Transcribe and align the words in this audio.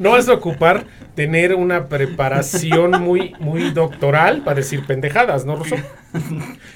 no 0.00 0.12
vas 0.12 0.28
a 0.28 0.32
ocupar 0.32 0.86
tener 1.14 1.54
una 1.54 1.88
preparación 1.88 3.02
muy, 3.02 3.34
muy 3.38 3.70
doctoral 3.70 4.42
para 4.42 4.56
decir 4.56 4.86
pendejadas, 4.86 5.44
¿no, 5.44 5.56
Ruso? 5.56 5.76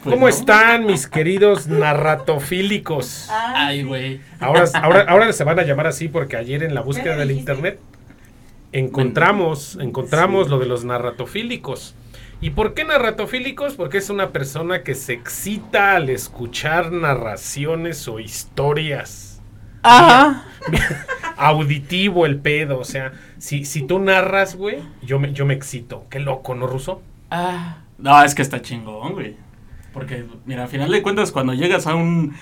¿Cómo 0.04 0.20
Pues 0.20 0.20
no. 0.20 0.28
están 0.28 0.84
mis 0.86 1.06
queridos 1.08 1.66
narratofílicos? 1.66 3.28
Ay, 3.30 3.82
güey. 3.82 4.20
Ahora, 4.40 4.64
ahora, 4.74 5.06
ahora 5.08 5.32
se 5.32 5.42
van 5.42 5.58
a 5.58 5.62
llamar 5.62 5.86
así 5.86 6.08
porque 6.08 6.36
ayer 6.36 6.62
en 6.62 6.74
la 6.74 6.82
búsqueda 6.82 7.16
del 7.16 7.30
internet 7.30 7.80
encontramos, 8.72 9.78
encontramos 9.80 10.50
lo 10.50 10.58
de 10.58 10.66
los 10.66 10.84
narratofílicos. 10.84 11.94
¿Y 12.40 12.50
por 12.50 12.74
qué 12.74 12.84
narratofílicos? 12.84 13.74
Porque 13.74 13.98
es 13.98 14.10
una 14.10 14.30
persona 14.32 14.82
que 14.82 14.94
se 14.94 15.14
excita 15.14 15.96
al 15.96 16.10
escuchar 16.10 16.92
narraciones 16.92 18.06
o 18.06 18.20
historias. 18.20 19.33
Ajá. 19.84 20.42
Auditivo 21.36 22.26
el 22.26 22.38
pedo, 22.38 22.78
o 22.78 22.84
sea, 22.84 23.12
si, 23.38 23.64
si 23.64 23.82
tú 23.82 23.98
narras, 23.98 24.54
güey, 24.56 24.78
yo 25.02 25.18
me, 25.18 25.32
yo 25.32 25.44
me 25.46 25.54
excito. 25.54 26.06
Qué 26.10 26.20
loco, 26.20 26.54
¿no, 26.54 26.66
Ruso? 26.66 27.02
Ah. 27.30 27.78
No, 27.98 28.22
es 28.22 28.34
que 28.34 28.42
está 28.42 28.62
chingón, 28.62 29.12
güey. 29.12 29.36
Porque, 29.92 30.24
mira, 30.44 30.62
al 30.64 30.68
final 30.68 30.90
de 30.90 31.02
cuentas, 31.02 31.30
cuando 31.32 31.54
llegas 31.54 31.86
a 31.86 31.94
un. 31.94 32.34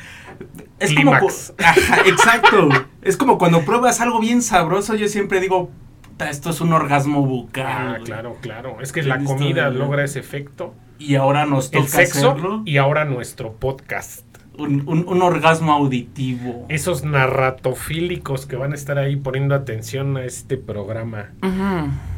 Es 0.79 0.95
como. 0.95 1.12
Clímax. 1.12 1.53
cu- 1.57 1.62
Ajá, 1.65 2.01
exacto. 2.07 2.69
es 3.03 3.17
como 3.17 3.37
cuando 3.39 3.62
pruebas 3.62 4.01
algo 4.01 4.20
bien 4.20 4.41
sabroso, 4.43 4.95
yo 4.95 5.06
siempre 5.09 5.39
digo, 5.41 5.70
"Puta, 6.03 6.31
esto 6.31 6.48
es 6.51 6.61
un 6.62 6.73
orgasmo 6.73 7.27
bucal. 7.27 7.67
Ah, 7.67 7.91
güey". 7.93 8.05
claro, 8.05 8.37
claro. 8.41 8.77
Es 8.81 8.93
que 8.93 9.03
la 9.03 9.23
comida 9.23 9.69
logra 9.70 10.05
ese 10.05 10.20
efecto. 10.20 10.75
Y 10.98 11.17
ahora 11.17 11.45
nos 11.45 11.70
toca 11.70 11.84
El 11.84 11.91
sexo 11.91 12.31
hacerlo. 12.31 12.62
y 12.65 12.77
ahora 12.79 13.05
nuestro 13.05 13.53
podcast. 13.55 14.25
Un, 14.59 14.83
un- 14.87 15.05
un 15.09 15.23
orgasmo 15.23 15.73
auditivo. 15.73 16.66
esos 16.69 17.05
narratofílicos 17.05 18.47
que 18.47 18.56
van 18.56 18.73
a 18.73 18.75
estar 18.75 18.98
ahí 18.98 19.16
poniendo 19.16 19.55
atención 19.55 20.16
a 20.16 20.25
este 20.25 20.56
programa. 20.56 21.30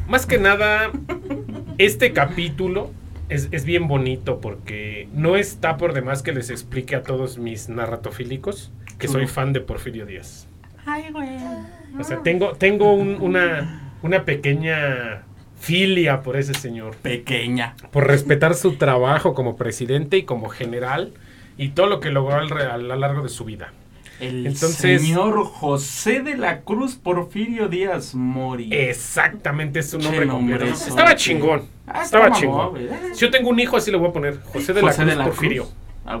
Más 0.07 0.25
que 0.25 0.37
nada, 0.37 0.91
este 1.77 2.13
capítulo 2.13 2.91
es, 3.29 3.47
es 3.51 3.65
bien 3.65 3.87
bonito 3.87 4.39
porque 4.41 5.07
no 5.13 5.35
está 5.35 5.77
por 5.77 5.93
demás 5.93 6.21
que 6.23 6.31
les 6.33 6.49
explique 6.49 6.95
a 6.95 7.03
todos 7.03 7.37
mis 7.37 7.69
narratofílicos 7.69 8.71
que 8.99 9.07
soy 9.07 9.27
fan 9.27 9.51
de 9.53 9.61
Porfirio 9.61 10.05
Díaz. 10.05 10.47
Ay, 10.85 11.05
güey. 11.11 11.29
O 11.99 12.03
sea, 12.03 12.21
tengo, 12.21 12.53
tengo 12.53 12.93
un- 12.93 13.19
una, 13.21 13.93
una 14.03 14.23
pequeña 14.25 15.23
filia 15.59 16.21
por 16.21 16.37
ese 16.37 16.53
señor. 16.53 16.95
Pequeña. 16.97 17.75
Por 17.91 18.07
respetar 18.07 18.53
su 18.53 18.75
trabajo 18.75 19.33
como 19.33 19.55
presidente 19.55 20.17
y 20.17 20.23
como 20.23 20.49
general 20.49 21.13
y 21.57 21.69
todo 21.69 21.87
lo 21.87 21.99
que 21.99 22.09
logró 22.11 22.35
al 22.35 22.51
a 22.51 22.77
lo 22.77 22.95
largo 22.95 23.23
de 23.23 23.29
su 23.29 23.45
vida. 23.45 23.71
El 24.19 24.47
Entonces- 24.47 25.01
señor 25.01 25.43
José 25.45 26.21
de 26.21 26.37
la 26.37 26.61
Cruz 26.61 26.95
Porfirio 26.95 27.67
Díaz 27.67 28.15
Mori. 28.15 28.69
Exactamente, 28.71 29.79
es 29.79 29.89
su 29.89 29.99
nombre 29.99 30.25
completo. 30.27 30.63
nombrezote. 30.63 30.89
Estaba 30.89 31.15
chingón. 31.15 31.63
Ah, 31.85 32.03
Estaba 32.03 32.31
chingón. 32.31 32.69
güey. 32.71 32.87
Si 33.13 33.21
yo 33.21 33.29
tengo 33.31 33.49
un 33.49 33.59
hijo, 33.59 33.75
así 33.75 33.91
le 33.91 33.97
voy 33.97 34.09
a 34.09 34.13
poner. 34.13 34.39
José 34.45 34.73
de 34.73 34.81
la 34.81 34.93
Cruz 34.93 35.05
de 35.05 35.15
la 35.15 35.23
Porfirio. 35.25 35.63
Cruz. 35.63 35.75
Ah. 36.05 36.19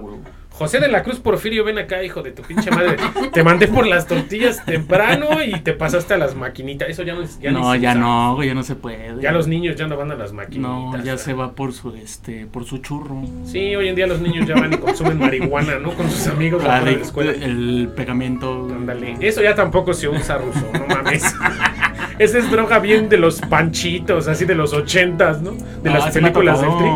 José 0.57 0.79
de 0.79 0.87
la 0.87 1.03
Cruz 1.03 1.19
Porfirio, 1.19 1.65
ven 1.65 1.77
acá, 1.79 2.01
hijo 2.01 2.23
de 2.23 2.31
tu 2.31 2.41
pinche 2.41 2.71
madre. 2.71 2.95
te 3.33 3.43
mandé 3.43 3.67
por 3.67 3.85
las 3.85 4.07
tortillas 4.07 4.63
temprano 4.65 5.43
y 5.43 5.59
te 5.59 5.73
pasaste 5.73 6.13
a 6.13 6.17
las 6.17 6.33
maquinitas. 6.33 6.87
Eso 6.87 7.03
ya 7.03 7.13
no 7.13 7.23
es. 7.23 7.37
Ya 7.41 7.51
no, 7.51 7.75
ya 7.75 7.93
no, 7.93 8.41
ya 8.41 8.53
no 8.53 8.63
se 8.63 8.75
puede. 8.75 9.21
Ya 9.21 9.33
los 9.33 9.47
niños 9.47 9.75
ya 9.75 9.85
no 9.87 9.97
van 9.97 10.11
a 10.11 10.15
las 10.15 10.31
maquinitas. 10.31 10.61
No, 10.71 11.03
ya 11.03 11.17
se 11.17 11.33
va 11.33 11.51
por 11.51 11.73
su 11.73 11.93
este, 11.95 12.45
por 12.45 12.63
su 12.63 12.77
churro. 12.77 13.21
Sí, 13.43 13.75
hoy 13.75 13.89
en 13.89 13.95
día 13.95 14.07
los 14.07 14.21
niños 14.21 14.47
ya 14.47 14.55
van 14.55 14.71
y 14.71 14.77
consumen 14.77 15.19
marihuana, 15.19 15.77
¿no? 15.79 15.91
Con 15.93 16.09
sus 16.09 16.25
amigos 16.27 16.63
afuera 16.63 16.85
de 16.85 16.95
la 16.97 17.01
escuela. 17.03 17.31
el 17.31 17.89
pegamento. 17.93 18.67
Ándale. 18.71 19.17
Eso 19.19 19.41
ya 19.43 19.55
tampoco 19.55 19.93
se 19.93 20.07
usa, 20.07 20.37
Ruso, 20.37 20.65
no 20.73 20.87
mames. 20.87 21.23
Esa 22.17 22.37
es 22.37 22.49
droga 22.49 22.79
bien 22.79 23.09
de 23.09 23.17
los 23.17 23.41
panchitos, 23.41 24.29
así 24.29 24.45
de 24.45 24.55
los 24.55 24.71
ochentas, 24.71 25.41
¿no? 25.41 25.51
De 25.51 25.89
No, 25.89 25.97
las 25.97 26.13
películas 26.13 26.61
del 26.61 26.69
tri. 26.77 26.87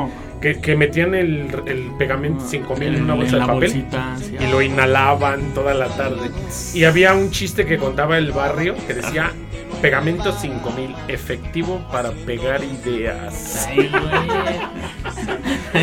Que, 0.41 0.61
que 0.61 0.75
metían 0.75 1.15
el, 1.15 1.47
el 1.65 1.91
pegamento 1.97 2.45
5000 2.45 2.95
en 2.95 3.03
una 3.03 3.13
bolsa 3.13 3.35
de 3.35 3.41
papel 3.41 3.55
bolsita, 3.55 4.15
sí. 4.17 4.37
y 4.39 4.47
lo 4.49 4.61
inhalaban 4.61 5.53
toda 5.53 5.73
la 5.73 5.87
tarde. 5.89 6.31
Y 6.73 6.85
había 6.85 7.13
un 7.13 7.29
chiste 7.29 7.65
que 7.65 7.77
contaba 7.77 8.17
el 8.17 8.31
barrio 8.31 8.75
que 8.87 8.93
decía 8.93 9.33
pegamento 9.81 10.31
5000, 10.31 10.95
efectivo 11.07 11.81
para 11.91 12.11
pegar 12.11 12.61
ideas. 12.63 13.67
Ay. 13.69 13.89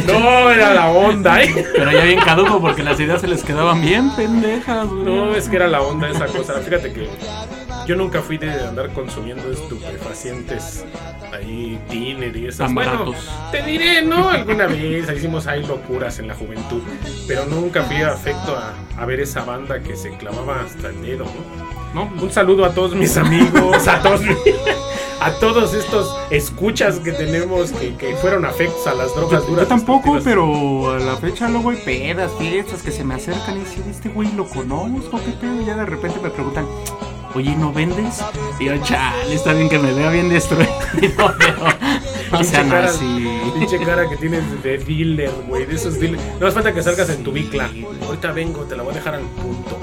No, 0.06 0.50
era 0.50 0.74
la 0.74 0.88
onda, 0.88 1.42
¿eh? 1.42 1.64
Pero 1.74 1.92
ya 1.92 2.04
bien 2.04 2.20
caduco 2.20 2.60
porque 2.60 2.82
las 2.82 2.98
ideas 3.00 3.20
se 3.20 3.28
les 3.28 3.42
quedaban 3.42 3.80
bien 3.80 4.14
pendejas, 4.14 4.88
güey. 4.88 5.04
No, 5.04 5.34
es 5.34 5.48
que 5.48 5.56
era 5.56 5.68
la 5.68 5.80
onda 5.80 6.08
esa 6.10 6.26
cosa. 6.26 6.54
Fíjate 6.60 6.92
que 6.92 7.08
yo 7.86 7.96
nunca 7.96 8.20
fui 8.22 8.36
de 8.38 8.50
andar 8.50 8.90
consumiendo 8.92 9.50
estupefacientes 9.50 10.84
ahí, 11.32 11.78
tiner 11.88 12.36
y 12.36 12.46
esas. 12.46 12.66
Tan 12.66 12.74
Bueno, 12.74 12.92
baratos. 12.92 13.30
te 13.52 13.62
diré, 13.62 14.02
¿no? 14.02 14.28
Alguna 14.28 14.66
vez 14.66 15.08
hicimos 15.10 15.46
ahí 15.46 15.64
locuras 15.64 16.18
en 16.18 16.28
la 16.28 16.34
juventud, 16.34 16.82
pero 17.26 17.44
nunca 17.46 17.82
fui 17.84 17.96
afecto 18.02 18.56
a, 18.56 18.74
a 19.00 19.06
ver 19.06 19.20
esa 19.20 19.44
banda 19.44 19.80
que 19.80 19.96
se 19.96 20.10
clavaba 20.16 20.62
hasta 20.62 20.88
el 20.88 21.02
dedo, 21.02 21.24
¿no? 21.94 22.04
No, 22.04 22.10
Un 22.22 22.30
saludo 22.30 22.64
a 22.66 22.74
todos 22.74 22.94
mis 22.94 23.16
amigos, 23.16 23.88
a 23.88 24.02
todos, 24.02 24.20
a 25.20 25.30
todos 25.38 25.72
estos 25.72 26.14
escuchas 26.30 26.98
que 26.98 27.12
tenemos 27.12 27.70
que, 27.72 27.94
que 27.96 28.14
fueron 28.16 28.44
afectos 28.44 28.86
a 28.86 28.92
las 28.94 29.14
drogas 29.14 29.42
Yo, 29.44 29.48
duras. 29.48 29.64
yo 29.64 29.68
tampoco, 29.68 30.18
pero 30.22 30.90
a 30.92 30.98
la 30.98 31.16
fecha 31.16 31.48
luego 31.48 31.70
hay 31.70 31.78
pedas, 31.78 32.30
fiestas 32.38 32.82
que 32.82 32.90
se 32.90 33.02
me 33.02 33.14
acercan 33.14 33.56
y 33.56 33.60
dicen, 33.60 33.84
este 33.88 34.10
güey 34.10 34.30
lo 34.32 34.46
conozco, 34.46 35.18
qué 35.24 35.32
pedo. 35.40 35.62
Y 35.62 35.64
ya 35.64 35.74
de 35.76 35.86
repente 35.86 36.18
me 36.22 36.28
preguntan, 36.28 36.66
oye, 37.36 37.54
¿no 37.56 37.72
vendes? 37.72 38.22
Y 38.58 38.64
yo, 38.66 38.76
chale, 38.82 39.34
está 39.34 39.52
bien 39.52 39.68
que 39.68 39.78
me 39.78 39.92
vea 39.92 40.10
bien 40.10 40.28
destruido, 40.28 40.68
pero 41.38 41.66
no 42.32 42.44
sean 42.44 42.68
cara- 42.68 42.86
así. 42.88 43.28
Pinche 43.58 43.78
cara 43.84 44.08
que 44.08 44.16
tienes 44.16 44.62
de 44.62 44.78
dealer, 44.78 45.30
güey. 45.46 45.64
De 45.66 45.74
esos 45.76 45.98
dealers. 46.00 46.22
No 46.40 46.46
hace 46.46 46.54
falta 46.54 46.72
que 46.74 46.82
salgas 46.82 47.08
en 47.10 47.22
tu 47.24 47.32
bicla. 47.32 47.70
Ahorita 48.04 48.32
vengo, 48.32 48.64
te 48.64 48.76
la 48.76 48.82
voy 48.82 48.92
a 48.92 48.96
dejar 48.96 49.14
al 49.14 49.22
punto. 49.22 49.78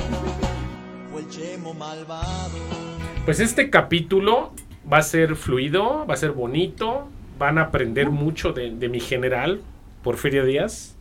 Pues 3.25 3.39
este 3.39 3.69
capítulo 3.69 4.53
va 4.91 4.97
a 4.97 5.03
ser 5.03 5.35
fluido, 5.35 6.05
va 6.05 6.13
a 6.13 6.17
ser 6.17 6.31
bonito. 6.31 7.07
Van 7.39 7.57
a 7.57 7.63
aprender 7.63 8.09
mucho 8.09 8.51
de, 8.53 8.69
de 8.71 8.89
mi 8.89 8.99
general, 8.99 9.61
Porfirio 10.03 10.45
Díaz. 10.45 10.95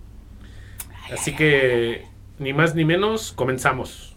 Así 1.12 1.34
que, 1.34 2.06
ni 2.38 2.52
más 2.52 2.74
ni 2.74 2.84
menos, 2.84 3.32
comenzamos. 3.32 4.11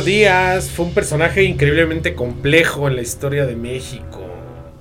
Porfirio 0.00 0.20
Díaz 0.20 0.70
fue 0.70 0.86
un 0.86 0.94
personaje 0.94 1.44
increíblemente 1.44 2.14
complejo 2.14 2.88
en 2.88 2.96
la 2.96 3.02
historia 3.02 3.44
de 3.44 3.54
México. 3.54 4.24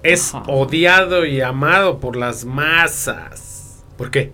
Es 0.02 0.34
Ajá. 0.34 0.50
odiado 0.50 1.25
y 1.25 1.41
amado 1.41 2.00
por 2.00 2.16
las 2.16 2.46
masas. 2.46 3.84
¿Por 3.97 4.12
qué? 4.12 4.31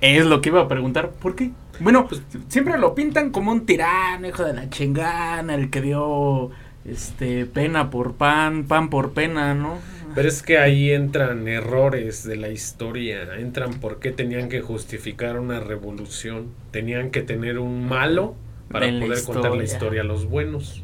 Es 0.00 0.26
lo 0.26 0.40
que 0.40 0.48
iba 0.48 0.60
a 0.60 0.66
preguntar, 0.66 1.10
¿por 1.10 1.36
qué? 1.36 1.52
Bueno, 1.78 2.08
pues 2.08 2.20
siempre 2.48 2.78
lo 2.78 2.96
pintan 2.96 3.30
como 3.30 3.52
un 3.52 3.64
tirano, 3.64 4.26
hijo 4.26 4.44
de 4.44 4.54
la 4.54 4.68
chingana, 4.68 5.54
el 5.54 5.70
que 5.70 5.82
dio 5.82 6.50
este 6.84 7.46
pena 7.46 7.88
por 7.90 8.14
pan, 8.14 8.64
pan 8.64 8.90
por 8.90 9.12
pena, 9.12 9.54
¿no? 9.54 9.78
Pero 10.16 10.28
es 10.28 10.42
que 10.42 10.58
ahí 10.58 10.90
entran 10.90 11.46
errores 11.46 12.24
de 12.24 12.34
la 12.34 12.48
historia. 12.48 13.36
Entran 13.38 13.74
por 13.74 14.00
qué 14.00 14.10
tenían 14.10 14.48
que 14.48 14.62
justificar 14.62 15.38
una 15.38 15.60
revolución. 15.60 16.48
Tenían 16.72 17.10
que 17.10 17.22
tener 17.22 17.60
un 17.60 17.86
malo 17.86 18.34
para 18.70 18.86
poder 19.00 19.22
contar 19.24 19.54
la 19.56 19.64
historia. 19.64 20.00
a 20.02 20.04
los 20.04 20.26
buenos. 20.26 20.82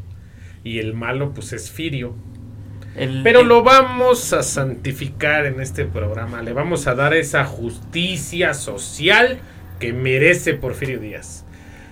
Y 0.62 0.78
el 0.78 0.94
malo, 0.94 1.32
pues 1.34 1.52
es 1.52 1.70
Firio. 1.70 2.14
El- 2.96 3.22
Pero 3.22 3.40
el- 3.40 3.48
lo 3.48 3.62
vamos 3.62 4.32
a 4.32 4.42
santificar 4.42 5.46
en 5.46 5.60
este 5.60 5.84
programa. 5.84 6.42
Le 6.42 6.52
vamos 6.52 6.86
a 6.86 6.94
dar 6.94 7.12
esa 7.14 7.44
justicia 7.44 8.54
social 8.54 9.38
que 9.80 9.92
merece 9.92 10.54
Porfirio 10.54 10.98
Díaz. 11.00 11.44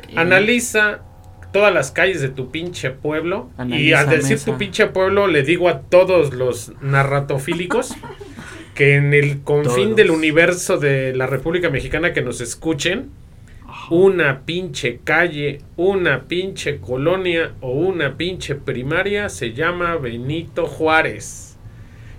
el- 0.08 0.18
Analiza 0.18 1.00
todas 1.52 1.72
las 1.74 1.90
calles 1.90 2.20
de 2.22 2.28
tu 2.28 2.50
pinche 2.50 2.90
pueblo. 2.90 3.50
y 3.68 3.92
al 3.92 4.08
decir 4.08 4.32
mesa. 4.32 4.52
tu 4.52 4.58
pinche 4.58 4.86
pueblo, 4.86 5.26
le 5.26 5.42
digo 5.42 5.68
a 5.68 5.80
todos 5.80 6.32
los 6.32 6.72
narratofílicos 6.80 7.94
que 8.74 8.94
en 8.96 9.12
el 9.12 9.40
confín 9.42 9.84
Todos. 9.88 9.96
del 9.96 10.10
universo 10.10 10.78
de 10.78 11.14
la 11.14 11.26
República 11.26 11.68
Mexicana 11.68 12.12
que 12.14 12.22
nos 12.22 12.40
escuchen, 12.40 13.10
una 13.92 14.46
pinche 14.46 15.00
calle, 15.04 15.60
una 15.76 16.22
pinche 16.22 16.78
colonia 16.78 17.52
o 17.60 17.72
una 17.72 18.16
pinche 18.16 18.54
primaria 18.54 19.28
se 19.28 19.52
llama 19.52 19.96
Benito 19.96 20.64
Juárez. 20.66 21.58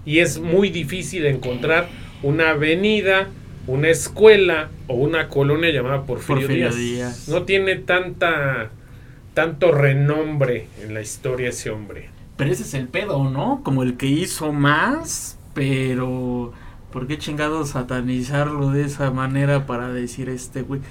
Y 0.06 0.20
es 0.20 0.40
muy 0.40 0.70
difícil 0.70 1.26
encontrar 1.26 1.88
una 2.22 2.52
avenida, 2.52 3.30
una 3.66 3.90
escuela 3.90 4.70
o 4.86 4.94
una 4.94 5.30
colonia 5.30 5.72
llamada 5.72 6.04
Porfirio, 6.04 6.42
Porfirio 6.42 6.70
Díaz. 6.70 6.76
Díaz. 6.76 7.28
No 7.28 7.42
tiene 7.42 7.78
tanta 7.78 8.70
tanto 9.34 9.72
renombre 9.72 10.68
en 10.80 10.94
la 10.94 11.02
historia 11.02 11.50
ese 11.50 11.72
hombre. 11.72 12.12
Pero 12.38 12.52
ese 12.52 12.62
es 12.62 12.76
el 12.76 12.88
pedo, 12.88 13.32
¿no? 13.32 13.62
Como 13.64 13.82
el 13.82 13.98
que 13.98 14.06
hizo 14.06 14.54
más, 14.54 15.40
pero 15.56 16.54
¿por 16.92 17.08
qué 17.08 17.18
chingados 17.18 17.70
satanizarlo 17.70 18.70
de 18.70 18.84
esa 18.84 19.10
manera 19.10 19.66
para 19.66 19.92
decir 19.92 20.30
este 20.30 20.62
güey? 20.62 20.82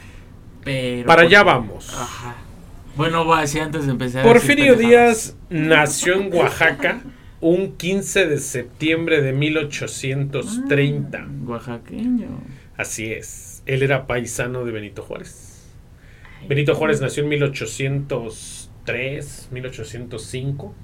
Pero 0.65 1.07
Para 1.07 1.23
pues, 1.23 1.29
allá 1.29 1.43
vamos. 1.43 1.93
Ajá. 1.95 2.37
Bueno, 2.97 3.27
va 3.27 3.41
así 3.41 3.59
antes 3.59 3.85
de 3.87 3.93
empezar. 3.93 4.23
Porfirio 4.25 4.77
Díaz 4.77 5.37
nació 5.51 6.15
en 6.21 6.33
Oaxaca 6.35 7.01
un 7.41 7.77
15 7.77 8.27
de 8.27 8.39
septiembre 8.39 9.23
de 9.23 9.33
1830. 9.33 11.19
pendejadas. 11.19 11.49
Oaxaqueño. 11.49 12.29
Así 12.77 13.13
es. 13.13 13.63
Él 13.67 13.83
era 13.83 14.07
paisano 14.07 14.65
de 14.65 14.73
Benito 14.73 15.03
Juárez. 15.03 15.49
Benito 16.49 16.75
Juárez 16.75 17.01
nació 17.01 17.23
en 17.23 17.29
1803, 17.31 19.49
1805 19.53 20.75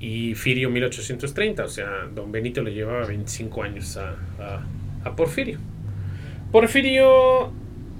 y 0.00 0.34
Firio 0.34 0.68
1830. 0.70 1.64
O 1.64 1.68
sea, 1.68 1.88
don 2.14 2.30
Benito 2.32 2.62
le 2.62 2.72
llevaba 2.74 3.06
25 3.06 3.62
años 3.62 3.96
a, 3.96 4.10
a- 4.40 4.62
a 5.04 5.16
Porfirio. 5.16 5.58
Porfirio 6.52 7.52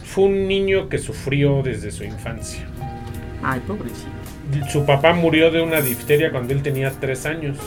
fue 0.04 0.24
un 0.24 0.48
niño 0.48 0.88
que 0.88 0.98
sufrió 0.98 1.62
desde 1.62 1.90
su 1.90 2.04
infancia. 2.04 2.66
Ay, 3.42 3.60
pobrecito. 3.60 4.10
Su 4.70 4.86
papá 4.86 5.12
murió 5.12 5.50
de 5.50 5.60
una 5.60 5.80
difteria 5.80 6.30
cuando 6.30 6.52
él 6.54 6.62
tenía 6.62 6.90
tres 6.90 7.26
años. 7.26 7.58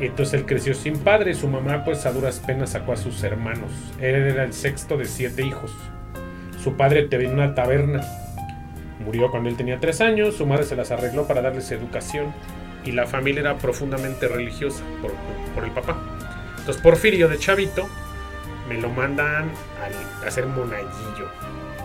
Entonces 0.00 0.34
él 0.34 0.46
creció 0.46 0.74
sin 0.74 0.98
padre. 0.98 1.34
Su 1.34 1.48
mamá, 1.48 1.84
pues 1.84 2.04
a 2.04 2.12
duras 2.12 2.42
penas 2.44 2.70
sacó 2.70 2.92
a 2.92 2.96
sus 2.96 3.22
hermanos. 3.22 3.70
Él 3.98 4.14
era 4.14 4.44
el 4.44 4.52
sexto 4.52 4.98
de 4.98 5.06
siete 5.06 5.42
hijos. 5.42 5.72
Su 6.62 6.74
padre 6.74 7.04
tenía 7.04 7.30
una 7.30 7.54
taberna. 7.54 8.02
Murió 9.04 9.30
cuando 9.30 9.48
él 9.48 9.56
tenía 9.56 9.78
tres 9.78 10.00
años. 10.00 10.36
Su 10.36 10.46
madre 10.46 10.64
se 10.64 10.76
las 10.76 10.90
arregló 10.90 11.26
para 11.26 11.40
darles 11.40 11.70
educación. 11.70 12.26
Y 12.84 12.92
la 12.92 13.06
familia 13.06 13.40
era 13.40 13.58
profundamente 13.58 14.28
religiosa 14.28 14.82
por, 15.00 15.12
por 15.54 15.64
el 15.64 15.70
papá. 15.70 15.96
Entonces 16.58 16.82
Porfirio 16.82 17.28
de 17.28 17.38
Chavito 17.38 17.88
me 18.68 18.80
lo 18.80 18.88
mandan 18.90 19.50
al- 19.82 20.24
a 20.24 20.28
hacer 20.28 20.46
monaguillo. 20.46 21.28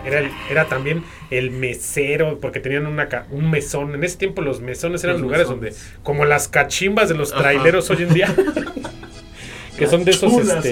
Era, 0.06 0.19
el- 0.19 0.31
era 0.50 0.66
también 0.66 1.04
el 1.30 1.51
mesero, 1.51 2.39
porque 2.39 2.60
tenían 2.60 2.88
una, 2.88 3.07
un 3.30 3.51
mesón. 3.51 3.94
En 3.94 4.04
ese 4.04 4.18
tiempo 4.18 4.42
los 4.42 4.60
mesones 4.62 5.04
eran 5.04 5.18
Los 5.18 5.22
lugares 5.22 5.48
mesones. 5.48 5.75
donde, 5.75 6.04
como 6.04 6.25
las 6.25 6.48
cachimbas 6.48 7.07
de 7.10 7.16
los 7.16 7.31
Ajá. 7.31 7.42
traileros 7.44 7.89
hoy 7.92 8.04
en 8.04 8.13
día, 8.13 8.33
que 9.78 9.88
son 9.88 10.04
de 10.04 10.12
esos, 10.12 10.33
este, 10.33 10.69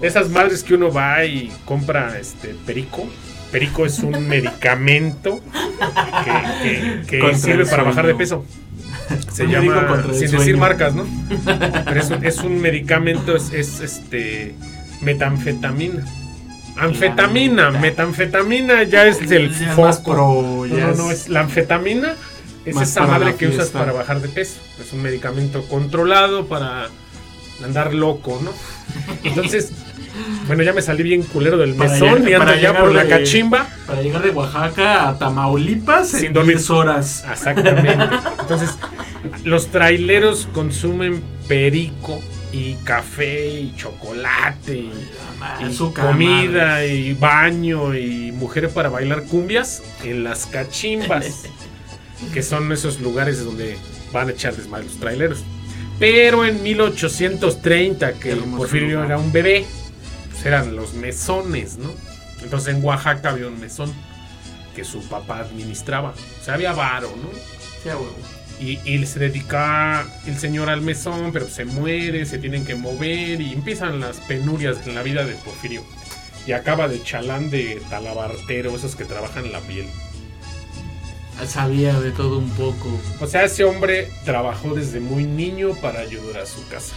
de 0.00 0.06
esas 0.06 0.28
madres 0.28 0.62
que 0.62 0.74
uno 0.74 0.92
va 0.92 1.24
y 1.24 1.50
compra 1.64 2.18
este 2.18 2.54
perico. 2.66 3.08
Perico 3.50 3.84
es 3.84 3.98
un 4.00 4.28
medicamento 4.28 5.40
que, 6.24 6.62
que- 6.62 7.02
que 7.06 7.18
Contra 7.18 7.38
sirve 7.38 7.66
para 7.66 7.82
bajar 7.82 8.06
de 8.06 8.14
peso. 8.14 8.44
Se 9.32 9.44
Un 9.44 9.50
llama, 9.50 10.04
sin 10.12 10.30
decir 10.30 10.56
marcas, 10.56 10.94
¿no? 10.94 11.04
Pero 11.84 12.00
es, 12.00 12.10
un- 12.10 12.24
es 12.24 12.38
un 12.38 12.60
medicamento, 12.60 13.34
es, 13.34 13.52
es, 13.52 13.80
este 13.80 14.54
metanfetamina. 15.02 16.04
Anfetamina, 16.76 17.70
metanfetamina 17.70 18.84
ya 18.84 19.06
es 19.06 19.20
el 19.30 19.50
Ya 19.52 19.74
más 19.76 19.98
foco. 19.98 20.12
pro, 20.12 20.42
No, 20.42 20.66
ya 20.66 20.86
no, 20.86 20.90
es- 20.92 20.98
no, 20.98 21.10
es 21.10 21.28
la 21.28 21.40
anfetamina 21.40 22.14
es 22.64 22.76
esa 22.80 23.06
madre 23.06 23.34
que 23.34 23.48
usas 23.48 23.68
para 23.70 23.92
bajar 23.92 24.20
de 24.20 24.28
peso. 24.28 24.60
Es 24.80 24.92
un 24.92 25.02
medicamento 25.02 25.62
controlado 25.68 26.46
para 26.46 26.88
andar 27.64 27.92
loco, 27.92 28.40
¿no? 28.42 28.52
Entonces, 29.24 29.72
bueno, 30.46 30.62
ya 30.62 30.72
me 30.72 30.80
salí 30.80 31.02
bien 31.02 31.22
culero 31.22 31.58
del 31.58 31.74
mesón 31.74 32.26
y 32.26 32.32
ando 32.32 32.54
ya 32.56 32.78
por 32.78 32.94
la 32.94 33.06
cachimba. 33.06 33.66
Para 33.86 34.00
llegar 34.02 34.22
de 34.22 34.30
Oaxaca 34.30 35.08
a 35.08 35.18
Tamaulipas 35.18 36.08
Sin 36.08 36.26
en 36.26 36.32
dormir. 36.32 36.56
10 36.56 36.70
horas. 36.70 37.24
Exactamente. 37.30 38.16
Entonces, 38.40 38.70
los 39.44 39.66
traileros 39.68 40.48
consumen 40.54 41.22
perico 41.48 42.20
y 42.52 42.74
café 42.84 43.48
y 43.48 43.74
chocolate 43.76 44.76
y, 44.76 44.92
comida 45.94 46.84
y 46.84 47.14
baño 47.14 47.94
y 47.94 48.32
mujeres 48.32 48.72
para 48.72 48.88
bailar 48.88 49.24
cumbias 49.24 49.82
en 50.02 50.24
las 50.24 50.46
cachimbas, 50.46 51.44
que 52.34 52.42
son 52.42 52.70
esos 52.72 53.00
lugares 53.00 53.44
donde 53.44 53.76
van 54.12 54.28
a 54.28 54.32
echar 54.32 54.54
desmadre 54.54 54.86
los 54.86 54.98
traileros. 54.98 55.44
Pero 55.98 56.46
en 56.46 56.62
1830, 56.62 58.14
que 58.14 58.34
Porfirio 58.36 58.88
lugar. 58.88 59.06
era 59.06 59.18
un 59.18 59.32
bebé, 59.32 59.66
pues 60.30 60.46
eran 60.46 60.74
los 60.74 60.94
mesones, 60.94 61.76
¿no? 61.76 61.92
Entonces 62.42 62.74
en 62.74 62.82
Oaxaca 62.82 63.30
había 63.30 63.46
un 63.46 63.60
mesón 63.60 63.92
que 64.74 64.82
su 64.82 65.06
papá 65.08 65.40
administraba. 65.40 66.14
O 66.40 66.44
sea, 66.44 66.54
había 66.54 66.72
varo, 66.72 67.10
¿no? 67.22 67.28
Sí. 67.82 67.90
Y, 68.60 68.78
y 68.84 69.06
se 69.06 69.18
dedica 69.18 70.06
el 70.26 70.38
señor 70.38 70.68
al 70.68 70.82
mesón, 70.82 71.30
pero 71.32 71.48
se 71.48 71.64
muere, 71.64 72.26
se 72.26 72.38
tienen 72.38 72.66
que 72.66 72.74
mover 72.74 73.40
y 73.40 73.54
empiezan 73.54 74.00
las 74.00 74.18
penurias 74.18 74.86
en 74.86 74.94
la 74.94 75.02
vida 75.02 75.24
de 75.24 75.32
Porfirio. 75.36 75.82
Y 76.46 76.52
acaba 76.52 76.86
de 76.86 77.02
chalán 77.02 77.48
de 77.50 77.80
talabartero, 77.88 78.76
esos 78.76 78.96
que 78.96 79.04
trabajan 79.06 79.50
la 79.50 79.60
piel. 79.60 79.86
Sabía 81.46 81.98
de 81.98 82.10
todo 82.10 82.38
un 82.38 82.50
poco. 82.50 83.00
O 83.20 83.26
sea, 83.26 83.44
ese 83.44 83.64
hombre 83.64 84.08
trabajó 84.26 84.74
desde 84.74 85.00
muy 85.00 85.24
niño 85.24 85.70
para 85.80 86.00
ayudar 86.00 86.42
a 86.42 86.46
su 86.46 86.66
casa. 86.68 86.94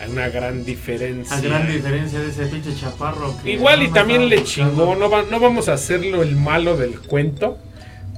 Hay 0.00 0.10
una 0.10 0.28
gran 0.28 0.64
diferencia. 0.64 1.36
A 1.36 1.40
gran 1.40 1.70
diferencia 1.70 2.18
de 2.18 2.28
ese 2.30 2.46
pinche 2.46 2.74
chaparro. 2.74 3.36
Que 3.42 3.52
Igual 3.52 3.84
y 3.84 3.88
también 3.88 4.28
le 4.28 4.38
buscando. 4.40 4.72
chingó, 4.82 4.96
no, 4.96 5.08
va- 5.08 5.22
no 5.30 5.38
vamos 5.38 5.68
a 5.68 5.74
hacerlo 5.74 6.22
el 6.22 6.34
malo 6.34 6.76
del 6.76 6.98
cuento, 7.00 7.56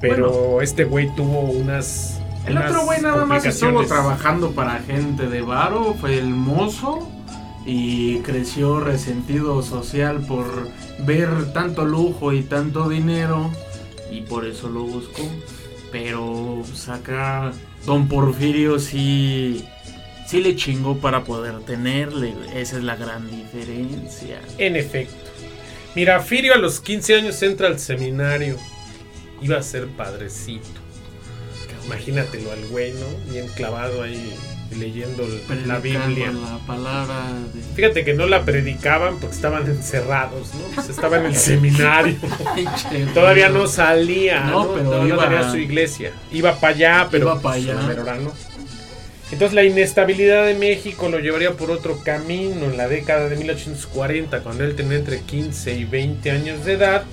pero 0.00 0.62
este 0.62 0.84
güey 0.84 1.14
tuvo 1.14 1.40
unas... 1.42 2.18
El 2.48 2.58
otro 2.58 2.84
güey 2.84 3.00
nada 3.00 3.24
más 3.26 3.44
estuvo 3.44 3.84
trabajando 3.84 4.52
para 4.52 4.80
gente 4.80 5.26
de 5.26 5.42
varo, 5.42 5.94
fue 6.00 6.18
el 6.18 6.28
mozo 6.28 7.08
y 7.66 8.18
creció 8.20 8.80
resentido 8.80 9.62
social 9.62 10.24
por 10.26 10.68
ver 11.00 11.52
tanto 11.52 11.84
lujo 11.84 12.32
y 12.32 12.42
tanto 12.42 12.88
dinero 12.88 13.50
y 14.10 14.22
por 14.22 14.46
eso 14.46 14.68
lo 14.68 14.84
buscó. 14.84 15.22
Pero 15.92 16.62
saca 16.74 17.52
Don 17.84 18.08
Porfirio 18.08 18.78
sí 18.78 19.64
sí 20.26 20.42
le 20.42 20.56
chingó 20.56 20.98
para 20.98 21.24
poder 21.24 21.60
tenerle, 21.60 22.34
esa 22.54 22.76
es 22.76 22.84
la 22.84 22.96
gran 22.96 23.30
diferencia. 23.30 24.40
En 24.58 24.76
efecto. 24.76 25.16
Mira, 25.94 26.20
Firio 26.20 26.54
a 26.54 26.58
los 26.58 26.80
15 26.80 27.14
años 27.16 27.42
entra 27.42 27.66
al 27.66 27.78
seminario. 27.78 28.56
Iba 29.40 29.56
a 29.56 29.62
ser 29.62 29.86
padrecito. 29.86 30.87
Imagínatelo 31.88 32.52
al 32.52 32.64
güey, 32.66 32.92
¿no? 32.92 33.32
Bien 33.32 33.48
clavado 33.48 34.02
ahí 34.02 34.32
leyendo 34.78 35.26
la 35.66 35.78
Biblia. 35.78 36.30
La 36.30 36.58
palabra 36.66 37.24
de... 37.54 37.62
Fíjate 37.74 38.04
que 38.04 38.12
no 38.14 38.26
la 38.26 38.44
predicaban 38.44 39.18
porque 39.18 39.34
estaban 39.34 39.66
encerrados, 39.66 40.54
¿no? 40.54 40.60
Pues 40.74 40.90
estaba 40.90 41.16
en 41.18 41.26
el 41.26 41.34
seminario. 41.50 42.16
Todavía 43.14 43.48
no 43.48 43.66
salía, 43.66 44.44
No, 44.44 44.64
¿no? 44.64 44.72
pero 44.74 44.84
No, 44.84 44.98
no 44.98 45.06
iba- 45.08 45.24
tenía 45.28 45.50
su 45.50 45.56
iglesia. 45.56 46.12
Iba 46.30 46.54
para 46.60 46.74
allá, 46.74 47.08
pero 47.10 47.24
Iba 47.26 47.40
pues, 47.40 47.54
allá. 47.56 47.76
pero 47.86 48.00
ahora 48.02 48.16
no. 48.18 48.32
Entonces 49.30 49.54
la 49.54 49.64
inestabilidad 49.64 50.46
de 50.46 50.54
México 50.54 51.08
lo 51.10 51.18
llevaría 51.18 51.52
por 51.52 51.70
otro 51.70 51.98
camino 52.02 52.64
en 52.66 52.76
la 52.78 52.88
década 52.88 53.28
de 53.28 53.36
1840, 53.36 54.40
cuando 54.40 54.64
él 54.64 54.74
tenía 54.74 54.96
entre 54.98 55.20
15 55.20 55.74
y 55.74 55.84
20 55.84 56.30
años 56.30 56.64
de 56.64 56.72
edad. 56.74 57.04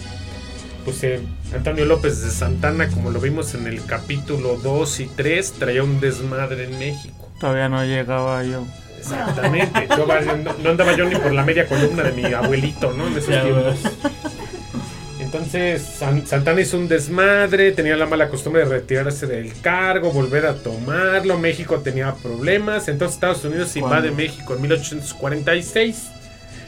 Pues 0.86 1.04
eh, 1.04 1.20
Antonio 1.54 1.86
López 1.86 2.22
de 2.24 2.32
Santana, 2.32 2.90
como 2.90 3.12
lo 3.12 3.20
vimos 3.20 3.54
en 3.56 3.68
el 3.68 3.84
capítulo 3.86 4.58
2 4.62 5.00
y 5.02 5.06
3, 5.08 5.54
traía 5.54 5.84
un 5.84 6.00
desmadre 6.02 6.66
en 6.66 6.78
México. 6.80 7.30
Todavía 7.40 7.70
no 7.70 7.84
llegaba 7.86 8.44
yo. 8.44 8.66
Exactamente. 8.98 9.88
Yo 9.96 10.06
no, 10.08 10.54
no 10.64 10.70
andaba 10.70 10.96
yo 10.98 11.06
ni 11.08 11.16
por 11.16 11.32
la 11.32 11.44
media 11.46 11.66
columna 11.68 12.04
de 12.04 12.12
mi 12.12 12.34
abuelito, 12.34 12.92
¿no? 12.92 13.08
En 13.08 13.14
esos 13.18 13.30
tiempos. 13.30 13.80
Entonces, 15.20 15.82
San- 15.82 16.26
Santana 16.26 16.62
hizo 16.62 16.78
un 16.78 16.88
desmadre, 16.88 17.72
tenía 17.72 17.96
la 17.98 18.06
mala 18.06 18.30
costumbre 18.30 18.64
de 18.64 18.70
retirarse 18.70 19.28
del 19.28 19.54
cargo, 19.62 20.12
volver 20.12 20.46
a 20.46 20.56
tomarlo. 20.56 21.38
México 21.38 21.80
tenía 21.80 22.14
problemas. 22.16 22.88
Entonces, 22.88 23.16
Estados 23.16 23.44
Unidos 23.46 23.76
invade 23.76 24.10
¿Cuándo? 24.10 24.16
México 24.24 24.56
en 24.56 24.62
1846. 24.62 26.04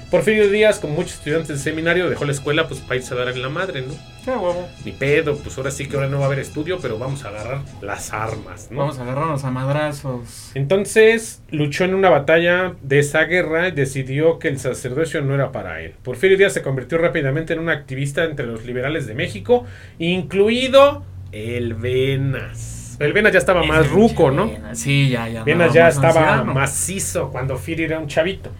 Porfirio 0.09 0.49
Díaz, 0.49 0.79
como 0.79 0.93
muchos 0.93 1.15
estudiantes 1.15 1.49
del 1.49 1.59
seminario, 1.59 2.09
dejó 2.09 2.23
la 2.23 2.31
escuela 2.31 2.69
pues 2.69 2.79
para 2.79 2.95
irse 2.95 3.13
a 3.13 3.17
dar 3.17 3.27
en 3.27 3.41
la 3.41 3.49
madre, 3.49 3.81
¿no? 3.81 3.93
Qué 4.23 4.31
huevo. 4.31 4.67
Ni 4.85 4.93
pedo, 4.93 5.37
pues 5.37 5.57
ahora 5.57 5.69
sí 5.69 5.87
que 5.87 5.97
ahora 5.97 6.07
no 6.07 6.19
va 6.19 6.23
a 6.23 6.27
haber 6.27 6.39
estudio, 6.39 6.79
pero 6.81 6.97
vamos 6.97 7.25
a 7.25 7.27
agarrar 7.27 7.59
las 7.81 8.13
armas, 8.13 8.69
¿no? 8.71 8.79
Vamos 8.79 8.99
a 8.99 9.03
agarrarnos 9.03 9.43
a 9.43 9.51
madrazos. 9.51 10.51
Entonces 10.55 11.41
luchó 11.51 11.83
en 11.83 11.93
una 11.93 12.09
batalla 12.09 12.75
de 12.81 12.99
esa 12.99 13.25
guerra 13.25 13.67
y 13.67 13.71
decidió 13.71 14.39
que 14.39 14.47
el 14.47 14.59
sacerdocio 14.59 15.21
no 15.21 15.35
era 15.35 15.51
para 15.51 15.81
él. 15.81 15.95
Porfirio 16.03 16.37
Díaz 16.37 16.53
se 16.53 16.61
convirtió 16.61 16.97
rápidamente 16.97 17.51
en 17.51 17.59
un 17.59 17.69
activista 17.69 18.23
entre 18.23 18.45
los 18.45 18.65
liberales 18.65 19.07
de 19.07 19.13
México, 19.13 19.65
incluido 19.99 21.03
el 21.33 21.73
Venas. 21.73 22.95
El 23.01 23.11
Venas 23.11 23.33
ya 23.33 23.39
estaba 23.39 23.63
más 23.63 23.89
ruco, 23.89 24.31
¿no? 24.31 24.49
Sí, 24.71 25.09
ya, 25.09 25.27
ya. 25.27 25.43
Venas 25.43 25.73
ya 25.73 25.89
estaba 25.89 26.29
anciano. 26.29 26.53
macizo 26.53 27.29
cuando 27.29 27.57
Firi 27.57 27.83
era 27.83 27.99
un 27.99 28.07
chavito. 28.07 28.51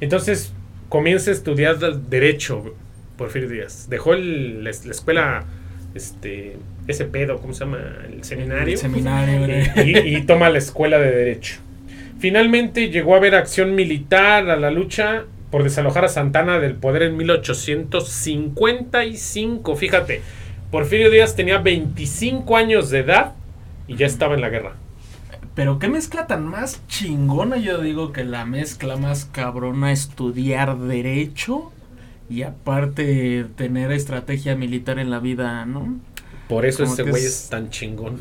Entonces 0.00 0.54
comienza 0.88 1.30
a 1.30 1.34
estudiar 1.34 1.78
Derecho, 1.78 2.74
Porfirio 3.16 3.48
Díaz. 3.48 3.86
Dejó 3.90 4.14
el- 4.14 4.64
la, 4.64 4.70
la 4.70 4.90
escuela, 4.90 5.44
este, 5.94 6.56
ese 6.86 7.04
pedo, 7.04 7.38
¿cómo 7.38 7.52
se 7.52 7.64
llama? 7.64 7.78
El 8.12 8.22
seminario. 8.24 8.72
El 8.74 8.78
seminario, 8.78 9.40
güey. 9.40 9.90
y, 9.90 10.16
y 10.16 10.22
toma 10.22 10.48
la 10.50 10.58
escuela 10.58 10.98
de 10.98 11.10
Derecho. 11.10 11.56
Finalmente 12.18 12.90
llegó 12.90 13.14
a 13.14 13.18
haber 13.18 13.34
acción 13.34 13.74
militar 13.74 14.48
a 14.50 14.56
la 14.56 14.70
lucha 14.70 15.24
por 15.50 15.62
desalojar 15.62 16.04
a 16.04 16.08
Santana 16.08 16.58
del 16.58 16.74
poder 16.74 17.02
en 17.04 17.16
1855. 17.16 19.76
Fíjate, 19.76 20.20
Porfirio 20.70 21.10
Díaz 21.10 21.34
tenía 21.36 21.58
25 21.58 22.56
años 22.56 22.90
de 22.90 22.98
edad 23.00 23.32
y 23.86 23.96
ya 23.96 24.06
estaba 24.06 24.34
en 24.34 24.40
la 24.42 24.48
guerra. 24.50 24.72
Pero 25.58 25.80
qué 25.80 25.88
mezcla 25.88 26.28
tan 26.28 26.46
más 26.46 26.86
chingona, 26.86 27.56
yo 27.56 27.78
digo 27.82 28.12
que 28.12 28.22
la 28.22 28.44
mezcla 28.44 28.96
más 28.96 29.24
cabrona 29.24 29.90
estudiar 29.90 30.78
derecho 30.78 31.72
y 32.30 32.42
aparte 32.42 33.44
tener 33.56 33.90
estrategia 33.90 34.54
militar 34.54 35.00
en 35.00 35.10
la 35.10 35.18
vida, 35.18 35.66
¿no? 35.66 35.96
Por 36.48 36.64
eso 36.64 36.84
Como 36.84 36.94
que 36.94 37.02
güey 37.02 37.24
es- 37.24 37.42
es 37.44 37.48
tan 37.50 37.70
chingón. 37.70 38.20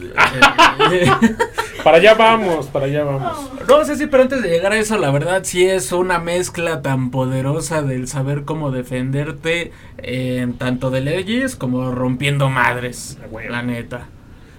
Eh, 0.92 1.06
Para 1.84 1.98
allá 1.98 2.16
vamos, 2.16 2.66
para 2.68 2.88
allá 2.88 3.04
vamos. 3.04 3.52
no 3.70 3.86
sé 3.86 3.96
si, 3.98 4.08
pero 4.08 4.24
antes 4.24 4.42
de 4.42 4.50
llegar 4.50 4.72
a 4.72 4.78
eso, 4.78 4.98
la 4.98 5.12
verdad 5.12 5.42
sí 5.44 5.64
es 5.64 5.92
una 5.92 6.18
mezcla 6.18 6.82
tan 6.82 7.12
poderosa 7.12 7.84
del 7.84 8.08
saber 8.08 8.46
cómo 8.46 8.72
defenderte 8.72 9.72
en 10.00 10.54
tanto 10.58 10.90
de 10.90 11.02
leyes 11.02 11.56
como 11.56 11.92
rompiendo 11.92 12.50
madres, 12.50 13.20
Ah, 13.22 13.28
la 13.48 13.62
neta. 13.62 14.08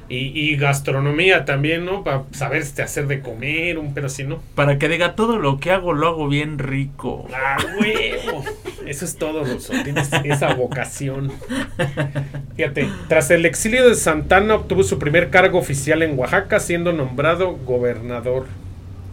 Y, 0.08 0.16
y 0.16 0.56
gastronomía 0.56 1.44
también, 1.44 1.84
¿no? 1.84 2.02
Para 2.02 2.24
saber 2.32 2.62
este, 2.62 2.82
hacer 2.82 3.06
de 3.06 3.20
comer, 3.20 3.78
un 3.78 3.94
así, 4.04 4.24
¿no? 4.24 4.40
Para 4.54 4.78
que 4.78 4.88
diga 4.88 5.14
todo 5.14 5.38
lo 5.38 5.60
que 5.60 5.70
hago 5.70 5.92
lo 5.92 6.08
hago 6.08 6.28
bien 6.28 6.58
rico. 6.58 7.26
¡Ah, 7.34 7.58
huevo! 7.78 8.42
Eso 8.86 9.04
es 9.04 9.16
todo, 9.16 9.44
Ruso. 9.44 9.74
Tienes 9.84 10.10
esa 10.24 10.54
vocación. 10.54 11.30
Fíjate, 12.56 12.88
tras 13.08 13.30
el 13.30 13.44
exilio 13.44 13.86
de 13.86 13.94
Santana 13.94 14.54
obtuvo 14.54 14.82
su 14.82 14.98
primer 14.98 15.28
cargo 15.28 15.58
oficial 15.58 16.02
en 16.02 16.18
Oaxaca, 16.18 16.58
siendo 16.58 16.92
nombrado 16.92 17.52
gobernador. 17.66 18.46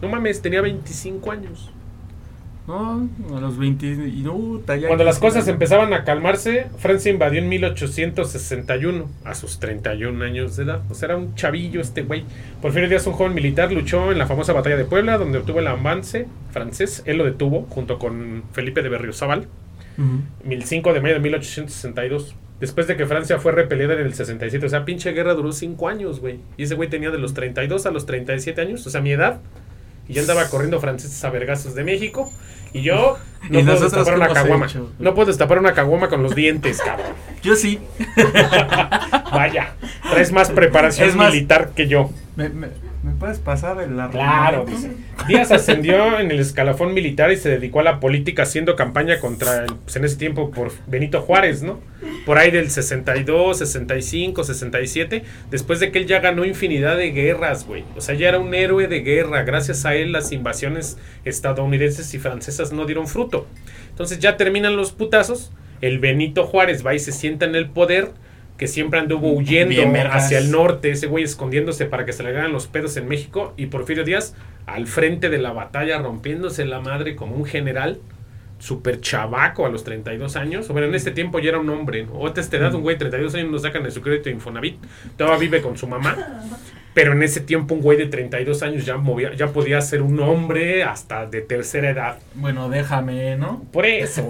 No 0.00 0.08
mames, 0.08 0.40
tenía 0.40 0.62
25 0.62 1.30
años. 1.30 1.70
No, 2.66 3.08
a 3.36 3.40
los 3.40 3.58
20 3.58 3.86
y 3.86 4.22
no, 4.22 4.60
Cuando 4.66 5.04
las 5.04 5.20
cosas 5.20 5.46
empezaban 5.46 5.92
a 5.92 6.02
calmarse, 6.02 6.66
Francia 6.78 7.12
invadió 7.12 7.38
en 7.38 7.48
1861, 7.48 9.08
a 9.24 9.34
sus 9.34 9.60
31 9.60 10.24
años 10.24 10.56
de 10.56 10.64
edad. 10.64 10.82
O 10.90 10.94
sea, 10.94 11.06
era 11.06 11.16
un 11.16 11.36
chavillo 11.36 11.80
este 11.80 12.02
güey. 12.02 12.24
Porfirio 12.60 12.88
Díaz, 12.88 13.06
un 13.06 13.12
joven 13.12 13.34
militar, 13.34 13.70
luchó 13.70 14.10
en 14.10 14.18
la 14.18 14.26
famosa 14.26 14.52
batalla 14.52 14.76
de 14.76 14.84
Puebla, 14.84 15.16
donde 15.16 15.38
obtuvo 15.38 15.60
el 15.60 15.68
avance 15.68 16.26
francés. 16.50 17.04
Él 17.06 17.18
lo 17.18 17.24
detuvo 17.24 17.66
junto 17.70 18.00
con 18.00 18.42
Felipe 18.52 18.82
de 18.82 18.88
Berriozábal. 18.88 19.46
Ujú. 19.98 20.52
el 20.52 20.64
5 20.64 20.92
de 20.92 21.00
mayo 21.00 21.14
de 21.14 21.20
1862. 21.20 22.34
Después 22.60 22.86
de 22.86 22.96
que 22.96 23.06
Francia 23.06 23.38
fue 23.38 23.52
repelida 23.52 23.94
en 23.94 24.00
el 24.00 24.14
67. 24.14 24.66
O 24.66 24.68
sea, 24.68 24.84
pinche 24.84 25.12
guerra 25.12 25.34
duró 25.34 25.52
5 25.52 25.88
años, 25.88 26.20
güey. 26.20 26.40
Y 26.56 26.64
ese 26.64 26.74
güey 26.74 26.88
tenía 26.88 27.10
de 27.10 27.18
los 27.18 27.32
32 27.32 27.86
a 27.86 27.90
los 27.90 28.06
37 28.06 28.60
años. 28.60 28.86
O 28.86 28.90
sea, 28.90 29.00
mi 29.00 29.12
edad. 29.12 29.40
Y 30.08 30.14
ya 30.14 30.22
andaba 30.22 30.48
corriendo 30.48 30.80
franceses 30.80 31.22
a 31.24 31.30
vergazos 31.30 31.74
de 31.74 31.84
México. 31.84 32.32
Y 32.72 32.82
yo 32.82 33.16
no 33.50 33.60
¿Y 33.60 33.62
puedo 33.62 33.80
destapar 33.80 34.14
una 34.16 34.28
caguama. 34.28 34.66
hecho? 34.66 34.90
No 34.98 35.14
puedo 35.14 35.26
destapar 35.28 35.58
una 35.58 35.72
caguama 35.72 36.08
con 36.08 36.22
los 36.22 36.34
dientes, 36.34 36.80
cabrón. 36.80 37.12
Yo 37.42 37.54
sí. 37.56 37.78
Vaya. 39.32 39.74
Traes 40.10 40.32
más 40.32 40.50
preparación 40.50 41.16
más- 41.16 41.32
militar 41.32 41.70
que 41.76 41.86
yo. 41.88 42.10
¿Me, 42.36 42.48
me, 42.48 42.68
me 43.06 43.12
puedes 43.14 43.38
pasar 43.38 43.80
el 43.80 43.94
Claro, 43.94 44.12
armamento? 44.62 44.64
dice. 44.66 44.90
Díaz 45.28 45.52
ascendió 45.52 46.18
en 46.18 46.30
el 46.30 46.40
escalafón 46.40 46.92
militar 46.92 47.30
y 47.30 47.36
se 47.36 47.48
dedicó 47.48 47.80
a 47.80 47.84
la 47.84 48.00
política 48.00 48.42
haciendo 48.42 48.74
campaña 48.74 49.20
contra, 49.20 49.64
el- 49.64 49.74
pues 49.76 49.94
en 49.96 50.04
ese 50.04 50.16
tiempo, 50.16 50.50
por 50.50 50.72
Benito 50.88 51.20
Juárez, 51.22 51.62
¿no? 51.62 51.80
Por 52.26 52.38
ahí 52.38 52.50
del 52.50 52.68
62, 52.70 53.58
65, 53.58 54.42
67, 54.42 55.22
después 55.50 55.78
de 55.80 55.92
que 55.92 56.00
él 56.00 56.06
ya 56.06 56.18
ganó 56.20 56.44
infinidad 56.44 56.96
de 56.96 57.12
guerras, 57.12 57.64
güey. 57.66 57.84
O 57.96 58.00
sea, 58.00 58.14
ya 58.16 58.28
era 58.28 58.38
un 58.40 58.52
héroe 58.54 58.88
de 58.88 59.00
guerra. 59.00 59.44
Gracias 59.44 59.86
a 59.86 59.94
él 59.94 60.10
las 60.12 60.32
invasiones 60.32 60.98
estadounidenses 61.24 62.12
y 62.14 62.18
francesas 62.18 62.72
no 62.72 62.86
dieron 62.86 63.06
fruto. 63.06 63.46
Entonces 63.90 64.18
ya 64.18 64.36
terminan 64.36 64.76
los 64.76 64.92
putazos, 64.92 65.52
el 65.80 65.98
Benito 66.00 66.44
Juárez 66.46 66.84
va 66.84 66.94
y 66.94 66.98
se 66.98 67.12
sienta 67.12 67.46
en 67.46 67.54
el 67.54 67.68
poder, 67.70 68.10
que 68.56 68.66
siempre 68.66 68.98
anduvo 68.98 69.32
huyendo 69.32 69.70
Bien 69.70 69.92
vergas. 69.92 70.24
hacia 70.24 70.38
el 70.38 70.50
norte, 70.50 70.90
ese 70.90 71.06
güey 71.06 71.24
escondiéndose 71.24 71.86
para 71.86 72.04
que 72.04 72.12
se 72.12 72.22
le 72.22 72.30
hagan 72.30 72.52
los 72.52 72.66
pedos 72.66 72.96
en 72.96 73.08
México, 73.08 73.52
y 73.56 73.66
Porfirio 73.66 74.04
Díaz 74.04 74.34
al 74.66 74.86
frente 74.86 75.28
de 75.28 75.38
la 75.38 75.52
batalla, 75.52 75.98
rompiéndose 75.98 76.64
la 76.64 76.80
madre 76.80 77.14
como 77.16 77.36
un 77.36 77.44
general, 77.44 78.00
súper 78.58 79.00
chavaco 79.00 79.66
a 79.66 79.68
los 79.68 79.84
32 79.84 80.36
años. 80.36 80.68
Bueno, 80.68 80.88
en 80.88 80.94
este 80.94 81.10
tiempo 81.10 81.38
ya 81.38 81.50
era 81.50 81.58
un 81.58 81.68
hombre, 81.70 82.04
¿no? 82.04 82.12
O 82.14 82.26
a 82.26 82.32
esta 82.34 82.56
edad, 82.56 82.74
un 82.74 82.82
güey 82.82 82.96
de 82.96 83.00
32 83.00 83.34
años 83.34 83.50
no 83.50 83.58
sacan 83.58 83.82
de 83.82 83.90
su 83.90 84.00
crédito 84.00 84.24
de 84.24 84.32
Infonavit, 84.32 84.76
todavía 85.16 85.38
vive 85.38 85.62
con 85.62 85.76
su 85.76 85.86
mamá. 85.86 86.16
Pero 86.94 87.12
en 87.12 87.22
ese 87.22 87.40
tiempo 87.40 87.74
un 87.74 87.82
güey 87.82 87.98
de 87.98 88.06
32 88.06 88.62
años 88.62 88.86
ya, 88.86 88.96
movía, 88.96 89.34
ya 89.34 89.48
podía 89.48 89.80
ser 89.82 90.00
un 90.00 90.18
hombre 90.20 90.82
hasta 90.82 91.26
de 91.26 91.42
tercera 91.42 91.90
edad. 91.90 92.18
Bueno, 92.34 92.70
déjame, 92.70 93.36
¿no? 93.36 93.62
Por 93.70 93.84
eso. 93.84 94.28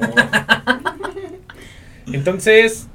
Entonces, 2.12 2.88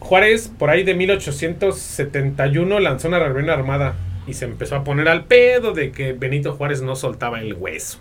Juárez, 0.00 0.50
por 0.58 0.70
ahí 0.70 0.84
de 0.84 0.94
1871, 0.94 2.78
lanzó 2.80 3.08
una 3.08 3.18
rebelión 3.18 3.50
armada 3.50 3.94
y 4.26 4.34
se 4.34 4.44
empezó 4.44 4.76
a 4.76 4.84
poner 4.84 5.08
al 5.08 5.24
pedo 5.24 5.72
de 5.72 5.90
que 5.90 6.12
Benito 6.12 6.52
Juárez 6.52 6.82
no 6.82 6.96
soltaba 6.96 7.40
el 7.40 7.54
hueso. 7.54 8.00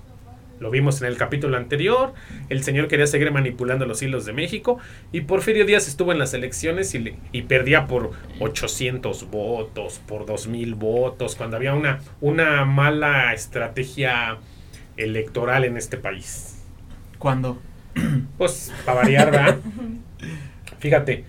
Lo 0.60 0.72
vimos 0.72 1.02
en 1.02 1.08
el 1.08 1.18
capítulo 1.18 1.56
anterior. 1.56 2.14
El 2.50 2.64
señor 2.64 2.88
quería 2.88 3.06
seguir 3.06 3.32
manipulando 3.32 3.86
los 3.86 4.02
hilos 4.02 4.26
de 4.26 4.34
México. 4.34 4.80
Y 5.12 5.22
Porfirio 5.22 5.66
Díaz 5.66 5.88
estuvo 5.88 6.12
en 6.12 6.18
las 6.18 6.34
elecciones 6.34 6.96
y, 6.96 7.00
le- 7.00 7.16
y 7.32 7.44
perdía 7.44 7.86
por 7.86 8.12
800 8.40 9.30
votos, 9.30 10.02
por 10.08 10.26
2000 10.26 10.74
votos, 10.74 11.36
cuando 11.36 11.58
había 11.58 11.76
una, 11.76 12.00
una 12.22 12.66
mala 12.66 13.34
estrategia 13.34 14.38
electoral 14.98 15.64
en 15.64 15.78
este 15.78 15.98
país. 15.98 16.64
¿Cuándo? 17.20 17.60
Pues, 18.40 18.74
para 18.84 19.02
variar, 19.02 19.30
¿verdad? 19.32 19.58
Fíjate, 20.80 21.24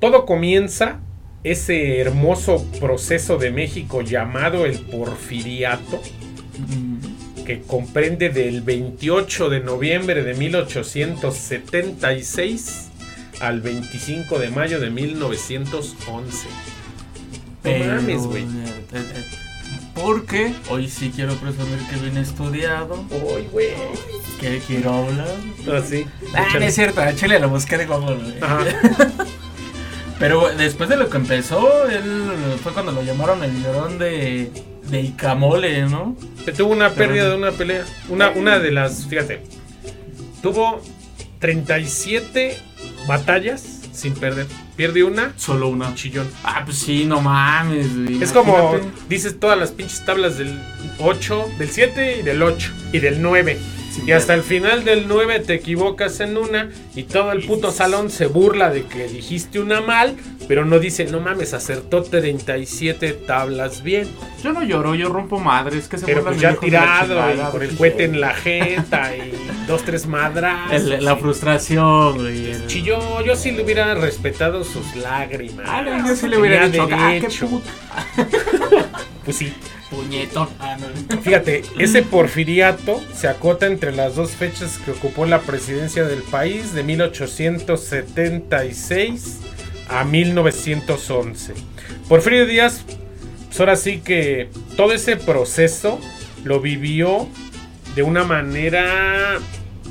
todo 0.00 0.26
comienza 0.26 1.00
ese 1.44 2.00
hermoso 2.00 2.64
proceso 2.80 3.38
de 3.38 3.50
México 3.50 4.02
llamado 4.02 4.66
el 4.66 4.78
porfiriato, 4.80 6.02
que 7.46 7.62
comprende 7.62 8.28
del 8.28 8.60
28 8.62 9.48
de 9.48 9.60
noviembre 9.60 10.22
de 10.22 10.34
1876 10.34 12.88
al 13.40 13.60
25 13.60 14.38
de 14.38 14.50
mayo 14.50 14.80
de 14.80 14.90
1911. 14.90 16.48
No 17.64 17.70
mames, 17.84 18.22
güey. 18.26 18.42
eh, 18.42 18.46
eh, 18.92 19.04
eh, 19.14 19.24
Porque 19.94 20.52
hoy 20.70 20.88
sí 20.88 21.10
quiero 21.14 21.34
presumir 21.36 21.78
que 21.90 21.96
vine 21.96 22.20
estudiado, 22.20 23.04
Uy, 23.10 23.42
güey. 23.52 23.68
que 24.40 24.58
quiero 24.66 24.92
hablar. 24.92 25.28
Así. 25.76 26.04
Ah, 26.34 26.46
no 26.54 26.60
es 26.64 26.74
cierto, 26.74 27.00
a 27.00 27.14
Chile 27.14 27.38
lo 27.38 27.48
busqué 27.48 27.78
de 27.78 27.86
Google. 27.86 28.18
Pero 30.18 30.48
después 30.56 30.88
de 30.88 30.96
lo 30.96 31.08
que 31.08 31.16
empezó, 31.16 31.86
él 31.88 32.32
fue 32.62 32.72
cuando 32.72 32.90
lo 32.92 33.02
llamaron 33.02 33.44
el 33.44 33.62
llorón 33.62 33.98
de, 33.98 34.50
de 34.90 35.00
Icamole, 35.00 35.82
¿no? 35.88 36.16
Que 36.44 36.52
tuvo 36.52 36.72
una 36.72 36.90
pérdida 36.90 37.28
de 37.28 37.36
una 37.36 37.52
pelea. 37.52 37.84
Una, 38.08 38.30
una 38.30 38.58
de 38.58 38.72
las, 38.72 39.06
fíjate, 39.06 39.42
tuvo 40.42 40.82
37 41.38 42.56
batallas 43.06 43.62
sin 43.92 44.14
perder. 44.14 44.46
Pierde 44.76 45.02
una, 45.02 45.32
Solo 45.36 45.68
una. 45.68 45.94
chillón. 45.94 46.28
Ah, 46.44 46.62
pues 46.64 46.78
sí, 46.78 47.04
no 47.04 47.20
mames, 47.20 47.96
güey. 47.96 48.22
Es 48.22 48.32
como 48.32 48.72
imagínate. 48.72 49.00
dices 49.08 49.38
todas 49.40 49.58
las 49.58 49.72
pinches 49.72 50.04
tablas 50.04 50.38
del 50.38 50.56
8, 50.98 51.46
del 51.58 51.68
7 51.68 52.18
y 52.20 52.22
del 52.22 52.42
8 52.42 52.72
y 52.92 52.98
del 53.00 53.20
9. 53.22 53.58
Y 54.06 54.12
hasta 54.12 54.34
el 54.34 54.42
final 54.42 54.84
del 54.84 55.06
9 55.06 55.40
te 55.40 55.54
equivocas 55.54 56.20
en 56.20 56.36
una 56.38 56.70
y 56.94 57.02
todo 57.04 57.32
el 57.32 57.44
puto 57.46 57.70
salón 57.72 58.10
se 58.10 58.26
burla 58.26 58.70
de 58.70 58.84
que 58.84 59.06
dijiste 59.08 59.60
una 59.60 59.80
mal, 59.82 60.16
pero 60.46 60.64
no 60.64 60.78
dice, 60.78 61.04
no 61.06 61.20
mames, 61.20 61.52
acertó 61.52 62.02
37 62.02 63.12
tablas 63.26 63.82
bien. 63.82 64.08
Yo 64.42 64.52
no 64.52 64.62
lloro, 64.62 64.94
yo 64.94 65.08
rompo 65.08 65.38
madres. 65.38 65.88
Que 65.88 65.98
se 65.98 66.06
Pero 66.06 66.24
pues 66.24 66.40
ya 66.40 66.54
tirado 66.54 67.18
y 67.34 67.38
con 67.50 67.62
el 67.62 67.76
cohete 67.76 68.04
en 68.04 68.20
la 68.20 68.34
jeta 68.34 69.14
y 69.16 69.32
dos, 69.66 69.82
tres 69.84 70.06
madras. 70.06 70.72
El- 70.72 71.04
la 71.04 71.16
frustración, 71.16 72.16
güey. 72.18 72.52
el- 72.52 72.66
Chilló, 72.66 73.22
yo 73.24 73.36
sí 73.36 73.50
le 73.50 73.62
hubiera 73.62 73.94
respetado 73.94 74.64
sus 74.64 74.96
lágrimas. 74.96 75.66
Ah, 75.68 75.82
no, 75.82 76.08
yo 76.08 76.16
sí 76.16 76.28
le 76.28 76.38
hubiera 76.38 76.68
dicho, 76.68 76.84
ah, 76.84 76.88
qué 76.88 77.14
derecho". 77.20 77.46
puta. 77.48 77.70
Pues 79.24 79.36
sí. 79.36 79.52
Puñetón. 79.90 80.48
Ah. 80.60 80.76
Fíjate, 81.22 81.62
ese 81.78 82.02
porfiriato 82.02 83.00
se 83.14 83.28
acota 83.28 83.66
entre 83.66 83.92
las 83.92 84.16
dos 84.16 84.32
fechas 84.32 84.78
que 84.84 84.90
ocupó 84.90 85.24
la 85.26 85.40
presidencia 85.40 86.04
del 86.04 86.22
país 86.22 86.74
de 86.74 86.82
1876 86.82 89.38
a 89.88 90.04
1911. 90.04 91.54
Porfirio 92.08 92.46
Díaz, 92.46 92.84
pues 93.46 93.60
ahora 93.60 93.76
sí 93.76 93.98
que 93.98 94.48
todo 94.76 94.92
ese 94.92 95.16
proceso 95.16 96.00
lo 96.44 96.60
vivió 96.60 97.28
de 97.94 98.02
una 98.02 98.24
manera, 98.24 99.38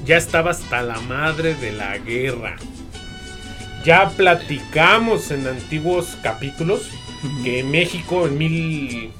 ya 0.05 0.17
estaba 0.17 0.51
hasta 0.51 0.81
la 0.81 0.99
madre 1.01 1.55
de 1.55 1.71
la 1.73 1.97
guerra. 1.97 2.55
Ya 3.83 4.09
platicamos 4.09 5.31
en 5.31 5.47
antiguos 5.47 6.17
capítulos 6.21 6.89
que 7.43 7.63
México 7.63 8.27
en 8.27 8.37
mil, 8.37 9.11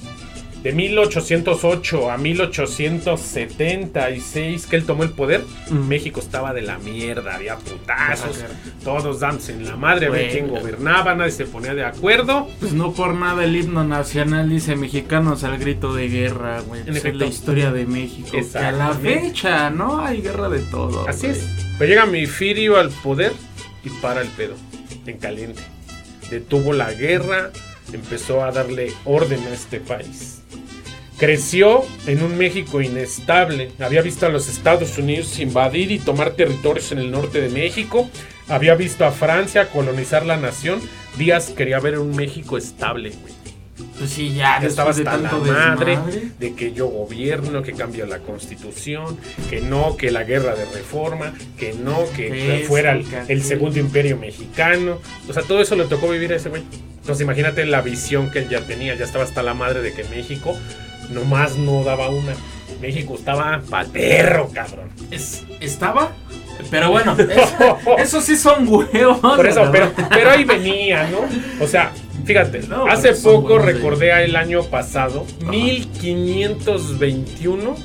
de 0.64 0.74
1808 0.74 2.12
a 2.12 2.18
1876 2.18 4.68
que 4.68 4.76
él 4.76 4.86
tomó 4.86 5.04
el 5.04 5.12
poder, 5.12 5.44
Mm. 5.70 5.88
México 5.88 6.20
estaba 6.20 6.54
de 6.54 6.62
la 6.62 6.78
mierda, 6.80 7.36
había 7.36 7.58
putazos, 7.58 8.44
todos 8.84 9.20
dándose 9.20 9.54
en 9.54 9.66
la 9.66 9.76
madre, 9.76 10.08
a 10.08 10.10
ver 10.10 10.32
Bueno. 10.32 10.34
quién 10.34 10.48
gobernaba, 10.62 11.16
nadie 11.16 11.32
se 11.32 11.46
ponía 11.46 11.74
de 11.74 11.86
acuerdo. 11.86 12.48
Pues 12.60 12.74
no 12.74 12.94
por 12.94 13.14
nada 13.14 13.44
el 13.46 13.56
himno 13.56 13.84
nacional 13.84 14.50
dice 14.50 14.76
mexicanos 14.76 15.44
al 15.44 15.58
grito 15.58 15.94
de 15.94 16.10
guerra, 16.10 16.62
güey. 16.62 16.84
Pues 16.84 17.04
es 17.06 17.16
la 17.16 17.26
historia 17.26 17.72
de 17.72 17.86
México. 17.86 18.30
Que 18.32 18.58
a 18.58 18.72
la 18.72 18.94
fecha, 18.94 19.70
¿no? 19.70 20.00
Hay 20.00 20.22
guerra 20.22 20.50
de 20.50 20.60
todo. 20.60 21.08
Así 21.08 21.28
güey. 21.28 21.40
es. 21.40 21.48
Pero 21.78 21.90
llega 21.90 22.06
mi 22.06 22.26
Firio 22.26 22.78
al 22.78 22.90
poder 22.90 23.32
y 23.84 23.90
para 24.02 24.22
el 24.22 24.28
pedo, 24.30 24.56
en 25.06 25.18
caliente. 25.18 25.62
Detuvo 26.32 26.74
la 26.74 26.92
guerra, 26.92 27.52
empezó 27.94 28.44
a 28.44 28.52
darle 28.52 28.92
orden 29.06 29.40
a 29.48 29.54
este 29.54 29.80
país. 29.80 30.42
Creció 31.18 31.84
en 32.06 32.22
un 32.24 32.38
México 32.38 32.80
inestable. 32.82 33.72
Había 33.80 34.02
visto 34.02 34.28
a 34.28 34.30
los 34.30 34.48
Estados 34.50 34.98
Unidos 35.00 35.40
invadir 35.40 35.92
y 35.92 35.98
tomar 36.00 36.32
territorios 36.32 36.92
en 36.92 37.00
el 37.00 37.10
norte 37.12 37.42
de 37.42 37.50
México. 37.50 38.08
Había 38.48 38.76
visto 38.76 39.04
a 39.04 39.12
Francia 39.12 39.70
colonizar 39.70 40.26
la 40.26 40.38
nación. 40.38 40.80
Díaz 41.18 41.50
quería 41.50 41.80
ver 41.80 41.98
un 41.98 42.16
México 42.16 42.58
estable, 42.58 43.10
güey. 43.10 43.34
Pues 43.98 44.12
sí, 44.12 44.34
ya, 44.34 44.60
Ya 44.62 44.68
estaba 44.68 44.94
de 44.94 45.02
hasta 45.02 45.18
la 45.18 45.32
madre 45.32 45.92
desmadre. 45.98 46.22
de 46.40 46.54
que 46.54 46.72
yo 46.74 46.88
gobierno, 46.88 47.64
que 47.64 47.74
cambia 47.74 48.06
la 48.06 48.20
constitución, 48.20 49.18
que 49.50 49.62
no, 49.62 49.98
que 49.98 50.12
la 50.12 50.24
guerra 50.24 50.56
de 50.56 50.66
reforma, 50.66 51.34
que 51.58 51.74
no, 51.74 52.06
que 52.16 52.64
fuera 52.68 52.94
el, 52.94 53.06
el 53.28 53.44
segundo 53.44 53.80
imperio 53.80 54.18
mexicano. 54.18 55.00
O 55.28 55.34
sea, 55.34 55.42
todo 55.44 55.62
eso 55.62 55.76
le 55.76 55.86
tocó 55.86 56.10
vivir 56.10 56.32
a 56.34 56.36
ese 56.36 56.50
güey. 56.50 56.64
Entonces 57.02 57.24
imagínate 57.24 57.66
la 57.66 57.82
visión 57.82 58.30
que 58.32 58.40
él 58.40 58.50
ya 58.50 58.62
tenía, 58.62 58.94
ya 58.96 59.06
estaba 59.06 59.24
hasta 59.24 59.42
la 59.42 59.54
madre 59.56 59.82
de 59.82 59.94
que 59.94 60.04
México 60.06 60.56
nomás 61.10 61.58
no 61.58 61.84
daba 61.84 62.10
una. 62.10 62.34
México 62.82 63.16
estaba 63.16 63.62
pa'l 63.70 63.88
perro, 63.88 64.50
cabrón. 64.54 64.90
Es- 65.12 65.44
estaba. 65.60 66.12
Pero 66.72 66.90
bueno, 66.92 67.16
eso, 67.20 67.78
eso 67.98 68.22
sí 68.22 68.36
son 68.36 68.68
huevos. 68.68 69.20
Por 69.20 69.46
eso, 69.48 69.70
pero, 69.72 69.92
pero 70.10 70.32
ahí 70.32 70.44
venía, 70.44 71.08
¿no? 71.08 71.20
O 71.64 71.68
sea, 71.68 71.92
fíjate, 72.26 72.62
No, 72.68 72.88
hace 72.88 73.14
poco 73.14 73.60
recordé 73.60 74.24
el 74.24 74.36
año 74.36 74.64
pasado, 74.64 75.26
Ajá. 75.44 75.52
1521 75.52 77.76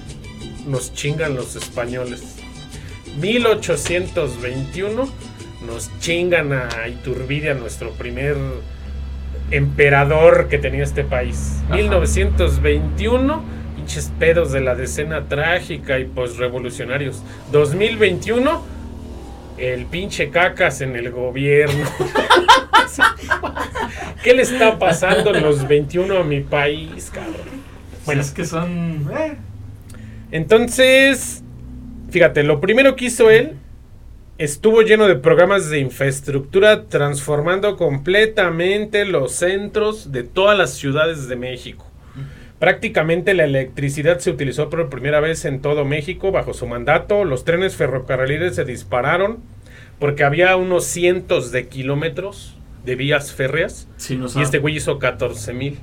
nos 0.67 0.95
chingan 0.95 1.35
los 1.35 1.55
españoles. 1.57 2.23
1821 3.21 5.09
nos 5.67 5.91
chingan 6.00 6.52
a 6.52 6.88
Iturbide, 6.88 7.50
a 7.50 7.55
nuestro 7.55 7.91
primer 7.93 8.37
emperador 9.52 10.49
que 10.49 10.59
tenía 10.59 10.85
este 10.85 11.04
país. 11.04 11.61
Ajá. 11.66 11.76
1921, 11.76 13.42
pinches 13.76 14.12
pedos 14.18 14.52
de 14.52 14.61
la 14.61 14.75
decena 14.75 15.28
trágica 15.28 15.99
y 15.99 16.04
posrevolucionarios. 16.04 17.23
2021, 17.52 18.62
el 19.59 19.87
pinche 19.87 20.30
cacas 20.30 20.80
en 20.80 20.97
el 20.97 21.11
gobierno. 21.11 21.85
¿Qué 24.23 24.35
le 24.35 24.42
está 24.42 24.78
pasando 24.78 25.35
en 25.35 25.42
los 25.42 25.66
21 25.66 26.18
a 26.18 26.25
mi 26.25 26.40
país, 26.40 27.11
cabrón? 27.12 27.62
Bueno, 28.04 28.21
es 28.21 28.30
que 28.30 28.44
son. 28.44 29.09
eh, 29.16 29.35
Entonces, 30.31 31.42
fíjate, 32.11 32.42
lo 32.42 32.61
primero 32.61 32.96
que 32.96 33.07
hizo 33.07 33.31
él 33.31 33.57
estuvo 34.42 34.83
lleno 34.83 35.07
de 35.07 35.14
programas 35.14 35.70
de 35.70 35.78
infraestructura 35.78 36.87
transformando 36.87 37.76
completamente 37.76 39.05
los 39.05 39.33
centros 39.33 40.11
de 40.11 40.24
todas 40.24 40.59
las 40.59 40.74
ciudades 40.74 41.28
de 41.28 41.37
México. 41.37 41.87
Prácticamente 42.59 43.35
la 43.35 43.44
electricidad 43.44 44.18
se 44.18 44.31
utilizó 44.31 44.68
por 44.68 44.88
primera 44.88 45.20
vez 45.20 45.44
en 45.44 45.61
todo 45.61 45.85
México 45.85 46.33
bajo 46.33 46.55
su 46.55 46.66
mandato. 46.66 47.24
Los 47.24 47.44
trenes 47.44 47.76
ferrocarriles 47.76 48.57
se 48.57 48.64
dispararon 48.64 49.38
porque 50.00 50.24
había 50.24 50.57
unos 50.57 50.87
cientos 50.87 51.52
de 51.52 51.68
kilómetros 51.68 52.57
de 52.85 52.96
vías 52.96 53.33
férreas 53.33 53.87
y 54.11 54.42
este 54.42 54.59
güey 54.59 54.76
hizo 54.76 54.98
14 54.98 55.52
mil. 55.52 55.78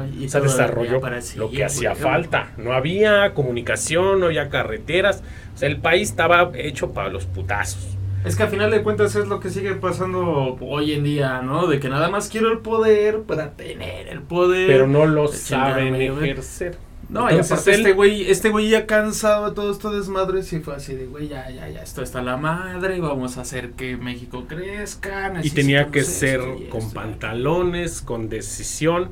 Ay, 0.00 0.24
y 0.24 0.28
Se 0.28 0.40
desarrolló 0.40 1.00
para 1.00 1.20
lo 1.36 1.50
que 1.50 1.64
hacía 1.64 1.94
falta. 1.94 2.52
No 2.56 2.72
había 2.72 3.34
comunicación, 3.34 4.20
no 4.20 4.26
había 4.26 4.48
carreteras. 4.48 5.22
O 5.54 5.58
sea, 5.58 5.68
el 5.68 5.78
país 5.78 6.10
estaba 6.10 6.50
hecho 6.54 6.92
para 6.92 7.08
los 7.08 7.26
putazos. 7.26 7.96
Es 8.24 8.36
que 8.36 8.42
a 8.42 8.48
final 8.48 8.70
de 8.70 8.82
cuentas 8.82 9.16
es 9.16 9.28
lo 9.28 9.40
que 9.40 9.48
sigue 9.48 9.74
pasando 9.76 10.58
hoy 10.60 10.92
en 10.92 11.04
día, 11.04 11.40
¿no? 11.42 11.66
De 11.66 11.80
que 11.80 11.88
nada 11.88 12.10
más 12.10 12.28
quiero 12.28 12.52
el 12.52 12.58
poder 12.58 13.22
para 13.22 13.52
tener 13.52 14.08
el 14.08 14.20
poder. 14.20 14.66
Pero 14.66 14.86
no 14.86 15.06
lo 15.06 15.28
saben 15.28 15.94
ejercer. 15.94 16.76
No, 17.08 17.22
y 17.28 17.32
Entonces 17.32 17.52
aparte 17.52 17.70
él- 17.70 17.80
este 17.80 17.92
güey, 17.94 18.30
este 18.30 18.50
güey 18.50 18.68
ya 18.68 18.86
cansado 18.86 19.48
de 19.48 19.54
todo 19.56 19.72
esto 19.72 19.90
desmadre, 19.90 20.44
sí 20.44 20.60
fue 20.60 20.76
así 20.76 20.94
de, 20.94 21.06
güey, 21.06 21.26
ya, 21.26 21.50
ya, 21.50 21.68
ya, 21.68 21.82
esto 21.82 22.02
está 22.02 22.22
la 22.22 22.36
madre, 22.36 23.00
vamos 23.00 23.36
a 23.36 23.40
hacer 23.40 23.70
que 23.72 23.96
México 23.96 24.44
crezca. 24.46 25.32
Y 25.42 25.50
tenía 25.50 25.86
que 25.88 26.04
ser 26.04 26.38
esto 26.40 26.56
y 26.60 26.68
con 26.68 26.80
esto". 26.82 26.94
pantalones, 26.94 28.00
con 28.02 28.28
decisión. 28.28 29.10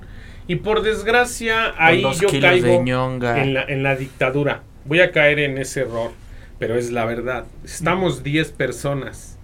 Y 0.49 0.57
por 0.57 0.83
desgracia, 0.83 1.75
ahí 1.79 2.03
yo 2.19 2.29
caigo 2.41 2.67
de 2.67 2.75
en 3.43 3.55
la, 3.55 3.63
en 3.65 3.83
la 3.85 3.95
dictadura. 3.97 4.63
Voy 4.87 5.01
a 5.01 5.13
caer 5.13 5.39
en 5.39 5.59
ese 5.59 5.83
error, 5.83 6.11
pero 6.59 6.77
es 6.77 6.91
la 6.91 7.05
verdad. 7.05 7.45
Estamos 7.65 8.23
10 8.25 8.53
personas. 8.53 9.39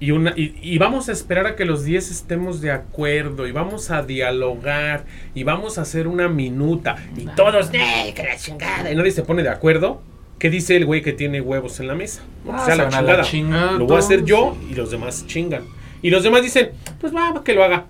Y, 0.00 0.12
una, 0.12 0.32
y, 0.36 0.54
y 0.62 0.78
vamos 0.78 1.08
a 1.08 1.12
esperar 1.12 1.46
a 1.48 1.56
que 1.56 1.64
los 1.64 1.82
10 1.84 2.12
estemos 2.12 2.60
de 2.60 2.70
acuerdo 2.70 3.48
y 3.48 3.52
vamos 3.52 3.90
a 3.90 4.02
dialogar 4.04 5.04
y 5.34 5.42
vamos 5.42 5.76
a 5.76 5.82
hacer 5.82 6.06
una 6.06 6.28
minuta 6.28 6.94
y 7.16 7.24
Nah. 7.24 7.34
todos, 7.34 7.68
¡eh, 7.72 8.12
que 8.14 8.22
la 8.22 8.36
chingada! 8.36 8.92
Y 8.92 8.94
nadie 8.94 9.10
se 9.10 9.24
pone 9.24 9.42
de 9.42 9.48
acuerdo. 9.48 10.00
¿Qué 10.38 10.50
dice 10.50 10.76
el 10.76 10.86
güey 10.86 11.02
que 11.02 11.12
tiene 11.12 11.40
huevos 11.40 11.80
en 11.80 11.88
la 11.88 11.96
mesa? 11.96 12.22
No, 12.44 12.52
Ah, 12.52 12.64
sea 12.64 12.76
se 12.76 12.82
la 12.82 12.84
la 12.84 12.90
chingada. 13.00 13.22
chingada 13.24 13.72
Lo 13.72 13.86
voy 13.86 13.96
a 13.96 13.98
hacer 13.98 14.24
yo 14.24 14.56
sí. 14.60 14.68
y 14.70 14.74
los 14.76 14.92
demás 14.92 15.26
chingan. 15.26 15.64
Y 16.00 16.10
los 16.10 16.22
demás 16.22 16.42
dicen, 16.42 16.70
pues 17.00 17.12
va, 17.12 17.32
va, 17.32 17.42
que 17.42 17.54
lo 17.54 17.64
haga. 17.64 17.86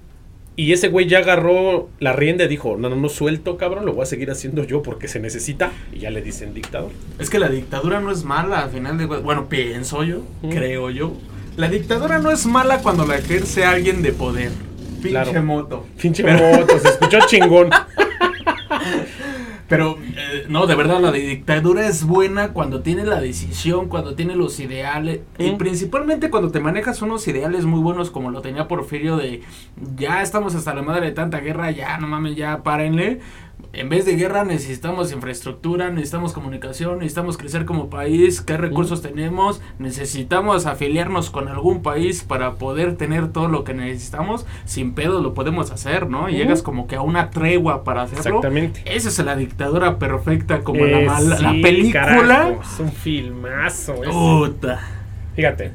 Y 0.59 0.73
ese 0.73 0.89
güey 0.89 1.07
ya 1.07 1.19
agarró 1.19 1.89
la 2.01 2.13
rienda 2.13 2.43
y 2.45 2.49
dijo, 2.49 2.77
no, 2.77 2.89
no, 2.89 2.97
no 2.97 3.09
suelto, 3.09 3.57
cabrón, 3.57 3.87
lo 3.87 3.93
voy 3.93 4.03
a 4.03 4.07
seguir 4.07 4.29
haciendo 4.33 4.65
yo 4.65 4.83
porque 4.83 5.07
se 5.07 5.21
necesita. 5.21 5.71
Y 5.93 6.01
ya 6.01 6.11
le 6.11 6.21
dicen 6.21 6.53
dictador. 6.53 6.91
Es 7.21 7.31
que 7.31 7.39
la 7.39 7.49
dictadura 7.49 8.01
no 8.01 8.11
es 8.11 8.25
mala, 8.25 8.63
al 8.65 8.71
final 8.71 8.99
de. 8.99 9.07
Bueno, 9.07 9.49
pienso 9.49 10.03
yo, 10.03 10.23
Mm. 10.43 10.49
creo 10.51 10.91
yo. 10.91 11.13
La 11.57 11.69
dictadura 11.69 12.19
no 12.19 12.33
es 12.33 12.45
mala 12.45 12.79
cuando 12.79 13.07
la 13.07 13.17
ejerce 13.19 13.65
alguien 13.65 14.03
de 14.03 14.11
poder. 14.13 14.51
Pinche 15.01 15.11
Claro. 15.11 15.43
moto. 15.45 15.87
Pinche 16.03 16.25
moto, 16.25 16.77
se 16.81 16.89
escuchó 16.89 17.19
chingón. 17.29 17.71
Pero, 19.69 19.99
eh, 20.17 20.47
no, 20.49 20.67
de 20.67 20.75
verdad, 20.75 20.99
la 21.01 21.13
dictadura 21.13 21.87
es 21.87 22.05
buena 22.05 22.55
cuando 22.55 22.81
tiene 22.81 23.05
la 23.05 23.21
decisión, 23.21 23.89
cuando 23.89 24.15
tiene 24.15 24.35
los 24.35 24.59
ideales. 24.61 25.21
Y 25.39 25.51
Mm. 25.53 25.59
principalmente 25.59 26.31
cuando 26.31 26.51
te 26.51 26.59
manejas 26.61 27.03
unos 27.03 27.29
ideales 27.29 27.67
muy 27.67 27.81
buenos, 27.81 28.11
como 28.11 28.31
lo 28.31 28.41
tenía 28.41 28.67
Porfirio, 28.67 29.17
de 29.19 29.43
ya 29.97 30.23
estamos 30.23 30.55
hasta 30.55 30.75
la 30.75 30.81
madre 30.83 31.07
de 31.07 31.13
tanta 31.13 31.41
guerra, 31.41 31.71
ya 31.71 31.99
no 31.99 32.07
mames, 32.09 32.35
ya 32.35 32.63
párenle. 32.63 33.21
En 33.75 33.91
vez 33.91 34.07
de 34.07 34.17
guerra 34.17 34.45
necesitamos 34.45 35.13
infraestructura, 35.13 35.91
necesitamos 35.91 36.33
comunicación, 36.33 36.99
necesitamos 37.01 37.37
crecer 37.37 37.67
como 37.67 37.91
país, 37.91 38.41
qué 38.41 38.57
recursos 38.57 39.03
tenemos, 39.03 39.61
necesitamos 39.79 40.65
afiliarnos 40.65 41.29
con 41.31 41.49
algún 41.49 41.83
país 41.83 42.25
para 42.25 42.55
poder 42.55 42.97
tener 42.97 43.31
todo 43.31 43.47
lo 43.49 43.65
que 43.65 43.75
necesitamos, 43.75 44.47
sin 44.65 44.95
pedo 44.95 45.21
lo 45.21 45.35
podemos 45.35 45.71
hacer, 45.71 46.09
¿no? 46.09 46.31
Y 46.31 46.37
llegas 46.39 46.63
como 46.63 46.87
que 46.87 46.97
a 46.97 47.03
una 47.03 47.29
tregua 47.29 47.85
para 47.85 48.03
hacerlo. 48.03 48.39
Exactamente. 48.39 48.83
Esa 48.87 49.11
es 49.11 49.19
la 49.19 49.37
dictadura 49.37 49.99
perfecta 49.99 50.61
como 50.61 50.87
la, 50.87 51.01
Eh, 51.03 51.07
mala- 51.07 51.39
la 51.39 51.53
sí, 51.53 51.61
película. 51.61 52.01
carajo, 52.07 52.61
es 52.63 52.81
un 52.81 52.91
filmazo. 52.93 53.95
Puta. 54.11 54.81
Fíjate. 55.37 55.73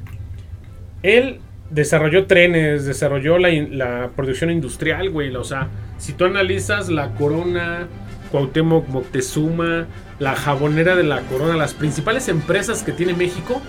Él 1.04 1.40
desarrolló 1.74 2.28
trenes, 2.28 2.86
desarrolló 2.86 3.38
la, 3.38 4.12
producción 4.16 4.52
industrial, 4.52 5.10
güey. 5.10 5.36
O 5.36 5.44
sea, 5.44 5.70
si 5.98 6.14
tú 6.14 6.26
analizas 6.26 6.90
la 6.90 7.12
Corona, 7.16 7.88
Cuauhtémoc 8.32 8.88
Moctezuma, 8.88 9.88
la 10.20 10.36
jabonera 10.36 10.96
de 10.96 11.04
la 11.04 11.22
Corona, 11.22 11.56
las 11.56 11.74
principales 11.74 12.30
empresas 12.30 12.84
que 12.84 12.92
tiene 12.92 13.14
México 13.14 13.62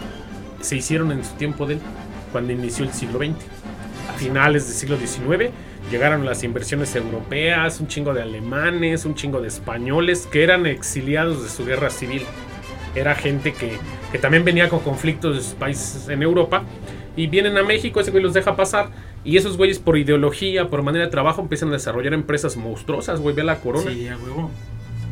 se 0.60 0.76
hicieron 0.76 1.12
en 1.12 1.24
su 1.24 1.34
tiempo 1.34 1.66
de 1.66 1.74
él, 1.74 1.80
cuando 2.32 2.52
inició 2.52 2.84
el 2.84 2.92
siglo 2.92 3.18
XX. 3.18 3.36
A 4.10 4.12
finales 4.14 4.66
del 4.66 4.76
siglo 4.76 4.96
XIX 4.98 5.50
llegaron 5.90 6.24
las 6.24 6.44
inversiones 6.44 6.94
europeas, 6.96 7.80
un 7.80 7.88
chingo 7.88 8.14
de 8.14 8.22
alemanes, 8.22 9.04
un 9.04 9.14
chingo 9.14 9.40
de 9.40 9.48
españoles 9.48 10.28
que 10.30 10.42
eran 10.42 10.66
exiliados 10.66 11.42
de 11.42 11.48
su 11.48 11.64
guerra 11.64 11.90
civil. 11.90 12.22
Era 12.94 13.14
gente 13.14 13.52
que, 13.52 13.72
que 14.12 14.18
también 14.18 14.44
venía 14.44 14.68
con 14.68 14.80
conflictos 14.80 15.36
de 15.36 15.42
sus 15.42 15.54
países 15.54 16.08
en 16.08 16.22
Europa 16.22 16.62
y 17.16 17.26
vienen 17.28 17.56
a 17.58 17.62
México, 17.62 18.00
ese 18.00 18.10
güey 18.10 18.22
los 18.22 18.34
deja 18.34 18.56
pasar. 18.56 18.88
Y 19.24 19.36
esos 19.38 19.56
güeyes 19.56 19.78
por 19.78 19.96
ideología, 19.96 20.68
por 20.68 20.82
manera 20.82 21.06
de 21.06 21.10
trabajo, 21.10 21.40
empiezan 21.40 21.70
a 21.70 21.72
desarrollar 21.72 22.12
empresas 22.12 22.56
monstruosas, 22.56 23.20
güey, 23.20 23.34
ve 23.34 23.42
la 23.44 23.60
corona. 23.60 23.90
Sí, 23.90 24.06
a 24.08 24.16
huevo. 24.18 24.50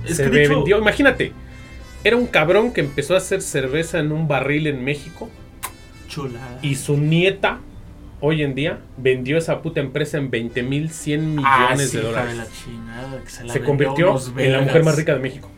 Es 0.07 0.17
Se 0.17 0.25
que 0.25 0.49
vendió, 0.49 0.79
imagínate, 0.79 1.33
era 2.05 2.17
un 2.17 2.27
cabrón 2.27 2.73
que 2.73 2.81
empezó 2.81 3.15
a 3.15 3.19
hacer 3.19 3.41
cerveza 3.41 4.01
en 4.01 4.11
un 4.13 4.27
barril 4.29 4.67
en 4.67 4.83
México 4.85 5.31
Chulada. 6.09 6.59
y 6.61 6.75
su 6.75 6.97
nieta, 6.97 7.61
hoy 8.21 8.43
en 8.43 8.55
día, 8.55 8.81
vendió 8.99 9.39
esa 9.39 9.63
puta 9.63 9.81
empresa 9.81 10.19
en 10.19 10.29
20 10.31 10.63
mil 10.65 10.91
100 10.91 11.37
millones 11.37 11.47
Ah, 11.47 11.77
sí, 11.79 11.97
de 11.97 12.03
dólares. 12.03 12.31
de 12.33 12.37
la 12.39 12.47
chingada, 12.51 13.21
que 13.23 13.31
se, 13.31 13.45
la 13.45 13.53
Se 13.53 13.59
vendió 13.61 13.67
convirtió 13.67 14.21
en 14.39 14.53
la 14.53 14.61
mujer 14.61 14.85
más 14.85 14.97
rica 14.97 15.15
de 15.15 15.21
México. 15.21 15.49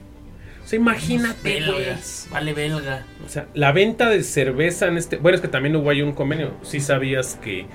O 0.65 0.67
sea, 0.67 0.79
imagínate, 0.79 1.43
belgas. 1.43 2.27
Vale, 2.31 2.55
belga. 2.55 3.05
O 3.25 3.29
sea, 3.29 3.47
la 3.53 3.73
venta 3.73 4.09
de 4.09 4.23
cerveza 4.23 4.87
en 4.87 4.97
este. 4.97 5.17
Bueno, 5.17 5.37
es 5.37 5.43
que 5.43 5.49
también 5.49 5.77
hubo 5.77 5.91
ahí 5.91 6.01
un 6.01 6.13
convenio. 6.13 6.53
Sí 6.63 6.81
sabías 6.81 7.39
que 7.43 7.67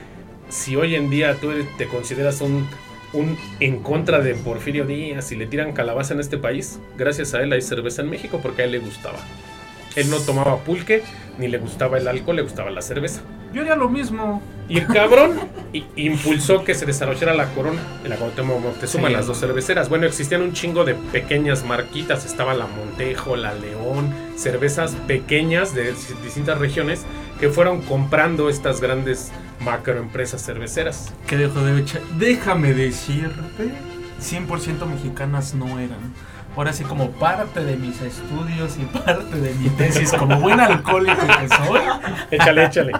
si 0.49 0.75
hoy 0.75 0.95
en 0.95 1.09
día 1.09 1.35
tú 1.35 1.51
te 1.77 1.87
consideras 1.87 2.41
un, 2.41 2.67
un 3.13 3.37
en 3.59 3.83
contra 3.83 4.19
de 4.19 4.33
Porfirio 4.33 4.85
Díaz 4.85 5.31
y 5.31 5.35
le 5.35 5.45
tiran 5.45 5.73
calabaza 5.73 6.15
en 6.15 6.19
este 6.19 6.37
país, 6.37 6.79
gracias 6.97 7.33
a 7.35 7.43
él 7.43 7.53
hay 7.53 7.61
cerveza 7.61 8.01
en 8.01 8.09
México 8.09 8.39
porque 8.41 8.63
a 8.63 8.65
él 8.65 8.71
le 8.71 8.79
gustaba. 8.79 9.19
Él 9.95 10.09
no 10.09 10.17
tomaba 10.19 10.57
pulque, 10.57 11.03
ni 11.37 11.47
le 11.47 11.57
gustaba 11.57 11.97
el 11.97 12.07
alcohol, 12.07 12.35
le 12.37 12.41
gustaba 12.43 12.69
la 12.69 12.81
cerveza. 12.81 13.21
Yo 13.53 13.61
haría 13.61 13.75
lo 13.75 13.89
mismo. 13.89 14.41
Y 14.67 14.77
el 14.77 14.85
cabrón 14.85 15.39
impulsó 15.95 16.63
que 16.63 16.75
se 16.75 16.85
desarrollara 16.85 17.33
la 17.33 17.45
corona, 17.53 17.81
la 18.07 18.15
Cuauhtémoc 18.17 18.61
Moctezuma, 18.61 19.07
Sí. 19.07 19.13
las 19.15 19.25
dos 19.25 19.39
cerveceras. 19.39 19.89
Bueno, 19.89 20.05
existían 20.05 20.43
un 20.43 20.53
chingo 20.53 20.83
de 20.85 20.93
pequeñas 20.93 21.65
marquitas, 21.65 22.25
estaba 22.25 22.53
la 22.53 22.67
Montejo, 22.67 23.35
la 23.35 23.55
León, 23.55 24.13
cervezas 24.35 24.91
pequeñas 25.07 25.73
de 25.73 25.93
dis- 25.95 26.15
distintas 26.23 26.59
regiones 26.59 27.01
que 27.39 27.49
fueron 27.49 27.81
comprando 27.81 28.47
estas 28.49 28.79
grandes 28.81 29.31
macroempresas 29.61 30.45
cerveceras. 30.45 31.11
Que 31.25 31.37
dejo 31.37 31.61
de 31.61 31.81
echa- 31.83 32.01
Déjame 32.19 32.73
decirte, 32.73 33.71
100% 34.19 34.85
mexicanas 34.85 35.55
no 35.55 35.79
eran. 35.79 36.13
Ahora 36.59 36.73
sí, 36.73 36.83
como 36.83 37.11
parte 37.11 37.63
de 37.63 37.77
mis 37.77 38.01
estudios 38.01 38.77
y 38.77 38.83
parte 38.83 39.39
de 39.39 39.53
mi 39.53 39.69
tesis, 39.69 40.11
como 40.11 40.41
buen 40.41 40.59
alcohólico 40.59 41.15
que 41.25 41.47
soy. 41.47 41.79
Échale, 42.31 42.65
échale. 42.65 42.91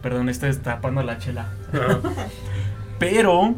Perdón, 0.00 0.28
estoy 0.28 0.54
tapando 0.54 1.02
la 1.02 1.18
chela. 1.18 1.48
Ajá. 1.72 1.98
Pero 3.00 3.56